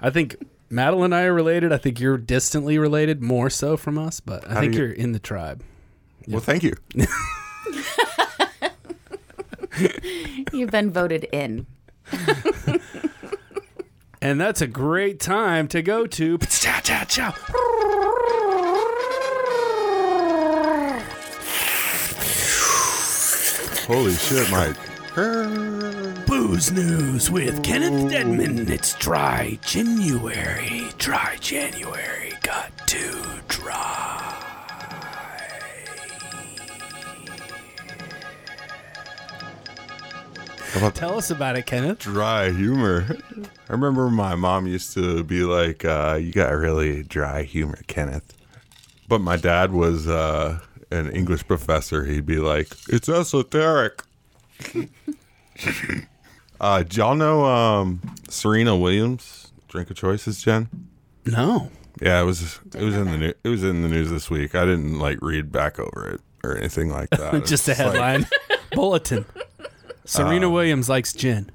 I 0.00 0.10
think 0.10 0.36
Madeline 0.70 1.06
and 1.06 1.14
I 1.16 1.22
are 1.24 1.32
related. 1.34 1.72
I 1.72 1.78
think 1.78 1.98
you're 1.98 2.18
distantly 2.18 2.78
related, 2.78 3.20
more 3.20 3.50
so 3.50 3.76
from 3.76 3.98
us, 3.98 4.20
but 4.20 4.46
I 4.48 4.54
How 4.54 4.60
think 4.60 4.74
you- 4.74 4.80
you're 4.84 4.92
in 4.92 5.10
the 5.12 5.18
tribe. 5.18 5.62
Well, 6.28 6.40
thank 6.40 6.62
you. 6.62 6.74
You've 10.52 10.70
been 10.70 10.90
voted 10.92 11.24
in. 11.32 11.66
And 14.24 14.40
that's 14.40 14.62
a 14.62 14.66
great 14.66 15.20
time 15.20 15.68
to 15.68 15.82
go 15.82 16.06
to. 16.06 16.38
Holy 23.86 24.14
shit, 24.14 24.50
Mike. 24.50 24.76
Booze 26.26 26.72
news 26.72 27.30
with 27.30 27.62
Kenneth 27.62 28.10
Deadman. 28.10 28.72
It's 28.72 28.94
dry 28.94 29.58
January. 29.60 30.84
Dry 30.96 31.36
January. 31.38 32.32
Got 32.42 32.72
to 32.88 33.22
dry. 33.48 34.23
About 40.76 40.94
Tell 40.94 41.16
us 41.18 41.30
about 41.30 41.56
it, 41.56 41.66
Kenneth. 41.66 41.98
dry 42.00 42.50
humor? 42.50 43.06
I 43.68 43.72
remember 43.72 44.08
my 44.10 44.34
mom 44.34 44.66
used 44.66 44.92
to 44.94 45.22
be 45.24 45.42
like, 45.42 45.84
uh, 45.84 46.18
"You 46.20 46.32
got 46.32 46.50
really 46.52 47.02
dry 47.02 47.42
humor, 47.42 47.78
Kenneth." 47.86 48.36
But 49.08 49.20
my 49.20 49.36
dad 49.36 49.72
was 49.72 50.06
uh, 50.08 50.58
an 50.90 51.10
English 51.10 51.46
professor. 51.46 52.04
He'd 52.04 52.26
be 52.26 52.38
like, 52.38 52.68
"It's 52.88 53.08
esoteric." 53.08 54.02
uh, 56.60 56.82
do 56.82 56.96
y'all 57.00 57.14
know 57.14 57.44
um, 57.44 58.00
Serena 58.28 58.76
Williams? 58.76 59.52
Drink 59.68 59.90
of 59.90 59.96
choices, 59.96 60.42
Jen. 60.42 60.68
No. 61.26 61.70
Yeah, 62.02 62.20
it 62.20 62.24
was 62.24 62.60
it 62.74 62.82
was 62.82 62.96
in 62.96 63.06
the 63.10 63.16
new, 63.18 63.32
it 63.44 63.48
was 63.48 63.62
in 63.62 63.82
the 63.82 63.88
news 63.88 64.10
this 64.10 64.28
week. 64.30 64.54
I 64.54 64.64
didn't 64.64 64.98
like 64.98 65.18
read 65.22 65.50
back 65.52 65.78
over 65.78 66.10
it 66.10 66.20
or 66.42 66.56
anything 66.56 66.90
like 66.90 67.10
that. 67.10 67.44
Just 67.46 67.68
a 67.68 67.70
like- 67.72 67.76
headline. 67.78 68.26
Bulletin. 68.72 69.24
Serena 70.04 70.50
Williams 70.50 70.88
likes 70.88 71.12
gin. 71.12 71.50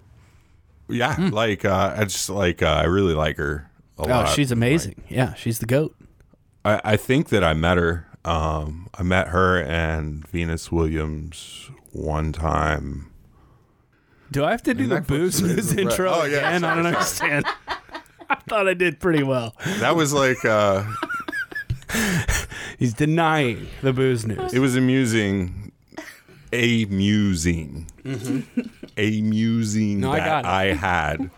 yeah, 0.89 1.15
like 1.31 1.65
uh, 1.65 1.93
I 1.97 2.03
just 2.05 2.29
like 2.29 2.61
uh, 2.63 2.67
I 2.67 2.83
really 2.85 3.13
like 3.13 3.37
her 3.37 3.69
a 3.97 4.03
Oh, 4.03 4.07
lot. 4.07 4.29
she's 4.29 4.51
amazing. 4.51 5.03
Yeah, 5.09 5.33
she's 5.35 5.59
the 5.59 5.65
goat. 5.65 5.95
I, 6.65 6.81
I 6.83 6.97
think 6.97 7.29
that 7.29 7.43
I 7.43 7.53
met 7.53 7.77
her. 7.77 8.07
Um, 8.25 8.89
I 8.97 9.03
met 9.03 9.29
her 9.29 9.61
and 9.61 10.27
Venus 10.27 10.71
Williams 10.71 11.69
one 11.91 12.31
time. 12.33 13.11
Do 14.31 14.43
I 14.43 14.51
have 14.51 14.61
to 14.63 14.73
do 14.73 14.85
the 14.87 15.01
booze 15.01 15.41
news 15.41 15.69
right. 15.75 15.79
intro 15.85 16.11
Oh, 16.11 16.23
yeah, 16.25 16.37
again? 16.49 16.63
I 16.63 16.75
don't 16.75 16.85
understand. 16.85 17.45
I 18.29 18.35
thought 18.47 18.67
I 18.67 18.73
did 18.75 18.99
pretty 18.99 19.23
well. 19.23 19.55
That 19.79 19.95
was 19.95 20.13
like 20.13 20.43
uh, 20.45 20.83
He's 22.77 22.93
denying 22.93 23.67
the 23.81 23.91
booze 23.91 24.25
news. 24.25 24.53
it 24.53 24.59
was 24.59 24.75
amusing, 24.75 25.68
amusing, 26.53 27.87
amusing 28.97 29.97
Mm-hmm. 29.97 30.01
No, 30.01 30.11
I 30.11 30.19
that 30.19 30.25
got 30.43 30.45
it. 30.45 30.47
I 30.47 30.73
had 30.73 31.29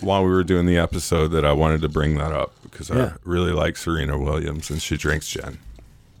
while 0.00 0.22
we 0.24 0.30
were 0.30 0.44
doing 0.44 0.66
the 0.66 0.78
episode 0.78 1.28
that 1.28 1.44
I 1.44 1.52
wanted 1.52 1.80
to 1.82 1.88
bring 1.88 2.16
that 2.18 2.32
up 2.32 2.52
because 2.62 2.88
Yeah. 2.90 3.04
I 3.04 3.12
really 3.24 3.52
like 3.52 3.76
Serena 3.76 4.18
Williams 4.18 4.70
and 4.70 4.80
she 4.80 4.96
drinks 4.96 5.28
gin. 5.28 5.58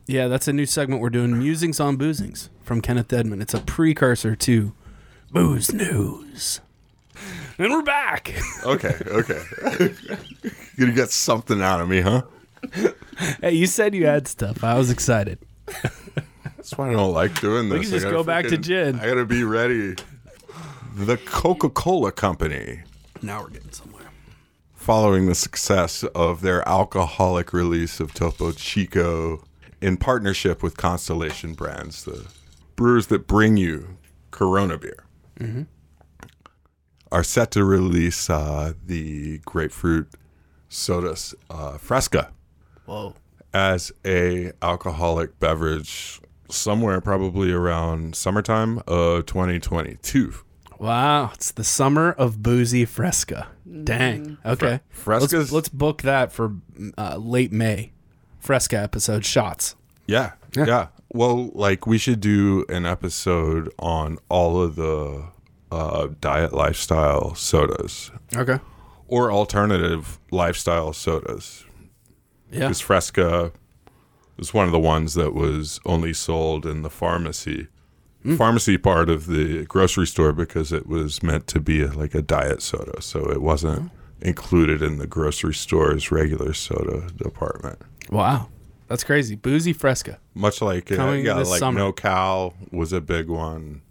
Yeah, 0.06 0.28
that's 0.28 0.48
a 0.48 0.52
new 0.52 0.66
segment 0.66 1.02
we're 1.02 1.10
doing. 1.10 1.38
Musings 1.38 1.80
on 1.80 1.96
boozings 1.98 2.48
from 2.62 2.80
Kenneth 2.80 3.12
Edmond. 3.12 3.42
It's 3.42 3.54
a 3.54 3.60
precursor 3.60 4.34
to 4.36 4.72
booze 5.30 5.72
news. 5.72 6.60
And 7.58 7.70
we're 7.72 7.82
back. 7.82 8.34
Okay, 8.64 8.96
okay. 9.06 9.42
you 9.80 10.50
gonna 10.78 10.92
get 10.92 11.10
something 11.10 11.60
out 11.60 11.80
of 11.80 11.88
me, 11.88 12.00
huh? 12.00 12.22
hey, 13.40 13.52
you 13.52 13.66
said 13.66 13.94
you 13.94 14.06
had 14.06 14.28
stuff. 14.28 14.62
I 14.64 14.74
was 14.78 14.90
excited. 14.90 15.38
That's 16.68 16.76
why 16.78 16.90
I 16.90 16.92
don't 16.92 17.14
like 17.14 17.40
doing 17.40 17.70
this. 17.70 17.78
We 17.78 17.84
can 17.86 17.90
just 17.92 18.04
gotta 18.04 18.16
go 18.16 18.22
back 18.22 18.44
to 18.48 18.58
freaking- 18.58 18.62
gin. 18.62 19.00
I 19.00 19.06
gotta 19.06 19.24
be 19.24 19.42
ready. 19.42 19.94
The 20.94 21.16
Coca 21.16 21.70
Cola 21.70 22.12
Company, 22.12 22.80
Now 23.22 23.40
we're 23.42 23.48
getting 23.50 23.72
somewhere. 23.72 24.10
following 24.74 25.26
the 25.26 25.34
success 25.34 26.04
of 26.14 26.42
their 26.42 26.66
alcoholic 26.68 27.54
release 27.54 28.00
of 28.00 28.12
Topo 28.12 28.52
Chico 28.52 29.42
in 29.80 29.96
partnership 29.96 30.62
with 30.62 30.76
Constellation 30.76 31.54
Brands, 31.54 32.04
the 32.04 32.26
brewers 32.76 33.06
that 33.06 33.26
bring 33.26 33.56
you 33.56 33.96
Corona 34.30 34.76
beer, 34.76 35.04
Mm-hmm. 35.40 35.62
are 37.10 37.24
set 37.24 37.50
to 37.52 37.64
release 37.64 38.28
uh, 38.28 38.74
the 38.84 39.38
grapefruit 39.38 40.08
sodas 40.68 41.34
uh, 41.48 41.78
Fresca 41.78 42.32
Whoa. 42.84 43.14
as 43.54 43.90
a 44.04 44.52
alcoholic 44.60 45.38
beverage 45.40 46.20
somewhere 46.48 47.00
probably 47.00 47.52
around 47.52 48.14
summertime 48.16 48.80
of 48.86 49.26
2022. 49.26 50.34
Wow, 50.78 51.30
it's 51.34 51.50
the 51.50 51.64
summer 51.64 52.12
of 52.12 52.42
boozy 52.42 52.84
Fresca. 52.84 53.48
Dang. 53.84 54.38
Okay. 54.46 54.80
Fresca's- 54.90 55.32
Let's, 55.32 55.52
let's 55.52 55.68
book 55.68 56.02
that 56.02 56.32
for 56.32 56.54
uh, 56.96 57.16
late 57.16 57.52
May. 57.52 57.92
Fresca 58.38 58.78
episode 58.78 59.24
shots. 59.26 59.74
Yeah, 60.06 60.32
yeah. 60.56 60.88
Well, 61.12 61.50
like 61.54 61.86
we 61.86 61.98
should 61.98 62.20
do 62.20 62.64
an 62.68 62.86
episode 62.86 63.70
on 63.78 64.18
all 64.28 64.62
of 64.62 64.76
the 64.76 65.24
uh, 65.72 66.08
diet 66.20 66.52
lifestyle 66.54 67.34
sodas 67.34 68.10
Okay. 68.36 68.58
or 69.08 69.32
alternative 69.32 70.18
lifestyle 70.30 70.92
sodas. 70.92 71.64
Yeah. 72.50 72.60
Because 72.60 72.80
Fresca 72.80 73.52
was 74.38 74.54
one 74.54 74.66
of 74.66 74.72
the 74.72 74.78
ones 74.78 75.14
that 75.14 75.34
was 75.34 75.80
only 75.84 76.12
sold 76.12 76.64
in 76.64 76.82
the 76.82 76.90
pharmacy, 76.90 77.66
hmm. 78.22 78.36
pharmacy 78.36 78.78
part 78.78 79.10
of 79.10 79.26
the 79.26 79.64
grocery 79.66 80.06
store 80.06 80.32
because 80.32 80.72
it 80.72 80.86
was 80.86 81.22
meant 81.22 81.46
to 81.48 81.60
be 81.60 81.84
uh, 81.84 81.92
like 81.92 82.14
a 82.14 82.22
diet 82.22 82.62
soda, 82.62 83.02
so 83.02 83.30
it 83.30 83.42
wasn't 83.42 83.90
oh. 83.90 84.26
included 84.26 84.82
in 84.82 84.98
the 84.98 85.06
grocery 85.06 85.54
store's 85.54 86.10
regular 86.10 86.52
soda 86.52 87.10
department. 87.16 87.80
Wow. 88.10 88.48
That's 88.88 89.04
crazy. 89.04 89.36
Boozy 89.36 89.74
Fresca. 89.74 90.18
Much 90.34 90.62
like 90.62 90.90
uh, 90.90 90.96
Coming 90.96 91.26
yeah, 91.26 91.34
this 91.34 91.50
like 91.50 91.58
summer. 91.58 91.78
No 91.78 91.92
Cal 91.92 92.54
was 92.72 92.92
a 92.92 93.00
big 93.00 93.28
one. 93.28 93.82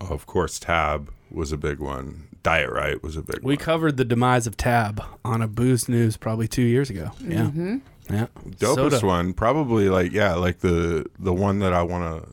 Of 0.00 0.26
course, 0.26 0.58
Tab 0.58 1.12
was 1.30 1.52
a 1.52 1.58
big 1.58 1.78
one. 1.78 2.28
Diet 2.42 2.70
Right 2.70 3.02
was 3.02 3.16
a 3.16 3.22
big 3.22 3.40
We 3.40 3.42
one. 3.42 3.50
We 3.50 3.56
covered 3.58 3.96
the 3.98 4.04
demise 4.04 4.46
of 4.46 4.56
Tab 4.56 5.02
on 5.24 5.42
a 5.42 5.48
booze 5.48 5.88
news 5.88 6.16
probably 6.16 6.48
two 6.48 6.62
years 6.62 6.88
ago. 6.88 7.10
Yeah. 7.20 7.42
Mm-hmm. 7.42 7.78
Yeah. 8.10 8.26
Dopest 8.46 8.90
Soda. 9.00 9.06
one, 9.06 9.32
probably 9.34 9.88
like 9.88 10.12
yeah, 10.12 10.34
like 10.34 10.58
the 10.60 11.06
the 11.18 11.32
one 11.34 11.58
that 11.60 11.72
I 11.72 11.82
want 11.82 12.22
to 12.24 12.32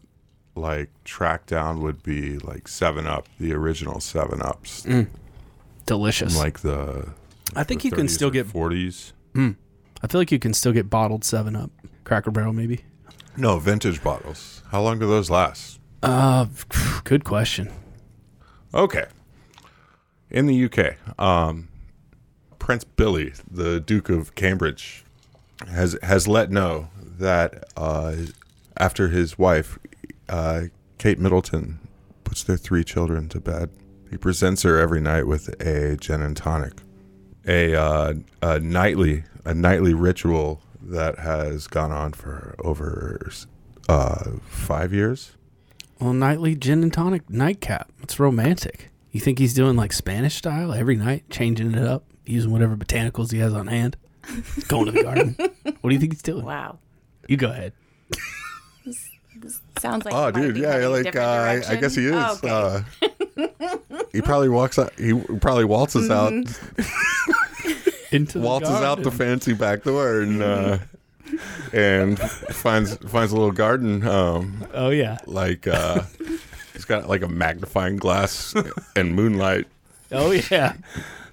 like 0.60 0.90
track 1.04 1.46
down 1.48 1.82
would 1.82 2.02
be 2.04 2.38
like 2.40 2.68
Seven 2.68 3.06
Up, 3.08 3.28
the 3.40 3.54
original 3.54 4.00
Seven 4.00 4.42
Ups, 4.42 4.84
Mm. 4.84 5.08
Delicious. 5.86 6.38
like 6.38 6.60
the. 6.62 7.10
I 7.56 7.64
think 7.64 7.82
the 7.82 7.90
you 7.90 7.92
can 7.92 8.08
still 8.08 8.32
get. 8.32 8.48
40s. 8.48 9.12
I 10.04 10.08
feel 10.08 10.22
like 10.22 10.32
you 10.32 10.40
can 10.40 10.54
still 10.54 10.72
get 10.72 10.90
bottled 10.90 11.24
Seven 11.24 11.56
Up, 11.56 11.72
Cracker 12.04 12.32
Barrel 12.32 12.54
maybe. 12.54 12.86
No, 13.38 13.60
vintage 13.60 14.02
bottles. 14.04 14.62
How 14.72 14.82
long 14.82 15.00
do 15.00 15.08
those 15.08 15.30
last? 15.30 15.80
Uh, 16.04 16.46
good 17.04 17.24
question. 17.24 17.72
Okay. 18.74 19.06
In 20.30 20.48
the 20.48 20.66
UK, 20.66 20.96
um, 21.20 21.68
Prince 22.60 22.84
Billy, 22.84 23.34
the 23.50 23.80
Duke 23.80 24.10
of 24.10 24.36
Cambridge, 24.36 25.05
has 25.68 25.98
has 26.04 26.28
let 26.28 26.52
know 26.52 26.90
that 27.20 27.66
uh, 27.78 28.16
after 28.78 29.10
his 29.10 29.38
wife, 29.38 29.80
uh, 30.30 30.64
Kate 30.98 31.20
Middleton, 31.20 31.80
puts 32.24 32.44
their 32.44 32.58
three 32.58 32.84
children 32.84 33.30
to 33.30 33.40
bed, 33.40 33.70
he 34.10 34.18
presents 34.18 34.64
her 34.64 34.78
every 34.78 35.02
night 35.02 35.28
with 35.28 35.50
a 35.62 35.98
gin 35.98 36.22
and 36.22 36.36
tonic, 36.36 36.74
a, 37.48 37.76
uh, 37.76 38.14
a 38.42 38.60
nightly 38.60 39.24
a 39.46 39.54
nightly 39.54 39.94
ritual 39.94 40.62
that 40.82 41.20
has 41.20 41.68
gone 41.68 41.92
on 41.92 42.14
for 42.14 42.56
over 42.60 43.30
uh, 43.88 44.32
five 44.48 44.94
years. 44.94 45.34
Well, 46.00 46.14
nightly 46.14 46.56
gin 46.56 46.84
and 46.84 46.92
tonic 46.92 47.30
nightcap. 47.30 47.92
It's 48.02 48.20
romantic. 48.20 48.90
You 49.12 49.22
think 49.22 49.40
he's 49.40 49.54
doing 49.54 49.76
like 49.78 49.94
Spanish 49.94 50.36
style 50.36 50.74
every 50.74 50.96
night, 50.98 51.30
changing 51.30 51.74
it 51.74 51.88
up, 51.88 52.04
using 52.26 52.52
whatever 52.52 52.76
botanicals 52.76 53.32
he 53.32 53.40
has 53.40 53.54
on 53.54 53.68
hand, 53.68 53.96
going 54.68 54.86
to 54.86 54.92
the 54.92 55.04
garden. 55.04 55.36
What 55.82 55.90
do 55.90 55.94
you 55.94 56.00
think 56.00 56.14
he's 56.14 56.22
doing? 56.22 56.46
Wow. 56.46 56.80
You 57.28 57.38
go 57.38 57.50
ahead. 57.52 57.74
This 58.86 59.60
Sounds 59.80 60.06
like 60.06 60.14
Oh, 60.14 60.28
it 60.28 60.34
might 60.36 60.42
dude, 60.42 60.54
be 60.56 60.62
yeah, 60.62 60.88
like 60.88 61.16
uh, 61.16 61.20
I, 61.22 61.62
I 61.72 61.76
guess 61.76 61.94
he 61.96 62.06
is. 62.06 62.14
Oh, 62.16 62.40
okay. 62.44 62.50
uh, 63.02 64.00
he 64.14 64.22
probably 64.22 64.48
walks 64.50 64.80
out. 64.80 64.94
He 64.98 65.14
probably 65.42 65.66
waltzes 65.66 66.10
out, 66.10 66.32
Into 68.12 68.40
the 68.40 68.46
waltzes 68.46 68.70
out 68.82 69.04
the 69.04 69.12
fancy 69.12 69.54
back 69.54 69.84
door, 69.84 70.22
and 70.22 70.42
uh, 70.42 70.78
and 71.74 72.18
finds 72.20 72.96
finds 72.96 73.32
a 73.34 73.36
little 73.36 73.52
garden. 73.52 74.08
Um, 74.08 74.66
Oh 74.74 74.90
yeah. 74.90 75.18
like 75.26 75.68
uh, 75.68 76.04
he's 76.72 76.86
got 76.86 77.10
like 77.10 77.22
a 77.22 77.28
magnifying 77.28 77.98
glass 77.98 78.56
and 78.96 79.16
moonlight. 79.16 79.68
Oh 80.12 80.30
yeah. 80.32 80.74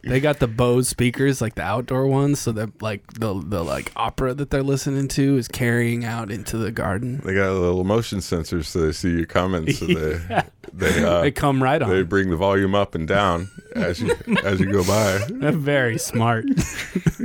They 0.04 0.18
got 0.18 0.40
the 0.40 0.48
Bose 0.48 0.88
speakers, 0.88 1.40
like 1.40 1.54
the 1.54 1.62
outdoor 1.62 2.08
ones, 2.08 2.40
so 2.40 2.50
that 2.52 2.82
like 2.82 3.06
the 3.14 3.34
the 3.34 3.62
like 3.62 3.92
opera 3.94 4.34
that 4.34 4.50
they're 4.50 4.62
listening 4.62 5.06
to 5.08 5.36
is 5.36 5.46
carrying 5.46 6.04
out 6.04 6.30
into 6.30 6.58
the 6.58 6.72
garden. 6.72 7.20
They 7.24 7.34
got 7.34 7.52
little 7.52 7.84
motion 7.84 8.18
sensors 8.18 8.64
so 8.64 8.80
they 8.80 8.92
see 8.92 9.10
you 9.10 9.26
coming. 9.26 9.70
So 9.72 9.86
they 9.86 10.18
they 10.72 11.04
uh, 11.04 11.20
They 11.20 11.30
come 11.30 11.62
right 11.62 11.80
on. 11.80 11.88
they 11.88 12.02
bring 12.02 12.30
the 12.30 12.36
volume 12.36 12.74
up 12.74 12.96
and 12.96 13.06
down 13.06 13.48
as 13.76 14.00
you 14.00 14.12
as 14.42 14.58
you 14.58 14.72
go 14.72 14.82
by. 14.84 15.18
They're 15.30 15.52
very 15.52 15.98
smart. 15.98 16.46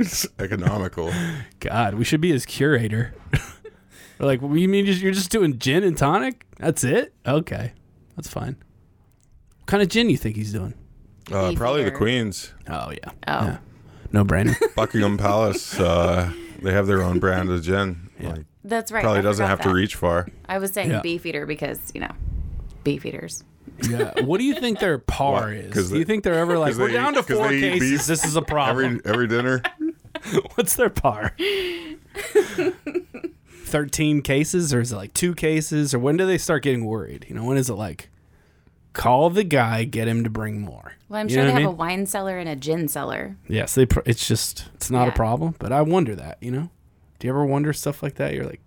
It's 0.00 0.28
economical. 0.38 1.12
God, 1.58 1.94
we 1.94 2.04
should 2.04 2.20
be 2.20 2.30
his 2.30 2.46
curator. 2.46 3.14
We're 4.20 4.26
like, 4.26 4.40
what, 4.40 4.52
you 4.56 4.68
mean 4.68 4.86
you're 4.86 5.12
just 5.12 5.30
doing 5.30 5.58
gin 5.58 5.82
and 5.82 5.96
tonic? 5.98 6.46
That's 6.58 6.84
it? 6.84 7.14
Okay, 7.26 7.72
that's 8.14 8.28
fine. 8.28 8.54
What 9.58 9.66
kind 9.66 9.82
of 9.82 9.88
gin 9.88 10.08
you 10.08 10.16
think 10.16 10.36
he's 10.36 10.52
doing? 10.52 10.74
Uh, 11.32 11.50
Beef 11.50 11.58
probably 11.58 11.84
the. 11.84 11.90
Queens. 11.90 12.52
Oh 12.68 12.90
yeah, 12.90 13.10
Oh. 13.26 13.44
yeah. 13.46 13.58
no 14.12 14.24
brainer. 14.24 14.54
Buckingham 14.74 15.16
Palace. 15.18 15.78
Uh, 15.78 16.32
they 16.62 16.72
have 16.72 16.86
their 16.86 17.02
own 17.02 17.18
brand 17.18 17.50
of 17.50 17.62
gin. 17.62 18.08
Yeah. 18.18 18.30
Like, 18.30 18.44
That's 18.64 18.90
right. 18.90 19.02
probably 19.02 19.20
I 19.20 19.22
doesn't 19.22 19.44
forgot 19.46 19.58
have 19.64 19.66
to 19.70 19.74
reach 19.74 19.94
far. 19.96 20.26
I 20.48 20.58
was 20.58 20.72
saying 20.72 20.90
Yeah. 20.90 21.00
beef 21.00 21.24
eater 21.26 21.46
because, 21.46 21.78
you 21.94 22.00
know, 22.00 22.10
beef 22.84 23.04
eaters. 23.06 23.44
yeah. 23.88 24.12
What 24.22 24.38
do 24.38 24.44
you 24.44 24.54
think 24.54 24.80
their 24.80 24.98
par 25.16 25.42
What? 25.48 25.52
is? 25.52 25.72
'Cause 25.72 25.90
Do 25.90 25.98
you 25.98 26.04
think 26.04 26.24
they're 26.24 26.34
ever 26.38 26.58
like 26.58 26.74
we're 26.76 26.90
down 26.90 27.12
eat- 27.14 27.18
to 27.18 27.22
'cause 27.22 27.36
four 27.36 27.48
cases? 27.50 27.80
beef 27.90 28.06
This 28.06 28.24
is 28.24 28.34
a 28.36 28.42
problem. 28.42 29.00
Every 29.04 29.12
every 29.12 29.28
dinner. 29.28 29.62
What's 30.56 30.74
their 30.74 30.90
par? 30.90 31.36
Thirteen 33.64 34.22
cases, 34.22 34.72
or 34.72 34.80
is 34.80 34.92
it 34.92 34.96
like 34.96 35.12
two 35.12 35.34
cases, 35.34 35.92
or 35.92 35.98
when 35.98 36.16
do 36.16 36.26
they 36.26 36.38
start 36.38 36.62
getting 36.62 36.86
worried? 36.86 37.26
You 37.28 37.34
know, 37.34 37.44
when 37.44 37.58
is 37.58 37.68
it 37.68 37.74
like 37.74 38.08
call 38.94 39.28
the 39.30 39.44
guy, 39.44 39.84
get 39.84 40.08
him 40.08 40.24
to 40.24 40.30
bring 40.30 40.60
more? 40.62 40.94
Well, 41.08 41.20
I'm 41.20 41.28
You 41.28 41.34
sure 41.36 41.44
they 41.44 41.48
what 41.50 41.56
I 41.56 41.60
have 41.60 41.68
mean? 41.68 41.74
a 41.74 41.76
wine 41.76 42.06
cellar 42.06 42.38
and 42.38 42.48
a 42.48 42.56
gin 42.56 42.86
cellar. 42.88 43.36
Yes, 43.48 43.74
they. 43.74 43.86
Pr- 43.86 44.00
it's 44.04 44.26
just 44.28 44.68
it's 44.74 44.90
not 44.90 45.08
a 45.08 45.12
problem, 45.12 45.54
but 45.58 45.72
I 45.72 45.82
wonder 45.82 46.14
that. 46.16 46.36
You 46.40 46.50
know, 46.50 46.70
do 47.18 47.26
you 47.26 47.32
ever 47.32 47.44
wonder 47.46 47.72
stuff 47.72 48.02
like 48.02 48.16
that? 48.16 48.34
You're 48.34 48.44
like, 48.44 48.60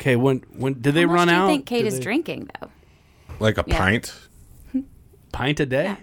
okay, 0.00 0.16
when 0.16 0.38
when 0.56 0.80
did 0.80 0.94
they 0.94 1.02
How 1.02 1.08
much 1.08 1.14
run 1.16 1.28
do 1.28 1.34
you 1.34 1.40
out? 1.40 1.46
think 1.48 1.66
Kate 1.66 1.82
Did 1.82 1.88
is 1.88 1.94
they- 1.98 2.02
drinking, 2.04 2.48
though? 2.60 2.70
Like 3.40 3.58
a 3.58 3.64
Yeah. 3.66 3.78
pint. 3.78 4.14
Pint 5.32 5.60
a 5.60 5.66
day. 5.66 5.96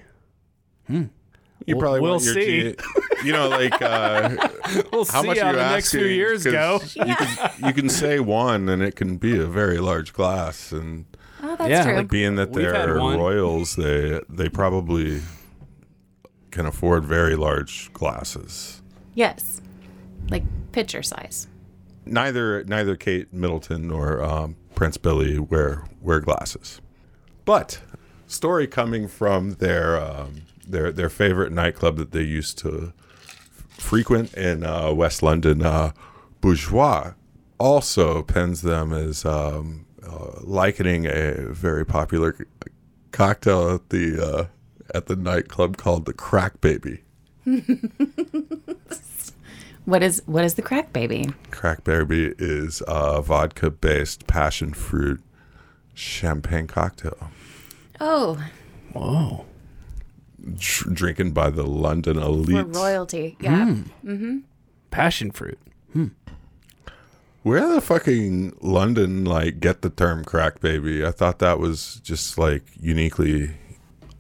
Yeah. 0.90 1.04
You 1.66 1.76
We'll- 1.76 1.80
probably 1.80 2.02
we'll 2.02 2.12
want 2.12 2.24
your 2.26 2.34
see. 2.36 2.62
G- 2.74 2.76
you 3.26 3.32
know, 3.32 3.48
like 3.48 3.82
uh, 3.82 4.30
We'll 4.92 5.06
how 5.06 5.22
see 5.22 5.28
much 5.28 5.40
how 5.40 5.52
you 5.52 5.56
the 5.56 5.70
next 5.72 5.92
few 5.92 6.02
asking, 6.02 6.16
years 6.16 6.44
go. 6.44 6.80
'cause 6.80 6.96
You 6.96 7.16
can 7.16 7.52
you 7.68 7.74
can 7.74 7.90
say 8.02 8.20
one, 8.20 8.68
and 8.70 8.84
it 8.84 8.96
can 8.96 9.18
be 9.18 9.38
a 9.40 9.46
very 9.46 9.78
large 9.80 10.14
glass. 10.14 10.72
And 10.72 11.06
Oh, 11.42 11.56
that's 11.58 11.70
Yeah, 11.70 11.84
true. 11.84 11.96
like- 11.98 12.10
being 12.10 12.36
that 12.36 12.54
they're 12.54 12.94
royals, 12.96 13.76
they 13.76 14.20
they 14.30 14.50
probably 14.50 15.22
can 16.54 16.66
afford 16.66 17.04
very 17.04 17.36
large 17.36 17.92
glasses. 17.94 18.82
yes. 19.16 19.60
Like 20.30 20.44
pitcher 20.72 21.04
size. 21.04 21.48
Neither 22.06 22.64
neither 22.64 22.96
Kate 22.96 23.34
Middleton 23.34 23.88
nor 23.90 24.24
um, 24.24 24.56
Prince 24.76 24.98
Billy 24.98 25.38
wear 25.38 25.84
wear 26.02 26.22
glasses. 26.22 26.80
But 27.44 27.82
story 28.28 28.68
coming 28.68 29.08
from 29.10 29.56
their 29.56 30.00
um, 30.00 30.44
their 30.66 30.92
their 30.92 31.10
favorite 31.10 31.52
nightclub 31.52 31.98
that 31.98 32.12
they 32.12 32.24
used 32.24 32.58
to 32.60 32.94
frequent 33.70 34.34
in 34.36 34.64
uh, 34.64 34.94
West 34.94 35.22
London, 35.24 35.62
uh, 35.62 35.92
Boujis, 36.42 37.16
also 37.58 38.22
pens 38.24 38.62
them 38.62 38.94
as 38.94 39.26
um, 39.26 39.86
uh, 40.06 40.40
likening 40.42 41.06
a 41.06 41.52
very 41.52 41.86
popular 41.86 42.48
cocktail 43.12 43.76
at 43.76 43.90
the 43.90 44.26
uh, 44.26 44.46
at 44.94 45.08
the 45.08 45.16
nightclub 45.16 45.78
called 45.78 46.06
the 46.06 46.14
Crack 46.14 46.62
Baby. 46.62 47.02
What 49.86 50.02
is 50.02 50.22
what 50.26 50.46
is 50.46 50.54
the 50.54 50.62
crack 50.62 50.94
baby? 50.94 51.30
Crack 51.52 51.84
Baby 51.84 52.34
is 52.38 52.82
a 52.88 53.22
vodka 53.22 53.70
based 53.70 54.28
passion 54.28 54.74
fruit 54.74 55.22
champagne 55.94 56.68
cocktail. 56.68 57.30
Oh, 58.00 58.42
Whoa. 58.94 59.46
Dr- 60.56 60.94
drinking 60.96 61.32
by 61.32 61.50
the 61.50 61.64
London 61.64 62.16
we're 62.16 62.24
elite. 62.24 62.68
royalty. 62.76 63.36
Yeah. 63.42 63.76
Mm-hmm. 64.06 64.38
Passion 64.90 65.32
fruit. 65.32 65.60
Where 67.44 67.68
the 67.68 67.82
fucking 67.82 68.56
London 68.62 69.26
like 69.26 69.60
get 69.60 69.82
the 69.82 69.90
term 69.90 70.24
crack 70.24 70.62
baby? 70.62 71.06
I 71.06 71.12
thought 71.12 71.40
that 71.40 71.60
was 71.60 72.00
just 72.06 72.38
like 72.38 72.64
uniquely 72.80 73.52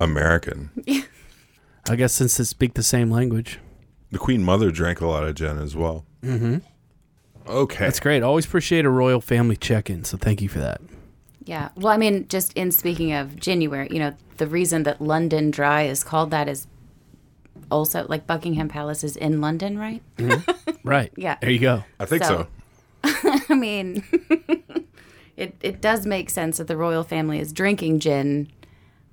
American. 0.03 0.69
I 1.89 1.95
guess 1.95 2.13
since 2.13 2.37
they 2.37 2.43
speak 2.43 2.75
the 2.75 2.83
same 2.83 3.09
language. 3.11 3.59
The 4.11 4.19
Queen 4.19 4.43
Mother 4.43 4.71
drank 4.71 5.01
a 5.01 5.07
lot 5.07 5.23
of 5.23 5.35
gin 5.35 5.57
as 5.57 5.75
well. 5.75 6.05
Mm-hmm. 6.23 6.57
Okay. 7.47 7.85
That's 7.85 7.99
great. 7.99 8.23
Always 8.23 8.45
appreciate 8.45 8.85
a 8.85 8.89
royal 8.89 9.19
family 9.19 9.55
check-in. 9.57 10.03
So 10.05 10.17
thank 10.17 10.41
you 10.41 10.47
for 10.47 10.59
that. 10.59 10.81
Yeah. 11.43 11.69
Well, 11.75 11.91
I 11.91 11.97
mean, 11.97 12.27
just 12.29 12.53
in 12.53 12.71
speaking 12.71 13.11
of 13.11 13.35
January, 13.37 13.89
you 13.91 13.99
know, 13.99 14.13
the 14.37 14.47
reason 14.47 14.83
that 14.83 15.01
London 15.01 15.51
Dry 15.51 15.83
is 15.83 16.03
called 16.03 16.31
that 16.31 16.47
is 16.47 16.67
also 17.69 18.05
like 18.07 18.25
Buckingham 18.27 18.69
Palace 18.69 19.03
is 19.03 19.15
in 19.17 19.41
London, 19.41 19.77
right? 19.77 20.01
Right. 20.85 21.13
Yeah. 21.15 21.37
There 21.39 21.49
you 21.49 21.59
go. 21.59 21.85
I 21.97 22.03
think 22.05 22.23
so. 22.25 22.47
So- 23.05 23.39
I 23.49 23.53
mean, 23.53 24.03
it 25.37 25.55
it 25.61 25.79
does 25.81 26.05
make 26.05 26.29
sense 26.29 26.57
that 26.57 26.67
the 26.67 26.75
royal 26.77 27.03
family 27.03 27.39
is 27.39 27.53
drinking 27.53 27.99
gin, 27.99 28.49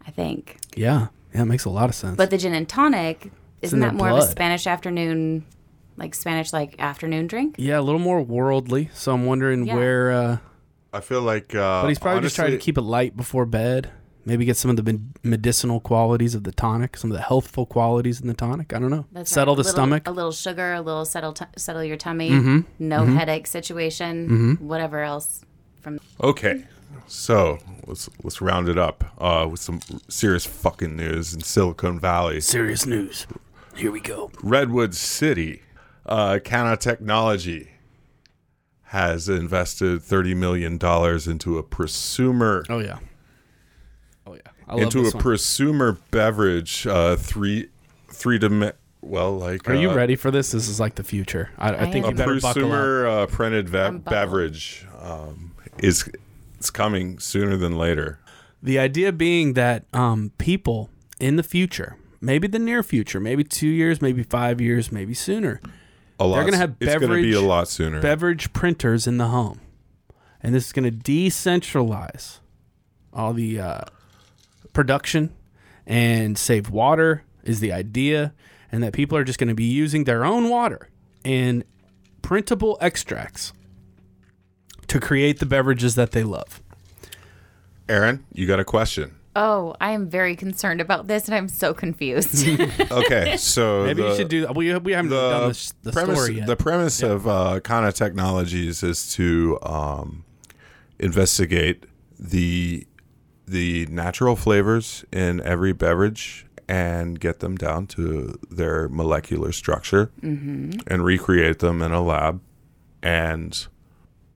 I 0.07 0.11
think. 0.11 0.59
Yeah. 0.77 1.09
Yeah. 1.35 1.43
It 1.43 1.47
makes 1.47 1.65
a 1.65 1.71
lot 1.71 1.89
of 1.89 1.95
sense. 1.95 2.17
But 2.17 2.31
the 2.31 2.39
gin 2.39 2.55
and 2.55 2.69
tonic 2.69 3.31
isn't 3.63 3.77
in 3.77 3.81
their 3.81 3.91
that 3.91 3.97
more 3.97 4.09
of 4.09 4.15
a 4.17 4.19
blood. 4.21 4.31
Spanish 4.31 4.67
afternoon, 4.67 5.45
like 5.97 6.15
Spanish 6.15 6.53
like 6.53 6.75
afternoon 6.81 7.27
drink? 7.27 7.57
yeah, 7.59 7.79
a 7.79 7.83
little 7.83 8.01
more 8.01 8.21
worldly. 8.23 8.91
So 8.95 9.13
I'm 9.13 9.27
wondering 9.27 9.67
Yeah. 9.67 9.75
where. 9.77 10.13
uh 10.13 10.37
I 10.93 11.01
feel 11.01 11.23
like 11.23 11.55
uh 11.55 11.83
But 11.83 11.89
he's 11.89 11.99
probably 12.01 12.23
just 12.23 12.35
trying 12.35 12.49
to 12.49 12.53
honestly- 12.55 12.65
keep 12.65 12.79
it 12.79 12.83
light 12.83 13.17
before 13.17 13.47
bed. 13.47 13.91
Maybe 14.25 14.45
get 14.45 14.57
some 14.59 14.71
of 14.71 14.77
the 14.77 14.83
med- 14.83 15.13
medicinal 15.23 15.81
qualities 15.81 16.35
of 16.35 16.45
the 16.45 16.53
tonic, 16.53 16.97
some 16.97 17.11
of 17.11 17.17
the 17.17 17.23
healthful 17.23 17.65
qualities 17.65 18.21
in 18.21 18.27
the 18.27 18.35
tonic. 18.35 18.73
I 18.75 18.79
don't 18.79 18.91
know. 18.91 19.07
That's 19.13 19.31
Settle 19.31 19.55
right. 19.55 19.59
the 19.59 19.63
A 19.63 19.71
little- 19.71 19.73
stomach. 19.77 20.03
A 20.09 20.11
little 20.11 20.33
sugar, 20.33 20.73
a 20.75 20.81
little 20.83 21.05
settle 21.07 21.33
t- 21.33 21.45
settle 21.57 21.83
your 21.85 21.97
tummy, 21.97 22.31
Mm-hmm. 22.31 22.59
no 22.81 23.05
headache 23.07 23.47
situation, 23.47 24.57
whatever 24.61 25.01
else. 25.03 25.45
From 25.81 25.99
Okay. 26.23 26.65
So 27.07 27.59
let's 27.87 28.09
let's 28.23 28.41
round 28.41 28.69
it 28.69 28.79
up 28.79 29.05
uh, 29.19 29.47
with 29.51 29.61
some 29.61 29.81
serious 30.09 30.47
fucking 30.47 30.97
news 30.97 31.35
in 31.35 31.41
Silicon 31.43 31.99
Valley. 31.99 32.41
Serious 32.41 32.87
news. 32.87 33.27
Here 33.75 33.91
we 33.91 34.01
go. 34.01 34.31
Redwood 34.43 34.95
City, 34.95 35.63
uh, 36.07 36.39
Cana 36.45 36.77
Technology 36.77 37.71
has 38.85 39.29
invested 39.29 40.03
thirty 40.03 40.35
million 40.35 40.77
dollars 40.79 41.29
into 41.29 41.59
a 41.59 41.63
prosumer 41.63 42.65
Oh 42.69 42.79
yeah. 42.81 42.99
Oh 44.27 44.35
yeah. 44.35 44.41
I 44.69 44.75
love 44.75 44.83
into 44.85 45.01
a 45.01 45.03
this 45.05 45.15
one. 45.15 45.23
prosumer 45.23 45.99
beverage, 46.11 46.87
uh, 46.87 47.17
three 47.17 47.69
three 48.09 48.39
dim. 48.39 48.71
Well, 49.03 49.33
like 49.39 49.69
Are 49.69 49.75
you 49.75 49.91
uh, 49.91 49.95
ready 49.95 50.15
for 50.15 50.31
this? 50.31 50.53
This 50.53 50.69
is 50.69 50.79
like 50.79 50.97
the 50.97 51.03
future. 51.05 51.51
I, 51.57 51.71
I, 51.71 51.83
I 51.83 51.91
think 51.91 52.05
am. 52.05 52.11
you 52.11 52.23
A 52.23 52.27
better 52.27 52.41
buckle 52.41 52.73
up. 52.73 53.31
uh, 53.31 53.33
printed 53.33 53.69
ve- 53.69 53.99
beverage 53.99 54.87
um, 55.01 55.55
is 55.79 56.09
it's 56.61 56.69
coming 56.71 57.19
sooner 57.19 57.57
than 57.57 57.77
later. 57.79 58.21
The 58.63 58.79
idea 58.79 59.13
being 59.13 59.55
that 59.55 59.87
um, 59.95 60.33
people 60.37 60.91
in 61.19 61.37
the 61.37 61.43
future, 61.43 61.97
maybe 62.21 62.47
the 62.47 62.59
near 62.59 62.83
future, 62.83 63.19
maybe 63.19 63.43
two 63.43 63.67
years, 63.67 64.03
maybe 64.03 64.23
five 64.23 64.61
years, 64.61 64.93
maybe 64.93 65.15
sooner. 65.15 65.63
A 66.19 66.27
lot. 66.27 66.45
gonna 66.45 66.59
have 66.59 66.77
It's 66.79 66.95
going 66.97 67.11
to 67.11 67.23
be 67.23 67.33
a 67.33 67.41
lot 67.41 67.67
sooner. 67.67 68.03
beverage 68.03 68.53
printers 68.53 69.07
in 69.07 69.17
the 69.17 69.29
home, 69.29 69.63
and 70.43 70.55
this 70.55 70.67
is 70.67 70.73
going 70.75 70.85
to 70.85 70.95
decentralize 70.95 72.41
all 73.11 73.33
the 73.33 73.59
uh, 73.59 73.81
production 74.75 75.35
and 75.87 76.37
save 76.37 76.69
water. 76.69 77.25
Is 77.43 77.61
the 77.61 77.73
idea, 77.73 78.35
and 78.71 78.83
that 78.83 78.93
people 78.93 79.17
are 79.17 79.25
just 79.25 79.39
going 79.39 79.49
to 79.49 79.55
be 79.55 79.65
using 79.65 80.05
their 80.05 80.27
own 80.27 80.51
water 80.51 80.91
and 81.25 81.65
printable 82.21 82.77
extracts 82.83 83.55
to 84.91 84.99
create 84.99 85.39
the 85.39 85.47
beverages 85.47 85.95
that 85.95 86.11
they 86.11 86.25
love. 86.25 86.61
Erin, 87.89 88.25
you 88.33 88.45
got 88.45 88.59
a 88.59 88.65
question? 88.65 89.15
Oh, 89.37 89.77
I 89.81 89.93
am 89.93 90.11
very 90.11 90.35
concerned 90.35 90.81
about 90.81 91.07
this, 91.07 91.27
and 91.27 91.35
I'm 91.37 91.49
so 91.49 91.73
confused. 91.73 92.47
Okay, 92.91 93.37
so 93.37 93.85
Maybe 93.87 94.03
the, 94.03 94.09
you 94.09 94.17
should 94.17 94.29
do. 94.29 94.49
We 94.53 94.77
we 94.79 94.93
haven't 94.93 95.13
done 95.13 95.51
the, 95.51 95.73
the 95.83 95.93
premise, 95.93 96.19
story 96.19 96.39
yet. 96.39 96.49
The 96.49 96.57
premise 96.57 97.03
of 97.05 97.29
uh, 97.29 97.61
Cana 97.61 97.93
Technologies 97.93 98.83
is 98.83 99.13
to 99.15 99.59
um, 99.63 100.25
investigate 100.99 101.85
the 102.19 102.85
the 103.47 103.87
natural 103.87 104.35
flavors 104.35 105.05
in 105.13 105.41
every 105.43 105.73
beverage 105.73 106.47
and 106.69 107.21
get 107.21 107.39
them 107.39 107.57
down 107.57 107.87
to 107.87 108.39
their 108.51 108.89
molecular 108.89 109.53
structure 109.53 110.11
and 110.23 111.05
recreate 111.05 111.61
them 111.61 111.81
in 111.83 111.93
a 111.93 112.01
lab. 112.01 112.41
And 113.03 113.67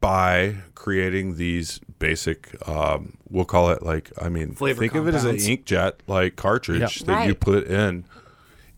by 0.04 0.56
creating 0.74 1.36
these 1.36 1.80
basic, 1.98 2.56
um, 2.68 3.16
we'll 3.30 3.44
call 3.46 3.70
it 3.70 3.82
like, 3.82 4.10
I 4.20 4.28
mean, 4.28 4.54
Flavor 4.54 4.78
think 4.80 4.94
of 4.94 5.08
it 5.08 5.14
as 5.14 5.24
an 5.24 5.36
inkjet 5.36 5.94
like 6.06 6.36
cartridge 6.36 6.80
Yep. 6.80 7.06
that 7.06 7.22
you 7.26 7.30
Right. 7.32 7.40
put 7.40 7.66
in. 7.66 8.04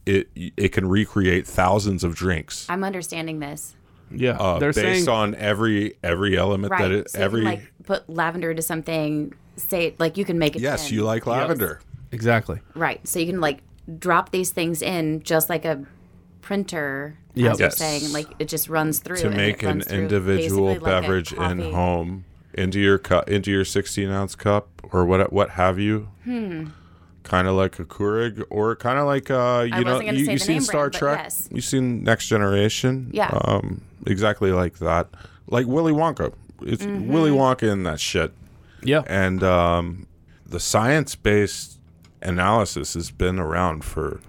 It 0.07 0.29
it 0.37 0.69
can 0.71 0.89
recreate 0.89 1.49
thousands 1.49 2.05
of 2.05 2.15
drinks 2.15 2.65
I'm 2.69 2.85
understanding 2.85 3.41
this. 3.41 3.75
yeah, 4.15 4.37
uh, 4.39 4.61
they're 4.61 4.73
based 4.73 5.07
saying 5.07 5.09
on 5.09 5.35
every 5.35 5.97
every 6.05 6.39
element 6.39 6.71
Right. 6.71 6.83
that 6.83 6.93
it 6.93 7.11
so 7.11 7.19
you 7.19 7.25
every 7.25 7.41
can, 7.41 7.51
like 7.51 7.73
put 7.85 8.09
lavender 8.09 8.55
to 8.55 8.63
something. 8.63 9.35
Say 9.57 9.95
like 9.99 10.17
you 10.17 10.25
can 10.25 10.39
make 10.39 10.55
it. 10.55 10.63
yes 10.63 10.93
you 10.93 11.03
like 11.03 11.27
lavender 11.27 11.81
exactly. 12.13 12.61
Right. 12.77 13.01
So 13.09 13.19
you 13.19 13.27
can 13.27 13.41
like 13.41 13.63
drop 13.99 14.31
these 14.31 14.51
things 14.53 14.81
in 14.81 15.23
just 15.25 15.51
like 15.51 15.65
a 15.65 15.85
printer. 16.47 17.19
Yep. 17.35 17.53
As 17.53 17.59
you're 17.59 17.67
Yes. 17.67 17.79
saying, 17.79 18.13
like 18.13 18.29
it 18.39 18.47
just 18.49 18.69
runs 18.69 19.01
through 19.01 19.17
to 19.17 19.31
make 19.31 19.65
an 19.65 19.83
individual 19.91 20.69
basically 20.69 20.93
like 20.93 21.03
beverage 21.03 21.33
in 21.33 21.73
home 21.73 22.25
into 22.55 22.79
your 22.79 22.99
cup 22.99 23.29
into 23.29 23.51
your 23.51 23.65
16 23.65 24.09
ounce 24.09 24.37
cup 24.37 24.69
or 24.93 25.05
what 25.05 25.33
what 25.33 25.51
have 25.51 25.79
you 25.79 26.09
hmm. 26.25 26.67
kind 27.25 27.49
of 27.49 27.55
like 27.57 27.79
a 27.81 27.85
Keurig 27.85 28.43
or 28.49 28.77
kind 28.77 28.99
of 28.99 29.07
like 29.07 29.29
uh 29.31 29.67
you 29.69 29.85
know 29.85 30.01
you, 30.01 30.25
say 30.25 30.33
you 30.33 30.39
seen 30.39 30.61
Star 30.61 30.89
brand, 30.89 30.95
Trek 30.95 31.19
yes. 31.25 31.49
you 31.53 31.61
seen 31.61 32.03
Next 32.05 32.29
Generation 32.29 33.11
Yeah. 33.13 33.29
um 33.45 33.83
exactly 34.07 34.53
like 34.53 34.79
that 34.79 35.09
like 35.49 35.67
Willy 35.67 35.93
Wonka 35.93 36.33
it's 36.63 36.85
Mm-hmm. 36.87 37.13
Willy 37.13 37.31
Wonka 37.33 37.71
in 37.71 37.83
that 37.83 37.99
shit 38.01 38.33
Yeah, 38.83 39.03
and 39.09 39.43
um, 39.43 40.07
the 40.47 40.61
science-based 40.61 41.79
analysis 42.23 42.95
has 42.95 43.11
been 43.11 43.39
around 43.39 43.85
for 43.85 44.21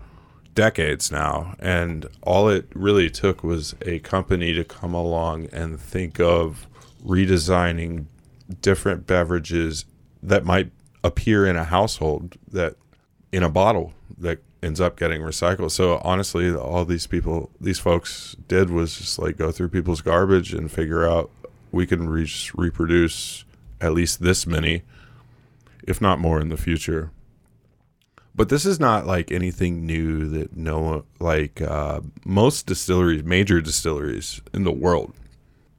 decades 0.58 1.12
now 1.12 1.56
and 1.60 2.08
all 2.24 2.50
it 2.50 2.68
really 2.74 3.12
took 3.12 3.44
was 3.44 3.76
a 3.84 4.00
company 4.00 4.56
to 4.56 4.64
come 4.64 4.96
along 4.96 5.46
and 5.54 5.80
think 5.80 6.20
of 6.20 6.66
redesigning 7.06 8.08
different 8.60 9.06
beverages 9.06 9.86
that 10.24 10.44
might 10.44 10.72
appear 11.04 11.46
in 11.46 11.56
a 11.56 11.64
household 11.64 12.40
that 12.52 12.76
in 13.32 13.44
a 13.44 13.50
bottle 13.50 13.94
that 14.18 14.40
ends 14.64 14.82
up 14.82 14.98
getting 14.98 15.22
recycled. 15.22 15.70
So 15.70 16.02
honestly 16.04 16.52
all 16.52 16.86
these 16.86 17.06
people 17.06 17.52
these 17.62 17.78
folks 17.78 18.36
did 18.48 18.72
was 18.72 18.98
just 18.98 19.20
like 19.20 19.38
go 19.38 19.52
through 19.52 19.70
people's 19.70 20.02
garbage 20.02 20.56
and 20.56 20.72
figure 20.72 21.08
out 21.08 21.30
we 21.72 21.86
can 21.86 22.10
re- 22.10 22.28
reproduce 22.56 23.46
at 23.80 23.94
least 23.94 24.24
this 24.24 24.48
many 24.48 24.82
if 25.84 26.02
not 26.02 26.20
more 26.20 26.42
in 26.42 26.50
the 26.50 26.58
future 26.58 27.12
but 28.38 28.48
this 28.50 28.66
is 28.66 28.80
not 28.80 29.06
like 29.06 29.32
anything 29.32 29.86
new 29.86 30.30
that 30.30 30.56
no 30.56 31.04
like 31.20 31.60
uh, 31.62 32.00
most 32.26 32.66
distilleries 32.66 33.24
major 33.24 33.60
distilleries 33.60 34.42
in 34.54 34.64
the 34.64 34.72
world 34.72 35.14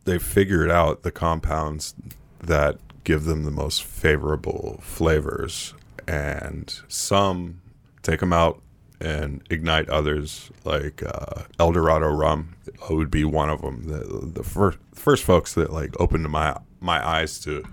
they've 0.09 0.23
figured 0.23 0.71
out 0.71 1.03
the 1.03 1.11
compounds 1.13 1.95
that 2.41 2.79
give 3.05 3.25
them 3.25 3.45
the 3.45 3.51
most 3.51 3.83
favorable 3.85 4.79
flavors. 4.83 5.75
And 6.07 6.81
some 6.89 7.61
take 8.03 8.21
them 8.21 8.33
out 8.33 8.61
and 9.01 9.43
ignite 9.51 9.89
others 9.89 10.51
like 10.65 11.03
uh, 11.03 11.43
El 11.59 11.73
Dorado 11.73 12.09
rum 12.09 12.57
would 12.91 13.11
be 13.11 13.25
one 13.25 13.49
of 13.49 13.61
them 13.61 13.85
the, 13.85 14.31
the 14.35 14.43
first 14.43 14.79
first 14.93 15.23
folks 15.25 15.55
that 15.55 15.73
like 15.73 15.95
opened 16.01 16.29
my 16.29 16.57
my 16.81 17.07
eyes 17.07 17.39
to 17.41 17.65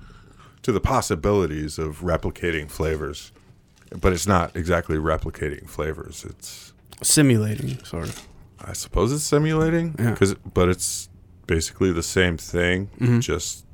to 0.62 0.72
the 0.72 0.80
possibilities 0.80 1.80
of 1.80 2.02
replicating 2.02 2.70
flavors 2.70 3.32
but 4.00 4.14
it's 4.14 4.28
not 4.28 4.56
exactly 4.56 4.98
replicating 4.98 5.70
flavors 5.70 6.26
it's 6.28 6.74
simulating 7.02 7.84
sort 7.84 8.06
of. 8.10 8.28
I 8.60 8.74
suppose 8.74 9.12
it's 9.12 9.24
simulating, 9.24 9.96
Yeah. 10.00 10.16
'cause- 10.16 10.36
but 10.54 10.70
it's 10.70 11.10
basically 11.46 11.92
the 11.92 12.02
same 12.04 12.38
thing, 12.38 12.90
just 13.22 13.66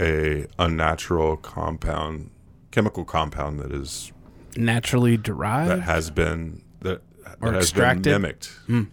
a 0.00 0.46
unnatural 0.58 1.36
compound, 1.36 2.30
chemical 2.70 3.04
compound 3.04 3.60
that 3.60 3.70
is 3.72 4.10
Naturally 4.56 5.16
derived. 5.16 5.70
that 5.70 5.80
has 5.82 6.10
been 6.10 6.62
that, 6.80 7.02
Or 7.40 7.50
that 7.50 7.56
has 7.56 7.64
extracted? 7.64 8.02
been 8.04 8.22
mimicked 8.22 8.50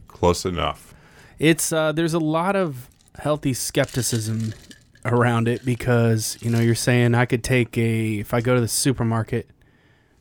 close 0.07 0.45
enough. 0.45 0.93
it's 1.39 1.71
uh, 1.73 1.91
there's 1.93 2.13
a 2.13 2.19
lot 2.19 2.55
of 2.55 2.89
healthy 3.17 3.53
skepticism 3.53 4.53
around 5.05 5.47
it 5.47 5.63
because 5.65 6.37
you 6.41 6.51
know 6.51 6.59
you're 6.59 6.75
saying 6.75 7.15
I 7.15 7.25
could 7.25 7.43
take 7.43 7.77
a 7.77 8.19
if 8.19 8.33
I 8.33 8.41
go 8.41 8.53
to 8.55 8.61
the 8.61 8.67
supermarket 8.67 9.49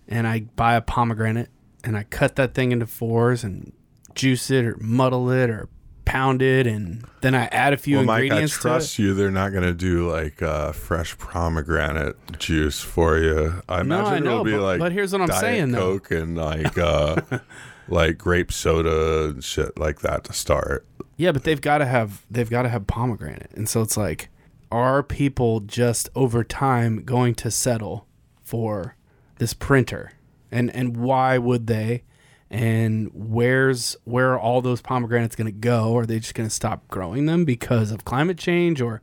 and 0.09 0.27
I 0.27 0.41
buy 0.57 0.75
a 0.75 0.81
pomegranate 0.81 1.49
and 1.85 1.97
I 1.97 2.03
cut 2.05 2.37
that 2.37 2.55
thing 2.55 2.73
into 2.73 2.87
fours 2.87 3.45
and 3.45 3.73
juice 4.15 4.51
it 4.51 4.65
or 4.65 4.77
muddle 4.81 5.31
it 5.31 5.49
or 5.51 5.69
pound 6.05 6.41
it 6.41 6.67
and 6.67 7.05
then 7.21 7.35
I 7.35 7.45
add 7.47 7.75
a 7.75 7.77
few 7.77 7.97
Well, 7.99 8.07
Mike, 8.07 8.23
ingredients 8.25 8.55
to 8.63 8.69
it. 8.69 8.71
I 8.71 8.75
trust 8.75 8.99
you. 8.99 9.13
They're 9.15 9.31
not 9.31 9.51
going 9.53 9.65
to 9.65 9.75
do 9.75 10.11
like 10.11 10.41
uh, 10.43 10.73
fresh 10.73 11.17
pomegranate 11.19 12.17
juice 12.39 12.81
for 12.81 13.19
you. 13.19 13.63
I 13.69 13.83
No, 13.83 13.99
imagine 14.01 14.13
I 14.15 14.19
know, 14.21 14.31
it'll 14.33 14.45
be 14.45 14.53
but- 14.53 14.63
like 14.63 14.79
but 14.81 14.93
here's 14.93 15.13
what 15.13 15.21
I'm 15.21 15.29
Diet 15.29 15.41
saying, 15.41 15.73
though. 15.73 15.99
Coke 15.99 16.11
and 16.13 16.37
like 16.37 16.79
uh, 16.79 17.21
like 17.89 18.17
grape 18.19 18.51
soda 18.53 19.27
and 19.31 19.45
shit 19.45 19.79
like 19.79 20.01
that 20.01 20.25
to 20.25 20.33
start. 20.33 20.87
Yeah, 21.17 21.33
but 21.33 21.45
they've 21.45 21.61
got 21.61 21.79
to 21.79 21.87
have 21.87 22.25
they've 22.31 22.49
got 22.49 22.63
to 22.63 22.69
have 22.69 22.87
pomegranate, 22.87 23.51
and 23.55 23.69
so 23.69 23.83
it's 23.83 23.97
like, 23.97 24.29
are 24.71 25.03
people 25.03 25.61
just 25.61 26.09
over 26.15 26.43
time 26.45 27.03
going 27.05 27.35
to 27.37 27.51
settle 27.51 28.07
for 28.43 28.95
this 29.39 29.55
printer, 29.55 30.13
and 30.51 30.75
and 30.75 30.97
why 30.97 31.39
would 31.39 31.67
they? 31.67 32.05
And 32.51 33.11
where's 33.13 33.97
where 34.05 34.33
are 34.33 34.39
all 34.39 34.63
those 34.63 34.81
pomegranates 34.81 35.37
going 35.37 35.47
to 35.47 35.53
go? 35.53 35.97
Are 35.97 36.07
they 36.07 36.19
just 36.19 36.35
going 36.35 36.49
to 36.49 36.55
stop 36.55 36.89
growing 36.89 37.27
them 37.27 37.45
because 37.45 37.91
of 37.91 38.05
climate 38.05 38.39
change? 38.39 38.81
Or 38.81 39.03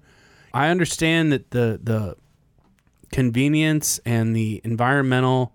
I 0.53 0.69
understand 0.69 1.31
that 1.31 1.51
the 1.51 1.79
the 1.81 2.17
convenience 3.11 3.99
and 4.05 4.36
the 4.36 4.61
environmental 4.63 5.53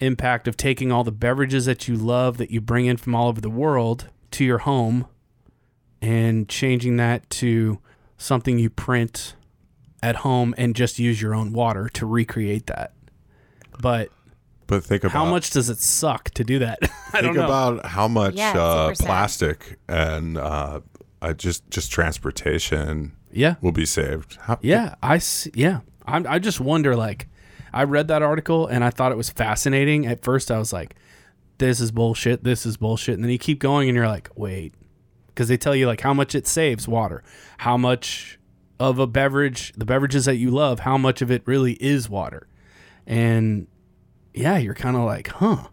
impact 0.00 0.46
of 0.48 0.56
taking 0.56 0.92
all 0.92 1.04
the 1.04 1.12
beverages 1.12 1.66
that 1.66 1.88
you 1.88 1.96
love 1.96 2.36
that 2.38 2.50
you 2.50 2.60
bring 2.60 2.86
in 2.86 2.96
from 2.96 3.14
all 3.14 3.28
over 3.28 3.40
the 3.40 3.50
world 3.50 4.08
to 4.32 4.44
your 4.44 4.58
home 4.58 5.06
and 6.00 6.48
changing 6.48 6.96
that 6.96 7.28
to 7.30 7.78
something 8.16 8.58
you 8.58 8.70
print 8.70 9.34
at 10.02 10.16
home 10.16 10.54
and 10.56 10.76
just 10.76 10.98
use 10.98 11.20
your 11.20 11.34
own 11.34 11.52
water 11.52 11.88
to 11.88 12.06
recreate 12.06 12.66
that. 12.66 12.92
But 13.80 14.10
But 14.66 14.84
think 14.84 15.04
about 15.04 15.12
how 15.12 15.24
much 15.24 15.50
does 15.50 15.68
it 15.70 15.78
suck 15.78 16.30
to 16.30 16.44
do 16.44 16.58
that? 16.60 16.78
I 17.12 17.20
don't 17.20 17.34
think 17.34 17.36
know. 17.36 17.44
about 17.44 17.86
how 17.86 18.08
much 18.08 18.34
Yeah, 18.34 18.52
uh, 18.58 18.86
super 18.88 18.94
sad. 18.96 19.06
plastic 19.06 19.78
and 19.88 20.36
uh, 20.38 20.80
uh, 21.22 21.32
just 21.34 21.68
just 21.70 21.90
transportation 21.92 23.12
yeah. 23.32 23.54
will 23.60 23.72
be 23.72 23.86
saved. 23.86 24.36
How, 24.42 24.58
Yeah, 24.62 24.94
I 25.02 25.16
s- 25.16 25.48
yeah. 25.54 25.80
I 26.06 26.22
I 26.28 26.38
just 26.38 26.60
wonder 26.60 26.96
like 26.96 27.28
I 27.72 27.84
read 27.84 28.08
that 28.08 28.22
article 28.22 28.66
and 28.66 28.82
I 28.82 28.90
thought 28.90 29.12
it 29.12 29.16
was 29.18 29.30
fascinating. 29.30 30.06
At 30.06 30.22
first 30.22 30.50
I 30.50 30.58
was 30.58 30.72
like 30.72 30.94
this 31.58 31.80
is 31.80 31.90
bullshit, 31.90 32.44
this 32.44 32.64
is 32.64 32.76
bullshit. 32.76 33.14
And 33.14 33.24
then 33.24 33.30
you 33.32 33.38
keep 33.38 33.58
going 33.58 33.88
and 33.88 33.96
you're 33.96 34.06
like, 34.08 34.30
"Wait." 34.36 34.74
Cuz 35.34 35.46
they 35.48 35.56
tell 35.56 35.74
you 35.76 35.86
like 35.86 36.00
how 36.00 36.12
much 36.14 36.34
it 36.34 36.46
saves 36.48 36.88
water, 36.88 37.22
how 37.58 37.76
much 37.76 38.38
of 38.80 38.98
a 38.98 39.06
beverage, 39.06 39.72
the 39.76 39.84
beverages 39.84 40.24
that 40.24 40.36
you 40.36 40.50
love, 40.50 40.80
how 40.80 40.96
much 40.98 41.22
of 41.22 41.30
it 41.30 41.42
really 41.46 41.74
is 41.74 42.08
water. 42.10 42.47
And 43.08 43.66
yeah, 44.34 44.58
you're 44.58 44.74
kind 44.74 44.96
of 44.96 45.02
like, 45.02 45.28
"Huh." 45.28 45.68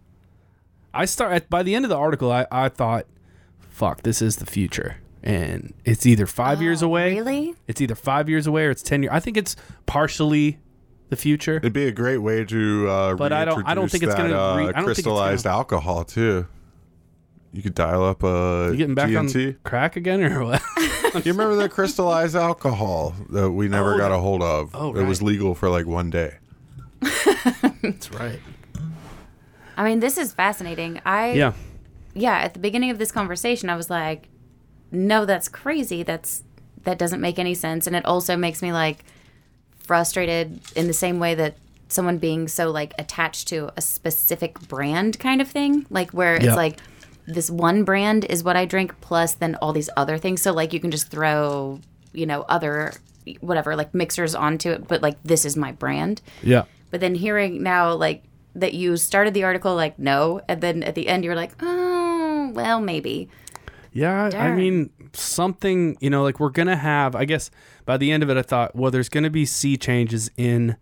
I 0.93 1.05
start 1.05 1.33
at, 1.33 1.49
by 1.49 1.61
the 1.61 1.75
end 1.75 1.83
of 1.85 1.89
the 1.89 1.97
article 1.97 2.31
I 2.31 2.47
I 2.51 2.69
thought, 2.69 3.05
"Fuck, 3.59 4.01
this 4.03 4.21
is 4.21 4.37
the 4.37 4.45
future." 4.47 4.97
And 5.21 5.73
it's 5.83 6.05
either 6.05 6.25
5 6.27 6.61
years 6.61 6.81
Oh, 6.83 6.85
away 6.87 7.15
Really? 7.15 7.55
it's 7.67 7.81
either 7.81 7.95
five 7.95 8.29
years 8.29 8.45
away 8.47 8.65
or 8.65 8.69
it's 8.69 8.83
ten 8.83 9.01
years. 9.03 9.11
I 9.13 9.19
think 9.19 9.37
it's 9.37 9.55
partially 9.85 10.51
the 10.51 10.57
the 11.09 11.15
future. 11.17 11.57
It'd 11.57 11.73
be 11.73 11.87
a 11.87 11.91
great 11.91 12.19
way 12.19 12.45
to. 12.45 12.87
Uh, 12.89 13.15
But 13.15 13.31
I 13.33 13.43
don't- 13.45 13.63
I 13.67 13.73
don't 13.75 13.89
think 13.91 14.03
it's 14.03 14.15
gonna 14.15 14.29
that, 14.29 14.55
re- 14.57 14.63
uh, 14.65 14.69
I 14.69 14.71
don't 14.71 14.73
think 14.73 14.77
it's 14.77 14.85
crystallized 14.97 15.45
alcohol 15.45 16.03
too. 16.03 16.47
You 17.53 17.61
could 17.61 17.75
dial 17.75 18.03
up 18.03 18.23
a 18.23 18.69
You 18.71 18.77
getting 18.77 18.95
back 18.95 19.09
GNT. 19.09 19.47
on 19.49 19.55
crack 19.63 19.95
again 19.95 20.23
or 20.23 20.43
what? 20.43 20.61
you 21.25 21.31
remember 21.31 21.55
the 21.55 21.69
crystallized 21.69 22.35
alcohol 22.35 23.13
that 23.29 23.51
we 23.51 23.67
never 23.67 23.93
Oh, 23.95 23.97
got 23.97 24.11
a 24.11 24.17
hold 24.17 24.41
of? 24.41 24.71
oh, 24.73 24.93
It 24.95 25.03
was 25.03 25.21
legal 25.21 25.53
for 25.55 25.69
like 25.69 25.85
one 25.85 26.09
day. 26.09 26.35
That's 27.81 28.11
right. 28.11 28.39
I 29.77 29.83
mean, 29.83 29.99
this 29.99 30.17
is 30.17 30.33
fascinating. 30.33 31.01
I 31.05 31.31
Yeah. 31.33 31.53
yeah, 32.13 32.37
at 32.37 32.53
the 32.53 32.59
beginning 32.59 32.89
of 32.91 32.97
this 32.97 33.11
conversation, 33.11 33.69
I 33.69 33.75
was 33.75 33.89
like, 33.89 34.29
"No, 34.91 35.25
that's 35.25 35.47
crazy. 35.47 36.03
That's 36.03 36.43
that 36.83 36.97
doesn't 36.97 37.21
make 37.21 37.37
any 37.39 37.53
sense." 37.53 37.87
And 37.87 37.95
it 37.95 38.05
also 38.05 38.37
makes 38.37 38.61
me 38.61 38.71
like 38.71 39.03
frustrated 39.77 40.59
in 40.75 40.87
the 40.87 40.93
same 40.93 41.19
way 41.19 41.35
that 41.35 41.57
someone 41.87 42.17
being 42.17 42.47
so 42.47 42.71
like 42.71 42.93
attached 42.97 43.47
to 43.49 43.71
a 43.77 43.81
specific 43.81 44.59
brand 44.67 45.19
kind 45.19 45.41
of 45.41 45.47
thing, 45.47 45.85
like 45.89 46.11
where 46.11 46.35
it's 46.35 46.45
like 46.55 46.79
this 47.27 47.49
one 47.49 47.83
brand 47.83 48.25
is 48.25 48.43
what 48.43 48.55
I 48.55 48.65
drink 48.65 48.99
plus 49.01 49.33
then 49.33 49.55
all 49.55 49.73
these 49.73 49.89
other 49.97 50.17
things. 50.17 50.41
So 50.41 50.51
like 50.53 50.73
you 50.73 50.79
can 50.79 50.91
just 50.91 51.09
throw, 51.09 51.79
you 52.13 52.25
know, 52.25 52.41
other 52.43 52.93
whatever 53.41 53.75
like 53.75 53.93
mixers 53.93 54.35
onto 54.35 54.71
it, 54.71 54.87
but 54.87 55.01
like 55.01 55.17
this 55.23 55.45
is 55.45 55.55
my 55.57 55.71
brand. 55.71 56.21
Yeah. 56.43 56.63
But 56.91 57.01
then 57.01 57.15
hearing 57.15 57.63
now, 57.63 57.93
like, 57.93 58.23
that 58.55 58.73
you 58.73 58.97
started 58.97 59.33
the 59.33 59.43
article, 59.43 59.75
like, 59.75 59.99
no. 59.99 60.41
And 60.47 60.61
then 60.61 60.83
at 60.83 60.95
the 60.95 61.07
end, 61.07 61.23
you're 61.23 61.35
like, 61.35 61.51
oh, 61.61 62.51
well, 62.53 62.79
maybe. 62.79 63.29
Yeah, 63.91 64.29
I 64.33 64.51
mean, 64.51 64.89
something, 65.13 65.97
you 66.01 66.09
know, 66.09 66.21
like 66.21 66.41
we're 66.41 66.49
going 66.49 66.67
to 66.67 66.75
have, 66.75 67.15
I 67.15 67.23
guess 67.23 67.49
by 67.85 67.95
the 67.95 68.11
end 68.11 68.23
of 68.23 68.29
it, 68.29 68.35
I 68.35 68.41
thought, 68.41 68.75
well, 68.75 68.91
there's 68.91 69.07
going 69.07 69.23
to 69.23 69.29
be 69.29 69.45
sea 69.45 69.77
changes 69.77 70.29
in 70.35 70.75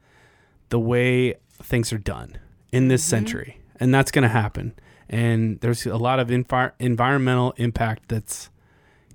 the 0.70 0.80
way 0.80 1.36
things 1.62 1.94
are 1.94 2.00
done 2.00 2.40
in 2.72 2.88
this 2.88 3.04
mm-hmm. 3.04 3.10
century. 3.10 3.62
And 3.80 3.94
that's 3.94 4.10
going 4.10 4.24
to 4.24 4.30
happen. 4.30 4.74
And 5.10 5.60
there's 5.62 5.86
a 5.86 5.98
lot 5.98 6.20
of 6.20 6.30
envi- 6.30 6.72
environmental 6.80 7.54
impact 7.58 8.10
that's 8.10 8.50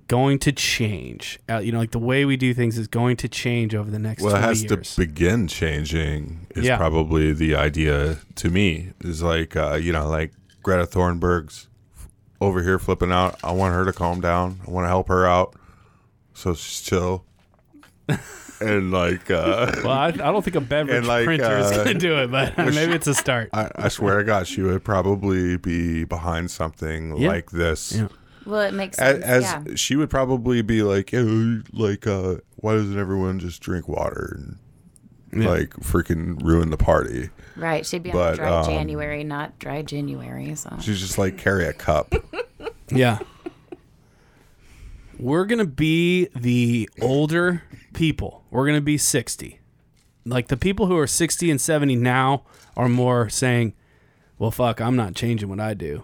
going 0.09 0.37
to 0.39 0.51
change. 0.51 1.39
Uh, 1.49 1.59
you 1.59 1.71
know, 1.71 1.79
like 1.79 1.91
the 1.91 1.99
way 1.99 2.25
we 2.25 2.35
do 2.35 2.53
things 2.53 2.77
is 2.77 2.87
going 2.89 3.15
to 3.17 3.29
change 3.29 3.73
over 3.73 3.89
the 3.89 3.99
next 3.99 4.21
Well, 4.21 4.35
it 4.35 4.41
has 4.41 4.61
years. 4.63 4.95
to 4.95 5.01
begin 5.01 5.47
changing. 5.47 6.47
Is 6.57 6.65
Yeah. 6.65 6.75
probably 6.75 7.31
the 7.31 7.55
idea 7.55 8.17
to 8.35 8.49
me. 8.49 8.91
Is 8.99 9.23
like 9.23 9.55
uh, 9.55 9.75
you 9.75 9.93
know, 9.93 10.09
like 10.09 10.33
Greta 10.63 10.85
Thornburg's 10.85 11.67
over 12.41 12.61
here 12.61 12.77
flipping 12.79 13.11
out. 13.13 13.39
I 13.43 13.51
want 13.53 13.73
her 13.73 13.85
to 13.85 13.93
calm 13.93 14.19
down. 14.19 14.59
I 14.67 14.71
want 14.71 14.83
to 14.85 14.89
help 14.89 15.07
her 15.07 15.25
out, 15.25 15.55
so 16.33 16.53
she's 16.53 16.81
chill. 16.81 17.23
and 18.61 18.91
like, 18.91 19.29
uh, 19.31 19.71
well, 19.83 19.89
I, 19.91 20.07
I 20.07 20.11
don't 20.11 20.43
think 20.43 20.55
a 20.55 20.61
beverage 20.61 21.05
like, 21.05 21.25
printer 21.25 21.57
is 21.59 21.67
uh, 21.71 21.83
going 21.83 21.87
to 21.87 21.93
do 21.93 22.17
it, 22.17 22.31
but 22.31 22.57
maybe 22.57 22.93
it's 22.93 23.07
a 23.07 23.13
start. 23.13 23.49
I, 23.53 23.69
I 23.75 23.87
swear 23.89 24.17
to 24.17 24.23
God, 24.23 24.47
she 24.47 24.61
would 24.61 24.83
probably 24.83 25.57
be 25.57 26.03
behind 26.03 26.49
something 26.51 27.15
Yeah. 27.17 27.27
like 27.29 27.51
this. 27.51 27.93
Yeah. 27.95 28.07
Well, 28.49 28.61
it 28.61 28.73
makes 28.73 28.97
As, 28.97 29.21
sense. 29.21 29.25
as 29.25 29.43
yeah. 29.43 29.75
she 29.75 29.95
would 29.95 30.09
probably 30.09 30.61
be 30.61 30.81
like, 30.81 31.13
"Eh, 31.13 31.23
like, 31.71 32.07
uh, 32.07 32.37
why 32.57 32.73
doesn't 32.73 32.97
everyone 32.97 33.39
just 33.39 33.61
drink 33.61 33.87
water 33.87 34.39
and 35.31 35.43
Yeah. 35.43 35.49
like 35.49 35.69
freaking 35.75 36.41
ruin 36.43 36.69
the 36.71 36.77
party? 36.77 37.29
Right. 37.55 37.85
She'd 37.85 38.03
be 38.03 38.11
on 38.11 38.35
dry 38.35 38.49
um, 38.49 38.65
January, 38.65 39.23
not 39.23 39.59
dry 39.59 39.81
January. 39.83 40.55
So. 40.55 40.75
She's 40.81 40.99
just 40.99 41.17
like 41.17 41.37
carry 41.37 41.65
a 41.65 41.73
cup. 41.73 42.13
Yeah. 42.91 43.19
We're 45.19 45.45
going 45.45 45.59
to 45.59 45.65
be 45.67 46.27
the 46.35 46.89
older 47.01 47.61
people. 47.93 48.43
We're 48.49 48.65
going 48.65 48.77
to 48.77 48.81
be 48.81 48.97
60. 48.97 49.59
Like 50.25 50.47
the 50.47 50.57
people 50.57 50.87
who 50.87 50.97
are 50.97 51.05
60 51.05 51.51
and 51.51 51.61
70 51.61 51.95
now 51.97 52.43
are 52.75 52.89
more 52.89 53.29
saying, 53.29 53.73
well, 54.39 54.49
fuck, 54.49 54.79
I'm 54.81 54.95
not 54.95 55.13
changing 55.13 55.49
what 55.49 55.59
I 55.59 55.75
do. 55.75 56.03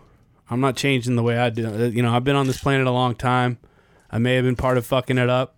I'm 0.50 0.60
not 0.62 0.76
changing 0.76 1.16
the 1.16 1.24
way 1.24 1.38
I 1.38 1.50
do. 1.50 1.68
Uh, 1.68 1.78
You 1.88 2.02
know, 2.04 2.14
I've 2.16 2.24
been 2.24 2.36
on 2.36 2.48
this 2.48 2.60
planet 2.60 2.86
a 2.88 2.92
long 2.92 3.16
time. 3.16 3.58
I 4.12 4.18
may 4.20 4.36
have 4.36 4.46
been 4.46 4.56
part 4.56 4.78
of 4.78 4.86
fucking 4.86 5.18
it 5.18 5.30
up, 5.30 5.56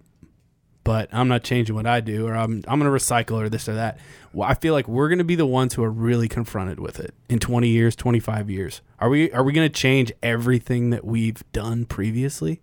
but 0.84 1.10
I'm 1.12 1.28
not 1.28 1.44
changing 1.44 1.76
what 1.76 1.86
I 1.86 2.00
do, 2.00 2.26
or 2.28 2.36
I'm 2.36 2.64
I'm 2.68 2.80
gonna 2.80 2.92
recycle 2.92 3.34
or 3.34 3.50
this 3.50 3.68
or 3.68 3.74
that. 3.76 4.00
Well, 4.34 4.48
I 4.50 4.54
feel 4.54 4.74
like 4.74 4.88
we're 4.88 5.10
gonna 5.10 5.24
be 5.26 5.36
the 5.36 5.46
ones 5.46 5.74
who 5.74 5.84
are 5.84 5.92
really 5.92 6.28
confronted 6.30 6.80
with 6.80 7.00
it 7.00 7.14
in 7.30 7.40
20 7.40 7.68
years, 7.68 7.96
25 7.96 8.50
years. 8.50 8.82
Are 9.00 9.10
we 9.10 9.32
are 9.34 9.44
we 9.44 9.52
gonna 9.54 9.70
change 9.70 10.12
everything 10.24 10.90
that 10.92 11.04
we've 11.06 11.44
done 11.52 11.86
previously? 11.86 12.62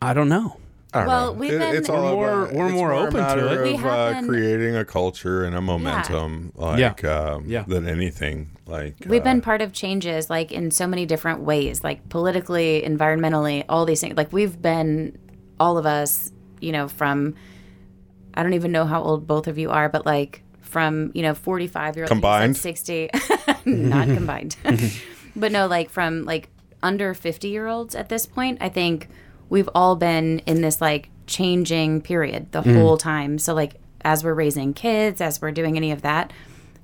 I 0.00 0.14
don't 0.14 0.28
know. 0.28 0.56
I 0.94 0.98
don't 1.00 1.08
Well, 1.08 1.26
know. 1.26 1.32
we've 1.38 1.52
It- 1.52 1.58
been- 1.58 1.74
it's 1.76 1.88
all 1.88 2.12
more- 2.14 2.42
about, 2.44 2.54
we're 2.54 2.66
it's 2.66 2.74
more 2.74 2.92
a 2.92 2.98
open 3.00 3.12
to 3.14 3.20
matter 3.20 3.46
it. 3.60 3.62
We 3.64 3.74
Of, 3.74 3.80
have 3.80 3.92
uh, 3.92 4.12
been- 4.20 4.28
creating 4.28 4.76
a 4.76 4.84
culture 4.84 5.44
and 5.44 5.54
a 5.56 5.60
momentum, 5.60 6.52
like 6.54 7.04
um, 7.04 7.44
Yeah. 7.46 7.64
than 7.66 7.88
anything. 7.88 8.50
Like 8.66 8.94
We've 9.06 9.20
uh, 9.20 9.24
been 9.24 9.40
part 9.42 9.62
of 9.62 9.72
changes 9.72 10.30
like 10.30 10.52
in 10.52 10.70
so 10.70 10.86
many 10.86 11.04
different 11.04 11.40
ways, 11.40 11.82
like 11.84 12.08
politically, 12.08 12.82
environmentally, 12.86 13.64
all 13.68 13.84
these 13.84 14.00
things. 14.00 14.16
Like 14.16 14.32
we've 14.32 14.60
been, 14.60 15.18
all 15.60 15.76
of 15.76 15.86
us, 15.86 16.30
you 16.60 16.72
know, 16.72 16.88
from, 16.88 17.34
I 18.34 18.42
don't 18.42 18.54
even 18.54 18.72
know 18.72 18.84
how 18.84 19.02
old 19.02 19.26
both 19.26 19.48
of 19.48 19.58
you 19.58 19.70
are, 19.70 19.88
but 19.88 20.06
like 20.06 20.42
from, 20.62 21.10
you 21.14 21.22
know, 21.22 21.34
45 21.34 21.96
year 21.96 22.04
old 22.04 22.08
Combined? 22.08 22.56
60, 22.56 23.10
not 23.64 24.06
combined. 24.08 24.56
but 25.36 25.52
no, 25.52 25.66
like 25.66 25.90
from 25.90 26.24
like 26.24 26.48
under 26.82 27.12
50 27.12 27.48
year 27.48 27.66
olds 27.66 27.94
at 27.94 28.08
this 28.08 28.24
point, 28.26 28.58
I 28.60 28.68
think 28.68 29.08
we've 29.48 29.68
all 29.74 29.96
been 29.96 30.40
in 30.40 30.60
this 30.60 30.80
like 30.80 31.08
changing 31.26 32.00
period 32.02 32.50
the 32.52 32.62
whole 32.62 32.96
time. 32.96 33.38
So 33.38 33.54
like 33.54 33.74
as 34.02 34.22
we're 34.22 34.34
raising 34.34 34.74
kids, 34.74 35.20
as 35.20 35.40
we're 35.42 35.50
doing 35.52 35.76
any 35.76 35.90
of 35.90 36.02
that, 36.02 36.32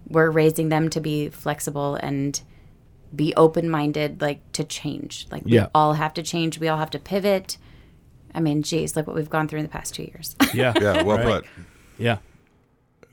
we're 0.08 0.30
raising 0.30 0.68
them 0.68 0.88
to 0.90 1.00
be 1.00 1.28
flexible 1.28 1.94
and 1.96 2.40
be 3.14 3.34
open 3.36 3.68
minded, 3.70 4.20
like 4.20 4.40
to 4.52 4.64
change. 4.64 5.26
Like 5.30 5.44
we 5.44 5.52
Yeah. 5.52 5.68
all 5.74 5.92
have 5.94 6.14
to 6.14 6.22
change. 6.22 6.58
We 6.58 6.68
all 6.68 6.78
have 6.78 6.90
to 6.90 6.98
pivot. 6.98 7.58
I 8.34 8.40
mean, 8.40 8.62
geez, 8.62 8.96
look 8.96 9.06
what 9.06 9.14
we've 9.16 9.28
gone 9.30 9.46
through 9.48 9.58
in 9.60 9.64
the 9.64 9.70
past 9.70 9.94
two 9.94 10.04
years. 10.04 10.34
Yeah. 10.54 10.72
Yeah, 10.80 11.02
well 11.02 11.18
Right. 11.18 11.26
put. 11.26 11.46
Yeah. 11.98 12.18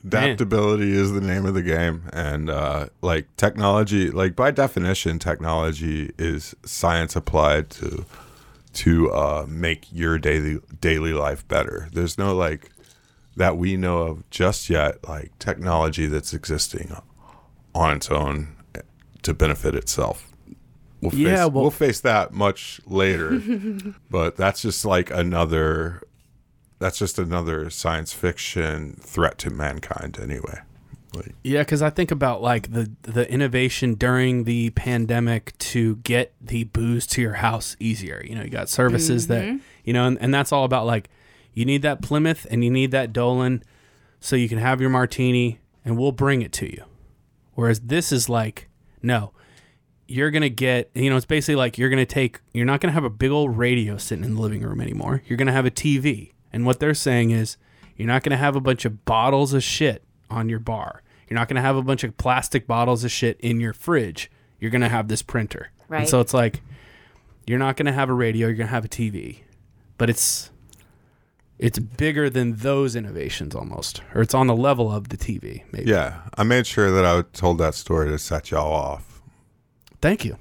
Adaptability 0.04 0.92
is 0.92 1.12
the 1.12 1.20
name 1.20 1.44
of 1.44 1.52
the 1.52 1.62
game, 1.62 2.04
and 2.14 2.48
uh, 2.48 2.86
like 3.02 3.26
technology, 3.36 4.10
like 4.10 4.34
by 4.34 4.50
definition, 4.50 5.18
technology 5.18 6.10
is 6.18 6.54
science 6.64 7.14
applied 7.14 7.68
to 7.70 8.06
to 8.72 9.10
uh, 9.12 9.46
make 9.48 9.86
your 9.92 10.18
daily 10.18 10.58
daily 10.80 11.12
life 11.12 11.46
better. 11.48 11.88
There's 11.92 12.16
no 12.18 12.34
like 12.36 12.70
that 13.36 13.56
we 13.56 13.76
know 13.76 13.98
of 14.02 14.30
just 14.30 14.68
yet, 14.70 15.06
like 15.08 15.36
technology 15.38 16.06
that's 16.06 16.32
existing 16.34 16.94
on 17.74 17.96
its 17.96 18.10
own 18.10 18.56
to 19.22 19.34
benefit 19.34 19.74
itself. 19.74 20.32
We'll 21.00 21.10
face, 21.12 21.20
Yeah, 21.20 21.44
well- 21.46 21.62
we'll 21.62 21.70
face 21.70 22.00
that 22.00 22.32
much 22.32 22.80
later, 22.86 23.40
but 24.10 24.36
that's 24.36 24.62
just 24.62 24.84
like 24.84 25.10
another. 25.10 26.02
That's 26.78 26.98
just 26.98 27.18
another 27.18 27.68
science 27.68 28.12
fiction 28.14 28.96
threat 29.02 29.36
to 29.38 29.50
mankind, 29.50 30.18
anyway. 30.18 30.60
Like, 31.14 31.34
Yeah, 31.42 31.60
because 31.60 31.82
I 31.82 31.90
think 31.90 32.10
about 32.10 32.42
like 32.42 32.72
the 32.72 32.90
the 33.02 33.30
innovation 33.30 33.94
during 33.94 34.44
the 34.44 34.70
pandemic 34.70 35.56
to 35.58 35.96
get 35.96 36.32
the 36.40 36.64
booze 36.64 37.06
to 37.08 37.22
your 37.22 37.34
house 37.34 37.76
easier. 37.80 38.22
You 38.26 38.34
know, 38.34 38.42
you 38.42 38.50
got 38.50 38.68
services 38.68 39.26
that 39.28 39.44
mm-hmm. 39.44 39.58
you 39.84 39.92
know, 39.92 40.06
and, 40.06 40.18
and 40.20 40.32
that's 40.32 40.52
all 40.52 40.64
about 40.64 40.86
like 40.86 41.08
you 41.52 41.64
need 41.64 41.82
that 41.82 42.02
Plymouth 42.02 42.46
and 42.50 42.62
you 42.64 42.70
need 42.70 42.90
that 42.92 43.12
Dolin, 43.12 43.62
so 44.20 44.36
you 44.36 44.48
can 44.48 44.58
have 44.58 44.80
your 44.80 44.90
martini, 44.90 45.60
and 45.84 45.98
we'll 45.98 46.12
bring 46.12 46.42
it 46.42 46.52
to 46.54 46.66
you. 46.66 46.84
Whereas 47.54 47.80
this 47.80 48.12
is 48.12 48.28
like, 48.28 48.68
no, 49.02 49.32
you're 50.06 50.30
gonna 50.30 50.48
get 50.48 50.90
you 50.94 51.10
know, 51.10 51.16
it's 51.16 51.26
basically 51.26 51.56
like 51.56 51.78
you're 51.78 51.90
gonna 51.90 52.06
take 52.06 52.40
you're 52.52 52.66
not 52.66 52.80
gonna 52.80 52.92
have 52.92 53.04
a 53.04 53.10
big 53.10 53.30
old 53.30 53.56
radio 53.56 53.96
sitting 53.96 54.24
in 54.24 54.34
the 54.36 54.40
living 54.40 54.62
room 54.62 54.80
anymore. 54.80 55.22
You're 55.26 55.38
gonna 55.38 55.52
have 55.52 55.66
a 55.66 55.70
TV, 55.70 56.32
and 56.52 56.64
what 56.64 56.80
they're 56.80 56.94
saying 56.94 57.30
is 57.30 57.56
you're 57.96 58.08
not 58.08 58.22
gonna 58.22 58.36
have 58.36 58.56
a 58.56 58.60
bunch 58.60 58.84
of 58.84 59.04
bottles 59.04 59.52
of 59.52 59.62
shit 59.62 60.04
on 60.30 60.48
your 60.48 60.58
bar. 60.58 61.02
You're 61.28 61.38
not 61.38 61.48
gonna 61.48 61.60
have 61.60 61.76
a 61.76 61.82
bunch 61.82 62.02
of 62.04 62.16
plastic 62.16 62.66
bottles 62.66 63.04
of 63.04 63.10
shit 63.10 63.38
in 63.40 63.60
your 63.60 63.72
fridge. 63.72 64.30
You're 64.58 64.70
gonna 64.70 64.88
have 64.88 65.08
this 65.08 65.22
printer, 65.22 65.70
And 65.90 66.08
so 66.08 66.20
it's 66.20 66.34
like 66.34 66.62
you're 67.46 67.58
not 67.58 67.76
gonna 67.76 67.92
have 67.92 68.08
a 68.08 68.12
radio. 68.14 68.48
You're 68.48 68.56
gonna 68.56 68.68
have 68.70 68.84
a 68.84 68.88
TV, 68.88 69.40
but 69.98 70.10
it's 70.10 70.50
it's 71.58 71.78
bigger 71.78 72.30
than 72.30 72.56
those 72.56 72.96
innovations 72.96 73.54
almost, 73.54 74.00
or 74.14 74.22
it's 74.22 74.34
on 74.34 74.46
the 74.46 74.56
level 74.56 74.90
of 74.90 75.10
the 75.10 75.16
TV. 75.16 75.62
Maybe. 75.72 75.90
yeah, 75.90 76.22
I 76.36 76.42
made 76.42 76.66
sure 76.66 76.90
that 76.90 77.04
I 77.04 77.22
told 77.32 77.58
that 77.58 77.74
story 77.74 78.08
to 78.08 78.18
set 78.18 78.50
y'all 78.50 78.72
off. 78.72 79.20
Thank 80.00 80.24
you. 80.24 80.38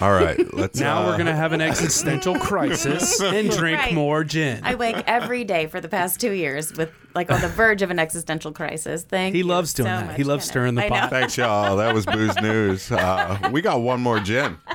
All 0.00 0.12
right, 0.12 0.38
let's. 0.54 0.78
Now 0.78 1.02
uh, 1.02 1.06
we're 1.06 1.18
gonna 1.18 1.34
have 1.34 1.52
an 1.52 1.60
existential 1.60 2.38
crisis 2.38 3.20
and 3.22 3.50
drink 3.50 3.78
Right. 3.80 3.94
more 3.94 4.22
gin. 4.22 4.60
I 4.62 4.74
wake 4.74 5.02
every 5.06 5.44
day 5.44 5.66
for 5.66 5.80
the 5.80 5.88
past 5.88 6.20
two 6.20 6.32
years 6.32 6.72
with 6.76 6.92
like 7.14 7.30
on 7.32 7.40
the 7.40 7.48
verge 7.48 7.82
of 7.82 7.90
an 7.90 7.98
existential 7.98 8.52
crisis. 8.52 9.02
Thank 9.02 9.34
He 9.34 9.40
you 9.40 9.46
loves 9.46 9.72
doing 9.74 9.86
so 9.86 9.90
that. 9.90 10.06
much, 10.08 10.16
He 10.16 10.24
loves 10.24 10.42
Kenneth. 10.44 10.50
stirring 10.50 10.74
the 10.76 10.88
pot. 10.88 11.10
Thanks, 11.10 11.36
y'all. 11.36 11.76
That 11.78 11.94
was 11.94 12.06
booze 12.06 12.36
news. 12.42 12.92
Uh, 12.92 13.48
we 13.50 13.60
got 13.60 13.80
one 13.80 14.00
more 14.00 14.20
gin. 14.20 14.58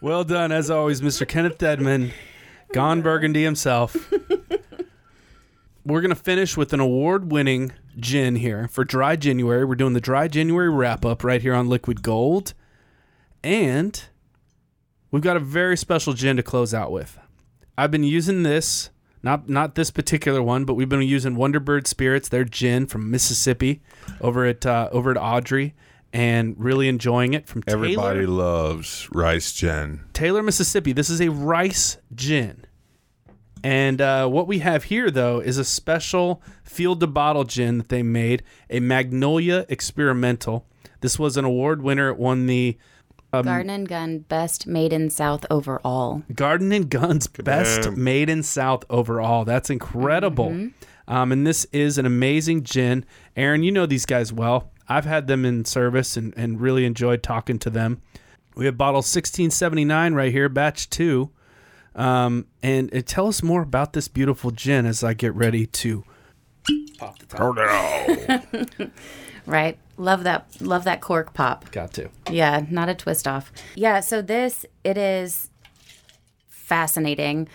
Well 0.00 0.24
done, 0.24 0.52
as 0.52 0.70
always, 0.70 1.00
Mr. 1.00 1.26
Kenneth 1.26 1.58
Deadman, 1.58 2.12
Gone 2.72 3.02
Burgundy 3.02 3.42
himself. 3.42 3.96
We're 5.84 6.00
going 6.00 6.10
to 6.14 6.20
finish 6.20 6.56
with 6.56 6.72
an 6.72 6.80
award 6.80 7.32
winning 7.32 7.72
gin 7.98 8.36
here 8.36 8.68
for 8.68 8.84
dry 8.84 9.16
January. 9.16 9.64
We're 9.64 9.74
doing 9.74 9.94
the 9.94 10.00
dry 10.00 10.28
January 10.28 10.70
wrap 10.70 11.04
up 11.04 11.24
right 11.24 11.42
here 11.42 11.54
on 11.54 11.68
Liquid 11.68 12.02
Gold. 12.02 12.54
And 13.42 14.02
we've 15.10 15.22
got 15.22 15.36
a 15.36 15.40
very 15.40 15.76
special 15.76 16.12
gin 16.12 16.36
to 16.36 16.42
close 16.42 16.74
out 16.74 16.90
with. 16.92 17.18
I've 17.76 17.90
been 17.90 18.04
using 18.04 18.42
this, 18.42 18.90
not 19.22 19.48
not 19.48 19.74
this 19.74 19.90
particular 19.90 20.42
one, 20.42 20.64
but 20.64 20.74
we've 20.74 20.88
been 20.88 21.02
using 21.02 21.36
Wonderbird 21.36 21.86
Spirits, 21.86 22.28
their 22.28 22.44
gin 22.44 22.86
from 22.86 23.10
Mississippi, 23.10 23.80
over 24.20 24.44
at 24.44 24.66
uh, 24.66 24.88
over 24.90 25.10
at 25.12 25.16
Audrey, 25.16 25.74
and 26.12 26.56
really 26.58 26.88
enjoying 26.88 27.34
it 27.34 27.46
from 27.46 27.62
Everybody 27.66 28.20
Taylor, 28.20 28.32
loves 28.32 29.08
rice 29.12 29.52
gin. 29.52 30.00
Taylor, 30.12 30.42
Mississippi. 30.42 30.92
This 30.92 31.10
is 31.10 31.20
a 31.20 31.28
rice 31.28 31.98
gin. 32.14 32.64
And 33.64 34.00
uh, 34.00 34.28
what 34.28 34.46
we 34.46 34.60
have 34.60 34.84
here, 34.84 35.10
though, 35.10 35.40
is 35.40 35.58
a 35.58 35.64
special 35.64 36.42
field 36.62 37.00
to 37.00 37.06
bottle 37.06 37.44
gin 37.44 37.78
that 37.78 37.88
they 37.88 38.02
made, 38.02 38.42
a 38.70 38.80
Magnolia 38.80 39.66
Experimental. 39.68 40.64
This 41.00 41.18
was 41.18 41.36
an 41.36 41.44
award 41.44 41.82
winner. 41.82 42.08
It 42.08 42.18
won 42.18 42.46
the 42.46 42.78
Garden 43.32 43.70
and 43.70 43.88
Gun 43.88 44.20
Best 44.20 44.66
Made 44.66 44.92
in 44.92 45.10
South 45.10 45.44
overall. 45.50 46.22
Garden 46.34 46.72
and 46.72 46.88
Guns 46.88 47.26
Best 47.26 47.82
Damn. 47.82 48.02
Made 48.02 48.30
in 48.30 48.42
South 48.42 48.84
overall. 48.88 49.44
That's 49.44 49.70
incredible. 49.70 50.70
Um, 51.06 51.32
and 51.32 51.46
this 51.46 51.66
is 51.72 51.98
an 51.98 52.06
amazing 52.06 52.64
gin. 52.64 53.04
Erin, 53.36 53.62
you 53.62 53.72
know 53.72 53.86
these 53.86 54.06
guys 54.06 54.32
well. 54.32 54.70
I've 54.88 55.04
had 55.04 55.26
them 55.26 55.44
in 55.44 55.64
service 55.64 56.16
and, 56.16 56.32
and 56.36 56.60
really 56.60 56.84
enjoyed 56.86 57.22
talking 57.22 57.58
to 57.60 57.70
them. 57.70 58.00
We 58.54 58.64
have 58.66 58.76
bottle 58.76 58.98
1679 58.98 60.14
right 60.14 60.32
here, 60.32 60.48
batch 60.48 60.88
two. 60.90 61.30
Um, 61.94 62.46
and, 62.62 62.92
and 62.92 63.06
tell 63.06 63.26
us 63.28 63.42
more 63.42 63.62
about 63.62 63.92
this 63.92 64.08
beautiful 64.08 64.50
gin 64.50 64.86
as 64.86 65.02
I 65.04 65.14
get 65.14 65.34
ready 65.34 65.66
to 65.66 66.04
pop 66.98 67.18
the 67.18 67.26
top. 67.26 67.40
Right? 69.48 69.78
Love 69.96 70.24
that 70.24 70.60
love 70.60 70.84
that 70.84 71.00
cork 71.00 71.34
pop. 71.34 71.70
Got 71.72 71.92
to. 71.94 72.10
Yeah, 72.30 72.66
not 72.70 72.88
a 72.88 72.94
twist 72.94 73.26
off. 73.26 73.50
Yeah, 73.74 74.00
so 74.00 74.22
this 74.22 74.64
it 74.84 74.96
is 74.96 75.50
fascinating. 76.48 77.48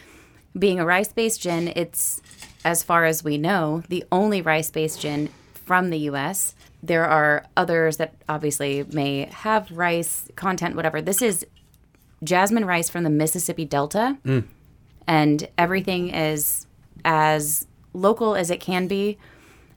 Being 0.57 0.79
a 0.79 0.85
rice-based 0.85 1.41
gin, 1.41 1.71
it's 1.75 2.21
as 2.65 2.83
far 2.83 3.05
as 3.05 3.23
we 3.23 3.37
know, 3.37 3.83
the 3.89 4.03
only 4.11 4.41
rice-based 4.41 4.99
gin 4.99 5.29
from 5.53 5.89
the 5.89 5.99
US. 6.09 6.55
There 6.81 7.05
are 7.05 7.45
others 7.55 7.97
that 7.97 8.15
obviously 8.27 8.83
may 8.91 9.25
have 9.31 9.71
rice 9.71 10.27
content 10.35 10.75
whatever. 10.75 11.01
This 11.01 11.21
is 11.21 11.45
jasmine 12.23 12.65
rice 12.65 12.89
from 12.89 13.03
the 13.03 13.09
Mississippi 13.09 13.65
Delta. 13.65 14.17
And 15.07 15.47
everything 15.57 16.09
is 16.09 16.65
as 17.05 17.67
local 17.93 18.35
as 18.35 18.49
it 18.49 18.59
can 18.59 18.87
be. 18.87 19.17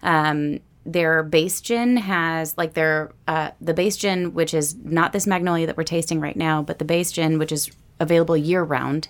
Um, 0.02 0.60
their 0.86 1.22
base 1.22 1.60
gin 1.60 1.96
has 1.96 2.56
like 2.56 2.74
their 2.74 3.12
uh, 3.26 3.50
the 3.60 3.74
base 3.74 3.96
gin, 3.96 4.32
which 4.34 4.54
is 4.54 4.76
not 4.76 5.12
this 5.12 5.26
magnolia 5.26 5.66
that 5.66 5.76
we're 5.76 5.82
tasting 5.84 6.20
right 6.20 6.36
now, 6.36 6.62
but 6.62 6.78
the 6.78 6.84
base 6.84 7.12
gin, 7.12 7.38
which 7.38 7.52
is 7.52 7.70
available 8.00 8.36
year 8.36 8.62
round, 8.62 9.08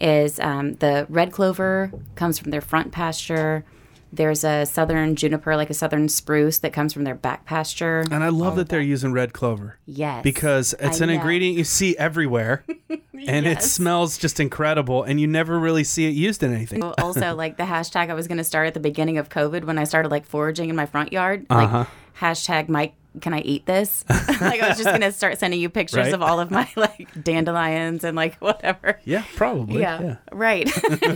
is 0.00 0.38
um, 0.40 0.74
the 0.74 1.06
red 1.08 1.32
clover 1.32 1.92
comes 2.14 2.38
from 2.38 2.50
their 2.50 2.60
front 2.60 2.92
pasture. 2.92 3.64
There's 4.10 4.42
a 4.42 4.64
southern 4.64 5.16
juniper, 5.16 5.54
like 5.54 5.68
a 5.68 5.74
southern 5.74 6.08
spruce, 6.08 6.58
that 6.60 6.72
comes 6.72 6.94
from 6.94 7.04
their 7.04 7.14
back 7.14 7.44
pasture. 7.44 8.04
And 8.10 8.24
I 8.24 8.30
love 8.30 8.56
that 8.56 8.70
they're 8.70 8.80
using 8.80 9.12
red 9.12 9.32
clover. 9.34 9.78
Yes, 9.84 10.22
because 10.22 10.74
it's 10.80 11.00
I 11.00 11.04
an 11.04 11.08
know. 11.10 11.16
ingredient 11.16 11.56
you 11.58 11.64
see 11.64 11.96
everywhere 11.98 12.64
and 13.26 13.46
it 13.46 13.62
smells 13.62 14.18
just 14.18 14.38
incredible 14.40 15.02
and 15.02 15.20
you 15.20 15.26
never 15.26 15.58
really 15.58 15.84
see 15.84 16.06
it 16.06 16.14
used 16.14 16.42
in 16.42 16.52
anything. 16.54 16.82
also 16.82 17.34
like 17.36 17.56
the 17.56 17.64
hashtag 17.64 18.10
I 18.10 18.14
was 18.14 18.28
going 18.28 18.38
to 18.38 18.44
start 18.44 18.66
at 18.66 18.74
the 18.74 18.80
beginning 18.80 19.18
of 19.18 19.28
COVID 19.28 19.64
when 19.64 19.78
I 19.78 19.84
started 19.84 20.10
like 20.10 20.26
foraging 20.26 20.68
in 20.70 20.76
my 20.76 20.86
front 20.86 21.12
yard. 21.12 21.46
Uh-huh. 21.50 21.78
Like 21.78 21.86
hashtag 22.20 22.68
Mike, 22.68 22.94
can 23.20 23.32
I 23.32 23.40
eat 23.40 23.66
this? 23.66 24.04
like 24.08 24.60
I 24.62 24.68
was 24.68 24.76
just 24.76 24.88
going 24.88 25.00
to 25.00 25.10
start 25.12 25.38
sending 25.38 25.60
you 25.60 25.68
pictures 25.68 25.98
Right. 26.06 26.14
of 26.14 26.22
all 26.22 26.38
of 26.40 26.50
my 26.50 26.68
like 26.76 27.08
dandelions 27.24 28.04
and 28.04 28.16
like 28.16 28.36
whatever. 28.40 29.00
Yeah, 29.04 29.24
probably. 29.36 29.80
Yeah, 29.80 30.16
right. 30.32 30.68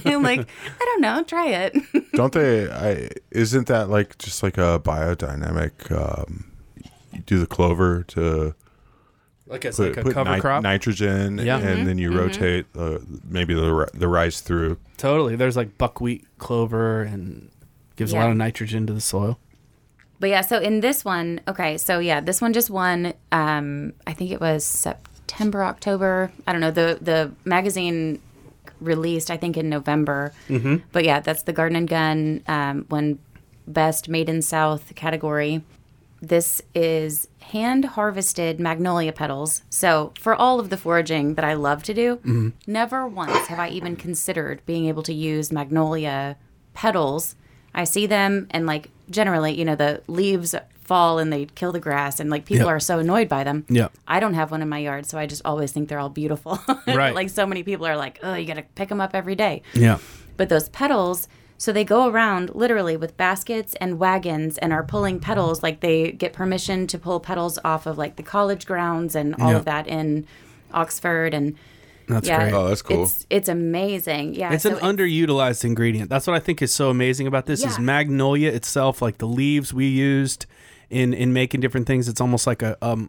I'm 0.07 0.22
like, 0.22 0.40
I 0.80 0.84
don't 0.84 1.00
know, 1.00 1.22
try 1.22 1.48
it. 1.48 1.76
Don't 2.14 2.32
they? 2.32 2.70
I 2.70 3.09
isn't 3.30 3.68
that 3.68 3.88
like 3.88 4.18
just 4.18 4.42
like 4.42 4.59
a 4.59 4.80
biodynamic? 4.82 5.90
Um, 5.92 6.50
you 7.12 7.20
do 7.20 7.38
the 7.38 7.46
clover 7.46 8.03
to 8.05 8.55
Like 9.53 9.64
it's 9.66 9.76
put, 9.76 9.88
like 9.90 9.96
a 9.98 10.03
put 10.03 10.14
cover 10.14 10.34
ni- 10.34 10.40
crop. 10.40 10.62
nitrogen, 10.62 11.38
Yeah. 11.38 11.59
and 11.59 11.86
then 11.86 11.98
you 11.98 12.11
Mm-hmm. 12.11 12.18
rotate 12.18 12.72
the 12.72 13.00
maybe 13.28 13.55
the 13.55 13.88
the 13.94 14.09
rice 14.09 14.40
through. 14.40 14.78
totally. 14.96 15.36
There's 15.36 15.57
like 15.57 15.76
buckwheat 15.78 16.24
clover 16.38 17.03
and 17.03 17.50
gives 17.96 18.12
a 18.12 18.16
lot 18.16 18.30
of 18.30 18.36
nitrogen 18.36 18.86
to 18.86 18.92
the 18.92 19.00
soil. 19.00 19.38
But 20.20 20.30
yeah, 20.30 20.40
so 20.40 20.59
in 20.59 20.80
this 20.80 21.05
one, 21.05 21.40
okay, 21.48 21.76
so 21.76 21.98
yeah, 21.98 22.20
this 22.20 22.40
one 22.40 22.53
just 22.53 22.70
won. 22.70 23.12
Um, 23.32 23.92
I 24.07 24.12
think 24.12 24.30
it 24.30 24.40
was 24.40 24.64
September, 24.64 25.62
October. 25.64 26.30
I 26.46 26.53
don't 26.53 26.61
know. 26.61 26.70
The 26.70 26.98
the 27.00 27.32
magazine 27.44 28.20
released, 28.80 29.30
I 29.30 29.36
think, 29.36 29.57
in 29.57 29.68
November. 29.68 30.32
Mm-hmm. 30.48 30.76
But 30.92 31.05
yeah, 31.05 31.20
that's 31.20 31.42
the 31.42 31.53
Garden 31.53 31.76
and 31.76 31.88
Gun 31.88 32.42
um, 32.48 32.86
one 32.88 33.18
best 33.66 34.09
made 34.09 34.28
in 34.28 34.42
South 34.42 34.94
category. 34.94 35.62
This 36.23 36.62
is 36.73 37.27
hand 37.41 37.85
harvested 37.85 38.61
magnolia 38.61 39.12
petals. 39.12 39.62
So 39.70 40.12
for 40.20 40.37
all 40.37 40.61
of 40.61 40.70
the 40.70 40.77
foraging 40.77 41.35
that 41.35 41.45
I 41.45 41.55
love 41.55 41.83
to 41.83 41.93
do, 41.95 42.16
mm-hmm. 42.18 42.51
never 42.66 43.09
once 43.09 43.49
have 43.49 43.59
I 43.59 43.68
even 43.70 43.97
considered 43.97 44.62
being 44.64 44.87
able 44.87 45.03
to 45.03 45.12
use 45.12 45.51
magnolia 45.51 46.37
petals. 46.75 47.35
I 47.75 47.83
see 47.85 48.07
them 48.07 48.47
and 48.51 48.66
like 48.66 48.91
generally, 49.11 49.53
you 49.59 49.64
know, 49.64 49.75
the 49.75 50.03
leaves 50.07 50.55
fall 50.85 51.18
and 51.18 51.33
they 51.33 51.47
kill 51.47 51.73
the 51.73 51.81
grass 51.81 52.20
and 52.20 52.31
like 52.31 52.45
people 52.45 52.66
Yep. 52.66 52.75
are 52.77 52.81
so 52.81 53.01
annoyed 53.01 53.29
by 53.29 53.43
them. 53.43 53.64
Yeah. 53.68 53.89
I 54.07 54.20
don't 54.20 54.35
have 54.35 54.53
one 54.53 54.62
in 54.62 54.68
my 54.68 54.79
yard, 54.79 55.07
so 55.07 55.18
I 55.18 55.27
just 55.27 55.43
always 55.45 55.73
think 55.73 55.89
they're 55.89 55.99
all 55.99 56.09
beautiful. 56.09 56.61
Right. 56.87 57.14
like 57.14 57.31
so 57.31 57.47
many 57.47 57.62
people 57.64 57.87
are 57.87 57.97
like, 57.97 58.20
"Oh, 58.23 58.35
you 58.35 58.47
got 58.47 58.55
to 58.55 58.62
pick 58.75 58.89
them 58.91 59.01
up 59.01 59.14
every 59.14 59.35
day." 59.35 59.62
Yeah. 59.75 59.99
But 60.37 60.49
those 60.49 60.68
petals, 60.68 61.27
so 61.63 61.71
they 61.73 61.85
go 61.85 62.09
around 62.09 62.57
literally 62.57 62.97
with 62.97 63.17
baskets 63.17 63.77
and 63.81 63.97
wagons 64.01 64.59
and 64.59 64.73
are 64.73 64.83
pulling 64.83 65.21
petals. 65.21 65.63
Like 65.63 65.79
they 65.79 66.11
get 66.11 66.33
permission 66.33 66.89
to 66.89 66.99
pull 66.99 67.21
petals 67.21 67.57
off 67.65 67.87
of 67.87 67.97
like 67.97 68.17
the 68.17 68.25
college 68.25 68.67
grounds 68.67 69.15
and 69.15 69.37
all 69.37 69.53
Yeah. 69.53 69.59
of 69.59 69.65
that 69.67 69.87
in 69.87 70.27
Oxford. 70.75 71.33
And 71.33 71.55
That's 72.09 72.27
yeah, 72.27 72.41
great. 72.41 72.53
Oh, 72.53 72.67
that's 72.67 72.83
cool. 72.83 73.05
It's 73.05 73.27
it's 73.31 73.49
amazing. 73.49 74.35
Yeah, 74.35 74.53
It's 74.53 74.65
so 74.65 74.77
an 74.77 74.81
underutilized 74.81 75.65
ingredient. 75.65 76.11
That's 76.11 76.27
what 76.27 76.35
I 76.35 76.41
think 76.41 76.63
is 76.63 76.73
so 76.73 76.91
amazing 76.91 77.29
about 77.29 77.47
this 77.47 77.65
is 77.65 77.79
magnolia 77.79 78.51
itself, 78.51 79.01
like 79.01 79.19
the 79.19 79.29
leaves 79.29 79.73
we 79.73 79.87
used 79.87 80.47
in 80.91 81.15
in 81.15 81.33
making 81.33 81.61
different 81.61 81.87
things. 81.87 82.09
It's 82.09 82.21
almost 82.21 82.45
like 82.45 82.63
a 82.63 82.77
um 82.85 83.09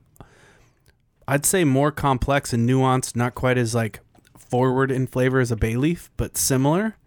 I'd 1.28 1.44
say 1.48 1.64
more 1.64 1.92
complex 1.92 2.54
and 2.54 2.70
nuanced, 2.70 3.16
not 3.16 3.34
quite 3.34 3.58
as 3.58 3.74
like 3.74 4.00
forward 4.38 4.92
in 4.92 5.08
flavor 5.08 5.40
as 5.40 5.50
a 5.50 5.56
bay 5.56 5.76
leaf, 5.76 6.12
but 6.18 6.38
similar. 6.38 6.98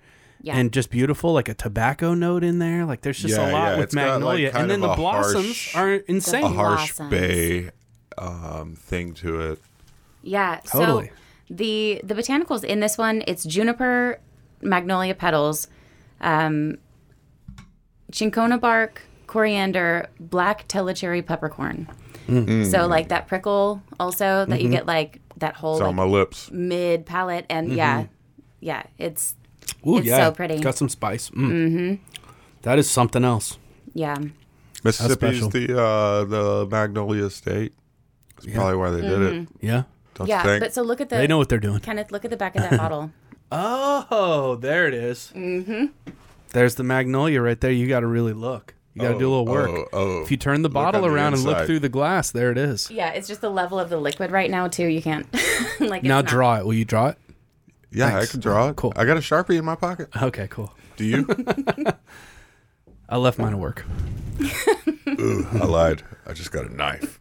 Yeah. 0.47 0.57
And 0.57 0.73
just 0.73 0.91
beautiful, 0.91 1.33
like 1.33 1.49
a 1.49 1.55
tobacco 1.55 2.15
note 2.15 2.45
in 2.45 2.61
there. 2.61 2.85
Like 2.85 3.01
there's 3.01 3.19
just 3.19 3.37
Yeah, 3.37 3.51
a 3.51 3.53
lot 3.53 3.65
yeah, 3.73 3.75
with 3.79 3.85
it's 3.87 3.95
got, 3.97 4.01
like, 4.03 4.13
magnolia, 4.21 4.53
and 4.55 4.71
then 4.71 4.81
the 4.81 4.95
blossoms 4.95 5.47
harsh- 5.73 5.77
are 5.77 5.95
a 5.95 6.01
insane. 6.07 6.55
harsh 6.55 6.93
Blossoms. 6.97 7.11
bay 7.11 7.71
um, 8.17 8.77
thing 8.77 9.13
to 9.15 9.41
it. 9.41 9.59
Yeah, 10.23 10.61
Totally. 10.65 11.07
so 11.09 11.13
the 11.51 12.01
the 12.05 12.15
botanicals 12.15 12.63
in 12.63 12.79
this 12.79 12.97
one, 12.97 13.25
it's 13.27 13.45
juniper, 13.45 14.21
magnolia 14.63 15.15
petals, 15.17 15.67
um, 16.21 16.79
cinchona 18.13 18.59
bark, 18.59 19.03
coriander, 19.27 20.09
black 20.21 20.69
Tellicherry 20.69 21.25
peppercorn. 21.27 21.89
Mm. 22.29 22.71
So 22.71 22.87
like 22.87 23.09
that 23.09 23.27
prickle 23.29 23.83
also 23.99 24.45
that 24.45 24.49
Mm-hmm. 24.49 24.61
you 24.65 24.69
get 24.71 24.87
like 24.87 25.21
that 25.39 25.55
whole 25.55 25.75
It's 25.75 25.81
on 25.83 25.89
like, 25.89 25.97
my 25.97 26.05
lips. 26.05 26.51
mid 26.53 27.05
palate 27.07 27.47
and 27.51 27.73
yeah, 27.73 28.07
yeah, 28.61 28.85
it's 28.99 29.35
Ooh, 29.87 29.99
it's 29.99 30.07
yeah, 30.07 30.16
so 30.26 30.32
pretty. 30.32 30.59
Got 30.61 30.76
some 30.76 30.89
spice. 30.89 31.30
Mm. 31.30 31.99
Hmm 31.99 32.16
That 32.62 32.78
is 32.78 32.91
something 32.91 33.24
else. 33.24 33.59
yeah. 33.95 34.16
Mississippi's 34.84 35.39
special. 35.39 35.49
the 35.49 35.80
uh, 35.80 36.24
the 36.24 36.66
Magnolia 36.70 37.28
State. 37.30 37.72
That's 38.37 38.55
probably 38.55 38.76
why 38.76 38.91
they 38.91 39.01
did 39.01 39.22
it. 39.22 39.49
Yeah. 39.61 39.82
Don't 40.14 40.28
Yeah, 40.28 40.43
you 40.45 40.49
think? 40.51 40.61
but 40.62 40.74
so 40.74 40.82
look 40.82 41.01
at 41.01 41.09
the 41.09 41.16
They 41.16 41.26
know 41.26 41.39
what 41.39 41.49
they're 41.49 41.59
doing. 41.59 41.80
Kenneth, 41.80 42.12
look 42.12 42.24
at 42.24 42.30
the 42.30 42.37
back 42.37 42.55
of 42.57 42.62
that 42.62 42.76
bottle. 42.78 43.11
Oh, 43.51 44.57
there 44.61 44.87
it 44.87 44.95
is. 44.95 45.32
Mm-hmm. 45.34 45.87
There's 46.51 46.74
the 46.76 46.84
magnolia 46.84 47.41
right 47.43 47.61
there. 47.61 47.70
You 47.72 47.89
got 47.89 48.01
to 48.01 48.07
really 48.07 48.32
look. 48.32 48.74
You 48.95 49.03
got 49.03 49.12
to 49.12 49.18
do 49.18 49.28
a 49.28 49.30
little 49.30 49.47
work. 49.47 49.68
Oh, 49.70 49.87
oh. 49.93 50.22
If 50.22 50.30
you 50.30 50.37
turn 50.39 50.62
the 50.62 50.68
Look 50.68 50.74
bottle 50.74 51.05
on 51.05 51.09
the 51.11 51.14
around 51.14 51.34
and 51.34 51.43
look 51.43 51.55
inside. 51.57 51.66
through 51.66 51.80
the 51.80 51.89
glass, 51.91 52.30
there 52.30 52.51
it 52.51 52.57
is. 52.57 52.91
Yeah, 52.91 53.11
it's 53.11 53.28
just 53.28 53.43
the 53.43 53.51
level 53.51 53.78
of 53.78 53.91
the 53.91 53.99
liquid 53.99 54.30
right 54.30 54.51
now 54.51 54.68
too. 54.68 54.87
You 54.87 55.03
can't 55.03 55.26
like 55.80 55.99
it's 56.01 56.05
now 56.09 56.16
not- 56.22 56.26
draw 56.26 56.57
it. 56.59 56.64
Will 56.64 56.72
you 56.74 56.84
draw 56.87 57.09
it? 57.09 57.18
Yeah, 57.97 58.11
Thanks. 58.11 58.29
I 58.29 58.31
can 58.33 58.41
draw 58.41 58.69
it. 58.69 58.77
Cool. 58.77 58.93
I 58.95 59.05
got 59.07 59.17
a 59.17 59.21
sharpie 59.21 59.59
in 59.59 59.65
my 59.65 59.75
pocket. 59.75 60.09
Okay, 60.21 60.47
cool. 60.49 60.73
Do 60.97 61.05
you? 61.05 61.27
I 63.09 63.17
left 63.17 63.39
mine 63.39 63.53
at 63.55 63.59
work. 63.59 63.87
Ooh, 65.09 65.47
I 65.53 65.65
lied. 65.65 66.03
I 66.27 66.33
just 66.35 66.53
got 66.53 66.67
a 66.67 66.75
knife. 66.75 67.19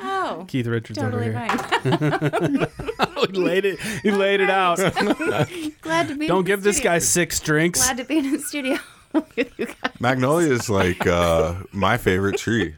Oh, 0.00 0.44
Keith 0.48 0.66
Richards 0.66 0.98
totally 0.98 1.28
over 1.28 1.38
here. 1.38 1.48
fine. 1.48 2.66
Oh, 2.98 3.26
he 3.30 3.36
laid 3.36 3.64
it. 3.64 3.78
He 4.02 4.10
laid 4.10 4.40
it 4.40 4.50
out. 4.50 4.78
Glad 4.78 6.08
to 6.08 6.16
be. 6.16 6.26
Don't 6.26 6.38
in 6.38 6.44
the 6.44 6.48
give 6.48 6.62
this 6.62 6.76
studio. 6.78 6.92
guy 6.92 6.98
six 6.98 7.38
drinks. 7.40 7.80
Glad 7.84 7.98
to 7.98 8.04
be 8.04 8.18
in 8.18 8.32
the 8.32 8.38
studio. 8.40 8.78
with 9.12 9.58
you 9.58 9.66
guys. 9.66 9.92
Magnolia 10.00 10.50
is 10.50 10.68
like 10.68 11.06
uh, 11.06 11.54
my 11.72 11.96
favorite 11.96 12.38
tree. 12.38 12.74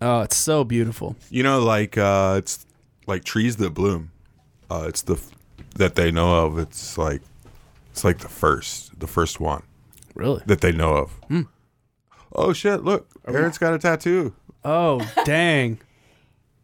Oh, 0.00 0.22
it's 0.22 0.36
so 0.36 0.64
beautiful. 0.64 1.14
You 1.30 1.42
know, 1.42 1.60
like 1.60 1.96
uh, 1.96 2.36
it's 2.38 2.66
like 3.06 3.22
trees 3.24 3.56
that 3.56 3.70
bloom. 3.74 4.10
Uh, 4.70 4.84
it's 4.88 5.02
the 5.02 5.20
that 5.76 5.94
they 5.94 6.10
know 6.10 6.44
of. 6.46 6.58
It's 6.58 6.98
like 6.98 7.22
it's 7.90 8.04
like 8.04 8.18
the 8.18 8.28
first, 8.28 8.98
the 9.00 9.06
first 9.06 9.40
one 9.40 9.62
Really? 10.14 10.42
that 10.46 10.60
they 10.60 10.72
know 10.72 10.94
of. 10.94 11.46
Oh 12.34 12.52
shit! 12.52 12.84
Look, 12.84 13.08
Erin's 13.26 13.58
got 13.58 13.72
a 13.74 13.78
tattoo. 13.78 14.34
Oh, 14.64 15.00
dang. 15.24 15.78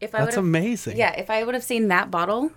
If 0.01 0.15
I 0.15 0.19
That's 0.19 0.37
would've- 0.37 0.47
amazing. 0.49 0.97
Yeah, 0.99 1.13
if 1.13 1.31
I 1.31 1.43
would 1.45 1.55
have 1.55 1.65
seen 1.65 1.89
that 1.89 2.11
bottle, 2.11 2.53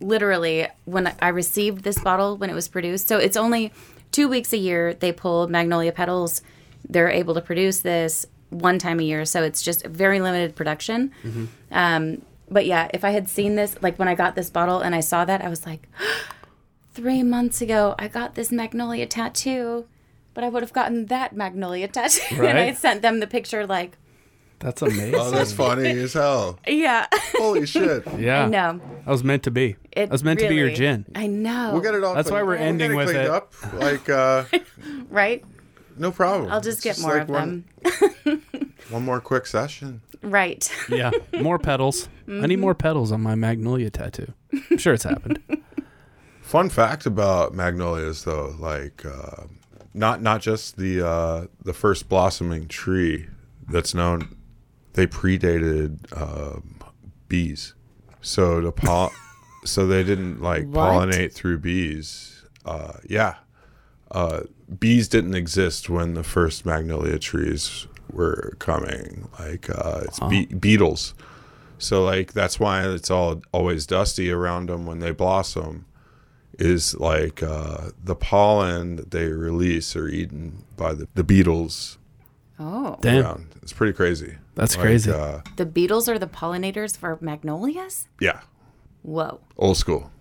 literally 0.00 0.68
when 0.84 1.12
I 1.20 1.28
received 1.28 1.82
this 1.84 1.98
bottle 1.98 2.36
when 2.36 2.50
it 2.50 2.54
was 2.54 2.68
produced, 2.68 3.08
so 3.08 3.18
it's 3.18 3.36
only 3.36 3.72
two 4.12 4.28
weeks 4.28 4.52
a 4.52 4.56
year 4.58 4.94
they 4.94 5.10
pull 5.12 5.48
magnolia 5.48 5.90
petals. 5.92 6.42
They're 6.88 7.08
able 7.10 7.34
to 7.34 7.40
produce 7.40 7.80
this 7.80 8.26
one 8.50 8.78
time 8.78 9.00
a 9.00 9.02
year, 9.02 9.24
so 9.24 9.42
it's 9.42 9.62
just 9.62 9.84
very 9.86 10.20
limited 10.20 10.54
production. 10.54 11.10
Um, 11.72 12.22
but 12.54 12.64
yeah, 12.64 12.88
if 12.94 13.04
I 13.04 13.10
had 13.10 13.28
seen 13.28 13.56
this, 13.56 13.76
like 13.82 13.98
when 13.98 14.08
I 14.08 14.14
got 14.14 14.34
this 14.36 14.48
bottle 14.48 14.80
and 14.80 14.94
I 14.94 15.00
saw 15.00 15.24
that, 15.26 15.44
I 15.44 15.48
was 15.48 15.66
like, 15.66 15.88
three 16.94 17.22
months 17.22 17.60
ago 17.60 17.94
I 17.98 18.08
got 18.08 18.34
this 18.36 18.50
magnolia 18.52 19.06
tattoo, 19.06 19.86
but 20.32 20.44
I 20.44 20.48
would 20.48 20.62
have 20.62 20.72
gotten 20.72 21.06
that 21.06 21.34
magnolia 21.36 21.88
tattoo, 21.88 22.36
Right? 22.40 22.48
and 22.50 22.58
I 22.58 22.72
sent 22.72 23.02
them 23.02 23.20
the 23.20 23.26
picture, 23.26 23.66
like, 23.66 23.98
That's 24.60 24.80
amazing. 24.88 25.14
Oh, 25.16 25.30
that's 25.30 25.52
funny 25.52 25.90
as 25.90 26.12
hell. 26.14 26.58
yeah, 26.66 27.06
Holy 27.34 27.66
shit! 27.74 28.04
yeah. 28.18 28.44
I 28.44 28.48
know. 28.48 28.80
That 29.04 29.10
was 29.10 29.24
meant 29.24 29.42
to 29.42 29.50
be. 29.50 29.76
It 29.92 30.06
that 30.06 30.10
was 30.10 30.24
meant 30.24 30.40
to 30.40 30.48
be 30.48 30.54
your 30.56 30.70
gin. 30.70 31.04
I 31.14 31.26
know. 31.26 31.70
We'll 31.72 31.82
get 31.82 31.94
it 31.94 32.02
all. 32.04 32.14
That's 32.14 32.30
why 32.30 32.42
we're 32.42 32.54
we'll 32.56 32.62
ending 32.70 32.92
get 32.92 32.96
with 32.96 33.08
cleaned 33.10 33.24
it. 33.24 33.30
Up. 33.30 33.52
Like, 33.74 34.08
uh, 34.08 34.44
right? 35.10 35.44
no 35.98 36.10
problem. 36.12 36.50
I'll 36.50 36.60
just 36.60 36.82
get 36.82 36.92
It's 36.96 37.02
more 37.02 37.14
like 37.18 37.22
of 37.22 37.28
one, 37.30 37.64
them. 38.24 38.42
One 38.90 39.04
more 39.04 39.20
quick 39.20 39.46
session. 39.46 40.02
Right. 40.22 40.70
Yeah. 40.88 41.10
More 41.40 41.58
petals. 41.58 42.08
I 42.26 42.30
Mm-hmm. 42.30 42.46
need 42.46 42.58
more 42.58 42.74
petals 42.74 43.12
on 43.12 43.20
my 43.22 43.34
magnolia 43.34 43.90
tattoo. 43.90 44.32
I'm 44.70 44.78
sure 44.78 44.94
it's 44.94 45.04
happened. 45.04 45.38
Fun 46.40 46.68
fact 46.70 47.04
about 47.06 47.54
magnolias, 47.54 48.24
though, 48.24 48.54
like 48.58 49.04
uh, 49.04 49.44
not 49.94 50.22
not 50.22 50.40
just 50.40 50.76
the 50.76 51.06
uh, 51.06 51.46
the 51.64 51.72
first 51.72 52.08
blossoming 52.08 52.68
tree 52.68 53.26
that's 53.68 53.94
known, 53.94 54.36
they 54.92 55.06
predated 55.06 55.98
um, 56.20 56.76
bees. 57.28 57.74
So 58.20 58.60
the 58.60 58.72
pol- 58.72 59.12
so 59.64 59.86
they 59.86 60.04
didn't 60.04 60.40
like 60.42 60.64
What? 60.66 60.90
pollinate 60.92 61.32
through 61.32 61.58
bees. 61.58 62.44
Uh, 62.64 62.94
yeah, 63.08 63.34
uh, 64.10 64.42
bees 64.78 65.08
didn't 65.08 65.34
exist 65.34 65.88
when 65.90 66.14
the 66.14 66.22
first 66.24 66.64
magnolia 66.66 67.18
trees 67.18 67.86
were 68.14 68.54
coming. 68.58 69.28
Like 69.38 69.68
uh, 69.70 70.00
it's 70.04 70.20
be- 70.20 70.46
beetles. 70.46 71.14
So 71.78 72.04
like 72.04 72.32
that's 72.32 72.58
why 72.60 72.86
it's 72.88 73.10
all 73.10 73.42
always 73.52 73.86
dusty 73.86 74.30
around 74.30 74.68
them 74.68 74.86
when 74.86 75.00
they 75.00 75.10
blossom. 75.12 75.86
Is 76.56 76.94
like 76.94 77.42
uh, 77.42 77.90
the 78.02 78.14
pollen 78.14 78.94
that 78.94 79.10
they 79.10 79.26
release 79.26 79.96
are 79.96 80.06
eaten 80.08 80.64
by 80.76 80.94
the, 80.94 81.08
the 81.14 81.24
beetles 81.24 81.98
Oh. 82.60 82.96
Damn. 83.00 83.24
around. 83.24 83.46
It's 83.60 83.72
pretty 83.72 83.92
crazy. 83.92 84.36
That's 84.54 84.76
Like, 84.76 84.84
crazy. 84.84 85.10
Uh, 85.10 85.40
The 85.56 85.66
beetles 85.66 86.08
are 86.08 86.16
the 86.16 86.28
pollinators 86.28 86.96
for 86.96 87.18
magnolias? 87.20 88.06
yeah, 88.20 88.42
Whoa. 89.02 89.40
old 89.58 89.76
school. 89.78 90.12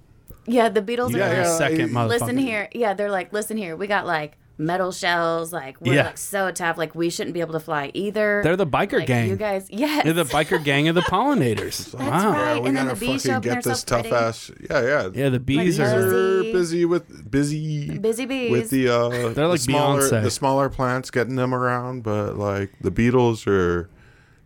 Yeah, 0.47 0.69
the 0.69 0.81
beetles 0.81 1.13
Yeah, 1.13 1.29
are 1.29 1.33
yeah. 1.43 1.49
like, 1.49 1.57
Second 1.59 1.89
motherfucker. 1.91 2.09
listen 2.09 2.37
here. 2.39 2.67
Yeah, 2.73 2.95
they're 2.95 3.11
like, 3.11 3.31
listen 3.31 3.55
here. 3.55 3.75
We 3.75 3.85
got 3.85 4.07
like 4.07 4.35
metal 4.57 4.91
shells. 4.91 5.51
Like, 5.51 5.81
we're 5.81 5.93
Yeah. 5.95 6.05
like 6.07 6.17
so 6.17 6.51
tough. 6.51 6.77
Like, 6.77 6.93
we 6.95 7.09
shouldn't 7.09 7.33
be 7.33 7.39
able 7.41 7.53
to 7.53 7.59
fly 7.59 7.89
either. 7.93 8.41
They're 8.43 8.55
the 8.55 8.67
biker 8.67 8.99
like, 8.99 9.07
gang. 9.07 9.29
You 9.29 9.35
guys, 9.35 9.67
yes. 9.69 10.03
They're 10.05 10.13
the 10.13 10.25
biker 10.25 10.63
gang 10.63 10.87
of 10.87 10.95
the 10.95 11.01
pollinators. 11.01 11.93
wow. 11.99 12.31
right. 12.31 12.55
Yeah, 12.55 12.59
we 12.59 12.67
and 12.69 12.77
then 12.77 12.85
gotta 12.87 12.99
the 12.99 13.05
bees 13.07 13.25
fucking 13.25 13.41
get 13.41 13.63
they're 13.63 13.71
this 13.73 13.79
so 13.81 13.85
tough 13.87 14.01
pretty. 14.01 14.15
ass. 14.15 14.51
Yeah, 14.69 14.81
yeah. 14.81 15.09
Yeah, 15.13 15.29
the 15.29 15.39
bees 15.39 15.79
Like 15.79 15.87
are. 15.89 16.03
Busy. 16.43 16.51
busy 16.53 16.85
with 16.85 17.31
busy 17.31 17.97
Busy 17.97 18.25
bees. 18.25 18.51
with 18.51 18.69
the 18.69 18.89
uh 18.89 19.09
They're 19.33 19.47
like 19.47 19.57
the 19.59 19.63
smaller 19.63 20.01
Beyonce. 20.01 20.23
the 20.23 20.31
smaller 20.31 20.69
plants 20.69 21.09
getting 21.11 21.35
them 21.35 21.53
around 21.53 22.03
but 22.03 22.37
like 22.37 22.71
the 22.81 22.91
beetles 22.91 23.47
are 23.47 23.89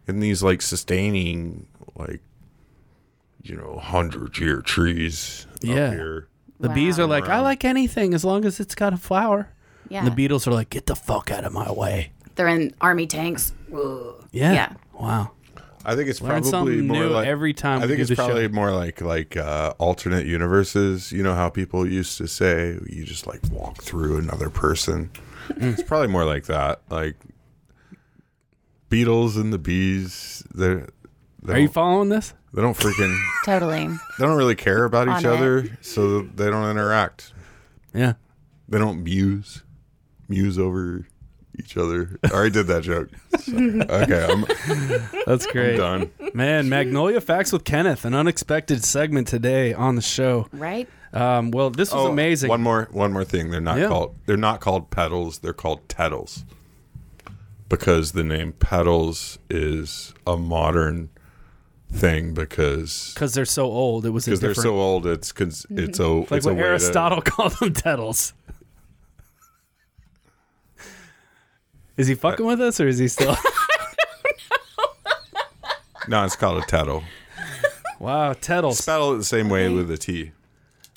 in 0.08 0.20
these 0.22 0.42
like 0.42 0.62
sustaining 0.62 1.68
like 1.98 2.22
you 3.44 3.56
know 3.56 3.78
hundred 3.78 4.38
year 4.40 4.62
trees 4.62 5.48
Yeah. 5.62 5.88
up 5.88 5.94
here 5.94 6.28
The 6.60 6.70
bees 6.70 6.98
are 6.98 7.04
Wow. 7.04 7.10
like, 7.10 7.30
I 7.30 7.40
like 7.42 7.64
anything 7.66 8.14
as 8.14 8.24
long 8.26 8.44
as 8.46 8.60
it's 8.60 8.74
got 8.74 8.92
a 8.94 8.98
flower. 8.98 9.50
Yeah. 9.90 10.00
And 10.00 10.08
the 10.08 10.12
beetles 10.12 10.48
are 10.48 10.52
like, 10.52 10.70
get 10.70 10.86
the 10.86 10.96
fuck 10.96 11.32
out 11.32 11.44
of 11.44 11.54
my 11.54 11.72
way. 11.72 12.12
they're 12.36 12.48
in 12.48 12.74
army 12.82 13.08
tanks. 13.08 13.54
Whoa. 13.70 14.24
Yeah. 14.32 14.52
Yeah. 14.54 14.74
Wow. 14.94 15.32
I 15.86 15.96
think 15.96 16.10
it's 16.10 16.22
Learn 16.22 16.32
probably 16.32 16.50
something 16.50 16.88
more 16.88 16.98
new 17.04 17.10
like 17.10 17.28
every 17.28 17.54
time 17.54 17.80
I 17.80 17.84
we 17.84 17.88
think 17.88 17.98
do 17.98 18.02
it's 18.02 18.10
the 18.10 18.16
probably 18.18 18.48
show. 18.48 18.52
more 18.54 18.72
like 18.72 19.00
like 19.00 19.38
uh, 19.38 19.74
alternate 19.78 20.26
universes. 20.26 21.12
You 21.14 21.24
know 21.24 21.34
how 21.34 21.50
people 21.50 21.88
used 21.88 22.18
to 22.18 22.28
say 22.28 22.78
you 22.88 23.06
just 23.06 23.26
like 23.26 23.40
walk 23.52 23.82
through 23.82 24.18
another 24.18 24.50
person. 24.50 25.10
Mm. 25.50 25.72
it's 25.74 25.84
probably 25.84 26.10
more 26.10 26.26
like 26.26 26.46
that. 26.48 26.82
Like 26.90 27.16
beetles 28.90 29.38
and 29.38 29.52
the 29.54 29.58
bees. 29.58 30.44
They 30.54 30.82
they 31.44 31.54
Are 31.54 31.58
you 31.60 31.68
don't- 31.68 31.74
following 31.74 32.10
this? 32.10 32.34
They 32.54 32.62
don't 32.62 32.76
freaking. 32.78 33.18
Totally. 33.46 33.88
They 33.88 34.26
don't 34.26 34.38
really 34.38 34.56
care 34.56 34.84
about 34.86 35.08
each 35.08 35.26
On 35.26 35.34
it. 35.34 35.38
other, 35.38 35.78
so 35.82 36.22
they 36.22 36.50
don't 36.50 36.70
interact. 36.70 37.34
Yeah. 37.94 38.14
They 38.70 38.80
don't 38.80 39.04
muse, 39.04 39.64
muse 40.30 40.58
over 40.60 41.08
each 41.60 41.76
other. 41.78 42.20
I 42.24 42.30
already 42.30 42.52
did 42.52 42.68
that 42.68 42.84
joke. 42.84 43.10
So, 43.40 43.56
okay, 43.58 44.26
I'm, 44.30 44.46
That's 45.26 45.46
great. 45.48 45.78
done. 45.78 46.12
Man, 46.34 46.70
Magnolia 46.70 47.20
Facts 47.22 47.52
with 47.52 47.64
Kenneth, 47.64 48.06
an 48.06 48.14
unexpected 48.14 48.84
segment 48.84 49.28
today 49.28 49.74
on 49.74 49.96
the 49.96 50.02
show. 50.02 50.48
Right? 50.52 50.88
Um, 51.14 51.52
well, 51.52 51.70
this 51.70 51.92
was 51.92 52.06
Oh, 52.06 52.12
amazing. 52.12 52.50
One 52.50 52.62
more, 52.62 52.88
one 52.92 53.12
more 53.14 53.24
thing. 53.24 53.50
They're 53.50 53.62
not 53.62 53.80
Yeah. 53.80 53.88
called. 53.88 54.16
They're 54.26 54.38
not 54.38 54.60
called 54.60 54.92
petals. 54.92 55.40
They're 55.40 55.54
called 55.54 55.88
tettles, 55.90 56.46
because 57.70 58.12
the 58.12 58.24
name 58.24 58.54
petals 58.54 59.40
is 59.50 60.14
a 60.26 60.38
modern 60.38 61.10
thing 61.92 62.34
because 62.34 63.12
Because 63.14 63.34
they're 63.34 63.46
so 63.46 63.66
old, 63.66 64.06
it 64.06 64.10
was 64.10 64.26
because 64.26 64.42
they're 64.42 64.54
so 64.54 64.76
old. 64.80 65.08
It's 65.08 65.32
cons- 65.32 65.66
it's 65.70 66.00
a 66.00 66.08
like 66.08 66.32
it's 66.34 66.46
a 66.46 66.50
what 66.50 66.58
to- 66.60 66.66
Aristotle 66.68 67.22
called 67.26 67.54
them 67.60 67.74
tettles. 67.74 68.34
Is 71.98 72.08
he 72.08 72.16
fucking 72.16 72.46
with 72.46 72.62
us 72.62 72.80
or 72.80 72.88
is 72.88 72.98
he 73.00 73.08
still? 73.08 73.36
no, 76.08 76.24
it's 76.24 76.36
called 76.36 76.64
a 76.64 76.66
tettle. 76.66 77.04
wow, 78.00 78.34
tettles. 78.34 78.78
Spell 78.80 79.14
it 79.14 79.18
the 79.18 79.24
same 79.24 79.50
way 79.50 79.70
with 79.70 79.90
a 79.92 79.98
T. 79.98 80.32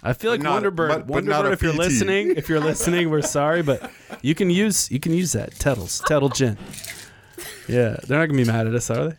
I 0.03 0.13
feel 0.15 0.31
like 0.31 0.41
not- 0.41 0.63
Wonderbird. 0.63 0.89
but- 0.89 1.07
but 1.07 1.25
not 1.25 1.45
Wonderbird, 1.45 1.49
a 1.49 1.53
if 1.53 1.63
you're 1.63 1.73
PT. 1.73 1.79
listening, 1.79 2.35
if 2.37 2.49
you're 2.49 2.61
listening, 2.61 3.11
we're 3.11 3.23
sorry, 3.23 3.63
but 3.63 3.91
you 4.23 4.35
can 4.35 4.49
use 4.51 4.91
you 4.91 4.99
can 5.01 5.13
use 5.13 5.33
that 5.33 5.55
tettles, 5.59 6.01
tettle 6.07 6.29
gin. 6.31 6.57
Yeah, 7.69 7.97
they're 8.07 8.19
not 8.19 8.27
gonna 8.27 8.37
be 8.39 8.45
mad 8.45 8.67
at 8.67 8.75
us, 8.75 8.91
are 8.91 9.17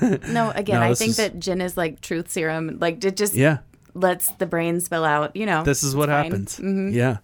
they? 0.00 0.18
No, 0.32 0.50
again, 0.54 0.80
No, 0.80 0.86
I 0.86 0.88
this 0.90 0.98
think 0.98 1.10
is- 1.10 1.16
that 1.18 1.38
gin 1.40 1.60
is 1.60 1.76
like 1.76 2.00
truth 2.00 2.30
serum. 2.30 2.78
Like, 2.80 3.04
it 3.04 3.16
just 3.16 3.34
Yeah, 3.34 3.58
lets 3.94 4.30
the 4.32 4.46
brain 4.46 4.80
spill 4.80 5.04
out, 5.04 5.36
you 5.36 5.46
know. 5.46 5.62
this 5.62 5.82
is 5.82 5.94
what 5.94 6.08
It's 6.08 6.12
fine. 6.14 6.24
happens. 6.24 6.56
Mhm. 6.58 6.92
Yeah. 6.94 7.18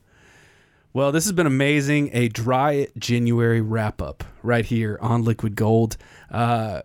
Well, 0.92 1.12
this 1.12 1.24
has 1.24 1.32
been 1.32 1.46
amazing. 1.46 2.10
A 2.12 2.28
dry 2.28 2.88
January 2.98 3.60
wrap 3.60 4.02
up 4.02 4.24
right 4.42 4.64
here 4.64 4.98
on 5.00 5.22
Liquid 5.22 5.54
Gold. 5.54 5.96
Uh, 6.30 6.82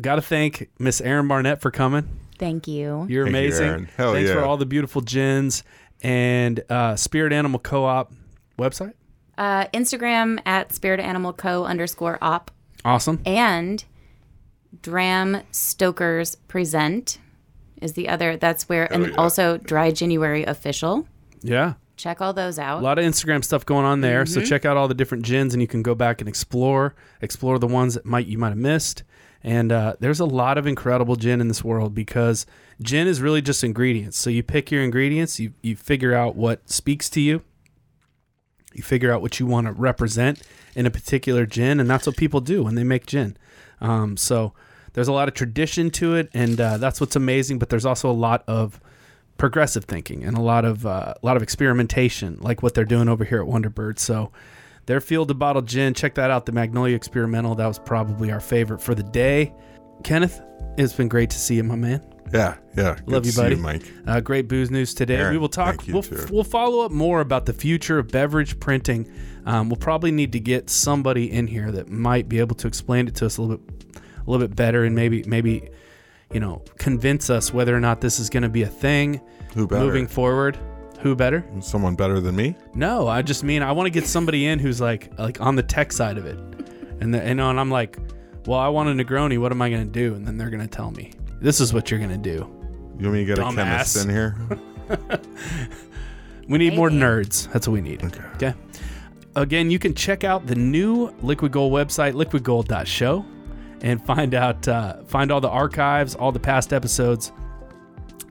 Got 0.00 0.16
to 0.16 0.22
thank 0.22 0.70
Miss 0.78 1.00
Erin 1.00 1.26
Barnett 1.26 1.60
for 1.60 1.72
coming. 1.72 2.08
Thank 2.38 2.68
you. 2.68 3.04
You're 3.08 3.24
Thank 3.24 3.36
amazing. 3.36 3.66
Erin. 3.66 3.88
Hell 3.96 4.12
Thanks 4.12 4.30
for 4.30 4.44
all 4.44 4.56
the 4.56 4.66
beautiful 4.66 5.00
gins 5.00 5.64
and 6.02 6.62
uh, 6.70 6.94
Spirit 6.94 7.32
Animal 7.32 7.58
Co-op 7.58 8.12
website. 8.56 8.92
Uh, 9.36 9.66
Instagram 9.74 10.40
at 10.46 10.72
Spirit 10.72 11.00
Animal 11.00 11.32
Co 11.32 11.64
underscore 11.64 12.18
op 12.22 12.52
Awesome. 12.84 13.20
and 13.26 13.84
Dram 14.82 15.42
Stokers 15.50 16.36
Present 16.46 17.18
is 17.82 17.94
the 17.94 18.08
other. 18.08 18.36
That's 18.36 18.68
where, 18.68 18.92
and 18.92 19.08
yeah. 19.08 19.14
also 19.16 19.58
Dry 19.58 19.90
January 19.90 20.44
official. 20.44 21.08
Yeah. 21.42 21.74
Check 21.98 22.20
all 22.20 22.32
those 22.32 22.60
out. 22.60 22.80
A 22.80 22.84
lot 22.84 22.98
of 22.98 23.04
Instagram 23.04 23.44
stuff 23.44 23.66
going 23.66 23.84
on 23.84 24.00
there. 24.00 24.22
Mm-hmm. 24.22 24.32
So 24.32 24.46
check 24.46 24.64
out 24.64 24.76
all 24.76 24.86
the 24.86 24.94
different 24.94 25.24
gins 25.24 25.52
and 25.52 25.60
you 25.60 25.66
can 25.66 25.82
go 25.82 25.96
back 25.96 26.20
and 26.20 26.28
explore, 26.28 26.94
explore 27.20 27.58
the 27.58 27.66
ones 27.66 27.94
that 27.94 28.06
might 28.06 28.26
you 28.26 28.38
might 28.38 28.50
have 28.50 28.56
missed. 28.56 29.02
And 29.42 29.72
uh, 29.72 29.96
there's 29.98 30.20
a 30.20 30.24
lot 30.24 30.58
of 30.58 30.66
incredible 30.66 31.16
gin 31.16 31.40
in 31.40 31.48
this 31.48 31.64
world 31.64 31.94
because 31.94 32.46
gin 32.80 33.08
is 33.08 33.20
really 33.20 33.42
just 33.42 33.64
ingredients. 33.64 34.16
So 34.16 34.30
you 34.30 34.44
pick 34.44 34.70
your 34.70 34.82
ingredients, 34.82 35.40
you 35.40 35.52
you 35.60 35.74
figure 35.74 36.14
out 36.14 36.36
what 36.36 36.70
speaks 36.70 37.10
to 37.10 37.20
you. 37.20 37.42
You 38.72 38.82
figure 38.82 39.12
out 39.12 39.20
what 39.20 39.40
you 39.40 39.46
want 39.46 39.66
to 39.66 39.72
represent 39.72 40.42
in 40.76 40.86
a 40.86 40.90
particular 40.90 41.46
gin, 41.46 41.80
and 41.80 41.90
that's 41.90 42.06
what 42.06 42.16
people 42.16 42.40
do 42.40 42.62
when 42.62 42.76
they 42.76 42.84
make 42.84 43.06
gin. 43.06 43.36
Um, 43.80 44.16
so 44.16 44.52
there's 44.92 45.08
a 45.08 45.12
lot 45.12 45.26
of 45.26 45.34
tradition 45.34 45.90
to 45.92 46.14
it, 46.14 46.28
and 46.32 46.60
uh, 46.60 46.76
that's 46.76 47.00
what's 47.00 47.16
amazing. 47.16 47.58
But 47.58 47.70
there's 47.70 47.86
also 47.86 48.08
a 48.08 48.12
lot 48.12 48.44
of 48.46 48.80
progressive 49.38 49.84
thinking 49.86 50.22
and 50.24 50.36
a 50.36 50.40
lot 50.42 50.64
of 50.66 50.84
uh, 50.84 51.14
a 51.22 51.24
lot 51.26 51.36
of 51.36 51.42
experimentation, 51.42 52.36
like 52.40 52.62
what 52.62 52.74
they're 52.74 52.84
doing 52.84 53.08
over 53.08 53.24
here 53.24 53.40
at 53.40 53.48
Wonderbird. 53.48 53.98
So 53.98 54.30
Their 54.86 55.00
field 55.00 55.28
to 55.28 55.34
bottle 55.34 55.62
gin. 55.62 55.94
Check 55.94 56.14
that 56.14 56.30
out. 56.30 56.44
The 56.46 56.52
Magnolia 56.52 56.96
Experimental. 56.96 57.54
That 57.54 57.66
was 57.66 57.78
probably 57.78 58.30
our 58.30 58.40
favorite 58.40 58.80
for 58.80 58.94
the 58.94 59.02
day. 59.02 59.52
Kenneth, 60.02 60.40
it's 60.76 60.92
been 60.92 61.08
great 61.08 61.30
to 61.30 61.38
see 61.38 61.56
you, 61.56 61.64
my 61.64 61.76
man. 61.76 62.02
Yeah, 62.32 62.56
yeah. 62.76 62.94
Good 62.94 63.08
Love 63.08 63.22
to 63.22 63.26
you, 63.28 63.32
see 63.32 63.42
buddy. 63.42 63.56
Mike. 63.56 63.82
Uh, 64.06 64.20
great 64.20 64.48
booze 64.48 64.70
news 64.70 64.92
today. 64.94 65.16
Erin, 65.16 65.32
we 65.32 65.38
will 65.38 65.48
talk. 65.48 65.86
you, 65.86 65.94
We'll, 65.94 66.04
we'll 66.30 66.44
follow 66.44 66.84
up 66.84 66.90
more 66.92 67.20
about 67.20 67.46
the 67.46 67.52
future 67.54 67.98
of 67.98 68.08
beverage 68.08 68.58
printing. 68.60 69.10
Um, 69.46 69.68
we'll 69.70 69.76
probably 69.76 70.10
need 70.10 70.32
to 70.32 70.40
get 70.40 70.68
somebody 70.70 71.30
in 71.32 71.46
here 71.46 71.70
that 71.72 71.88
might 71.88 72.28
be 72.28 72.38
able 72.38 72.54
to 72.56 72.66
explain 72.66 73.08
it 73.08 73.14
to 73.16 73.26
us 73.26 73.38
a 73.38 73.42
little 73.42 73.56
bit, 73.56 73.96
a 73.96 74.30
little 74.30 74.46
bit 74.46 74.54
better, 74.56 74.84
and 74.84 74.94
maybe, 74.94 75.22
maybe, 75.26 75.68
you 76.32 76.40
know, 76.40 76.62
convince 76.76 77.30
us 77.30 77.52
whether 77.52 77.74
or 77.74 77.80
not 77.80 78.00
this 78.00 78.18
is 78.18 78.28
going 78.30 78.42
to 78.42 78.48
be 78.48 78.62
a 78.62 78.68
thing 78.68 79.20
Who 79.54 79.66
better? 79.66 79.84
moving 79.84 80.06
forward. 80.06 80.58
Who 81.00 81.14
better? 81.14 81.44
Someone 81.60 81.94
better 81.94 82.20
than 82.20 82.34
me? 82.34 82.56
No, 82.74 83.06
I 83.06 83.22
just 83.22 83.44
mean 83.44 83.62
I 83.62 83.70
want 83.72 83.86
to 83.86 83.90
get 83.90 84.06
somebody 84.06 84.46
in 84.46 84.58
who's 84.58 84.80
like 84.80 85.16
like 85.18 85.40
on 85.40 85.54
the 85.54 85.62
tech 85.62 85.92
side 85.92 86.18
of 86.18 86.26
it, 86.26 86.38
and 87.00 87.14
the, 87.14 87.24
you 87.24 87.34
know, 87.34 87.50
and 87.50 87.60
I'm 87.60 87.70
like, 87.70 87.98
well, 88.46 88.58
I 88.58 88.68
want 88.68 88.88
a 88.88 89.04
Negroni. 89.04 89.38
What 89.38 89.52
am 89.52 89.62
I 89.62 89.70
going 89.70 89.84
to 89.84 89.92
do? 89.92 90.14
And 90.14 90.26
then 90.26 90.36
they're 90.36 90.50
going 90.50 90.62
to 90.62 90.68
tell 90.68 90.90
me 90.90 91.12
this 91.40 91.60
is 91.60 91.72
what 91.72 91.90
you're 91.90 92.00
going 92.00 92.10
to 92.10 92.16
do. 92.16 92.50
You 92.98 93.06
want 93.06 93.12
me 93.12 93.24
to 93.24 93.24
get 93.24 93.38
a 93.38 93.42
chemist 93.44 93.96
in 93.96 94.10
here? 94.10 94.36
We 96.48 96.56
need 96.56 96.74
more 96.74 96.88
nerds. 96.88 97.52
That's 97.52 97.68
what 97.68 97.74
we 97.74 97.82
need. 97.82 98.02
Okay. 98.02 98.24
Okay. 98.36 98.54
Again, 99.36 99.70
you 99.70 99.78
can 99.78 99.94
check 99.94 100.24
out 100.24 100.46
the 100.46 100.54
new 100.54 101.14
Liquid 101.20 101.52
Gold 101.52 101.72
website, 101.72 102.14
liquidgold.show, 102.14 103.24
and 103.82 104.04
find 104.04 104.34
out 104.34 104.66
uh, 104.66 105.02
find 105.04 105.30
all 105.30 105.40
the 105.40 105.48
archives, 105.48 106.14
all 106.14 106.32
the 106.32 106.40
past 106.40 106.72
episodes, 106.72 107.32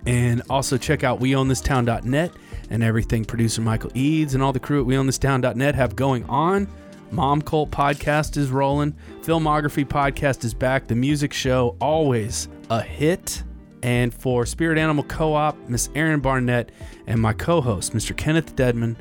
and 0.05 0.41
also 0.49 0.77
check 0.77 1.03
out 1.03 1.19
weownthistown.net 1.19 2.31
and 2.69 2.83
everything 2.83 3.25
producer 3.25 3.61
Michael 3.61 3.91
Eads 3.93 4.33
and 4.33 4.43
all 4.43 4.53
the 4.53 4.59
crew 4.59 4.81
at 4.81 4.87
weownthistown.net 4.87 5.75
have 5.75 5.95
going 5.95 6.23
on. 6.25 6.67
Mom 7.11 7.41
Cult 7.41 7.71
podcast 7.71 8.35
is 8.35 8.49
rolling. 8.49 8.93
Filmography 9.21 9.85
podcast 9.85 10.43
is 10.43 10.53
back. 10.53 10.87
The 10.87 10.95
music 10.95 11.31
show 11.31 11.77
always 11.79 12.49
a 12.69 12.81
hit. 12.81 13.43
And 13.83 14.13
for 14.13 14.45
Spirit 14.45 14.77
Animal 14.77 15.03
Co-op, 15.05 15.55
Miss 15.69 15.89
Erin 15.95 16.19
Barnett, 16.19 16.71
and 17.05 17.21
my 17.21 17.31
co-host, 17.31 17.93
Mr. 17.93 18.17
Kenneth 18.17 18.55
Deadman. 18.55 18.97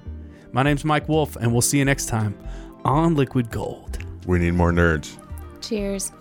my 0.52 0.62
name's 0.62 0.84
Mike 0.84 1.08
Wolf, 1.08 1.34
and 1.36 1.50
we'll 1.50 1.62
see 1.62 1.78
you 1.78 1.84
next 1.84 2.06
time 2.06 2.38
on 2.84 3.14
Liquid 3.14 3.50
Gold. 3.50 3.98
We 4.26 4.38
need 4.38 4.52
more 4.52 4.72
nerds. 4.72 5.16
Cheers. 5.60 6.12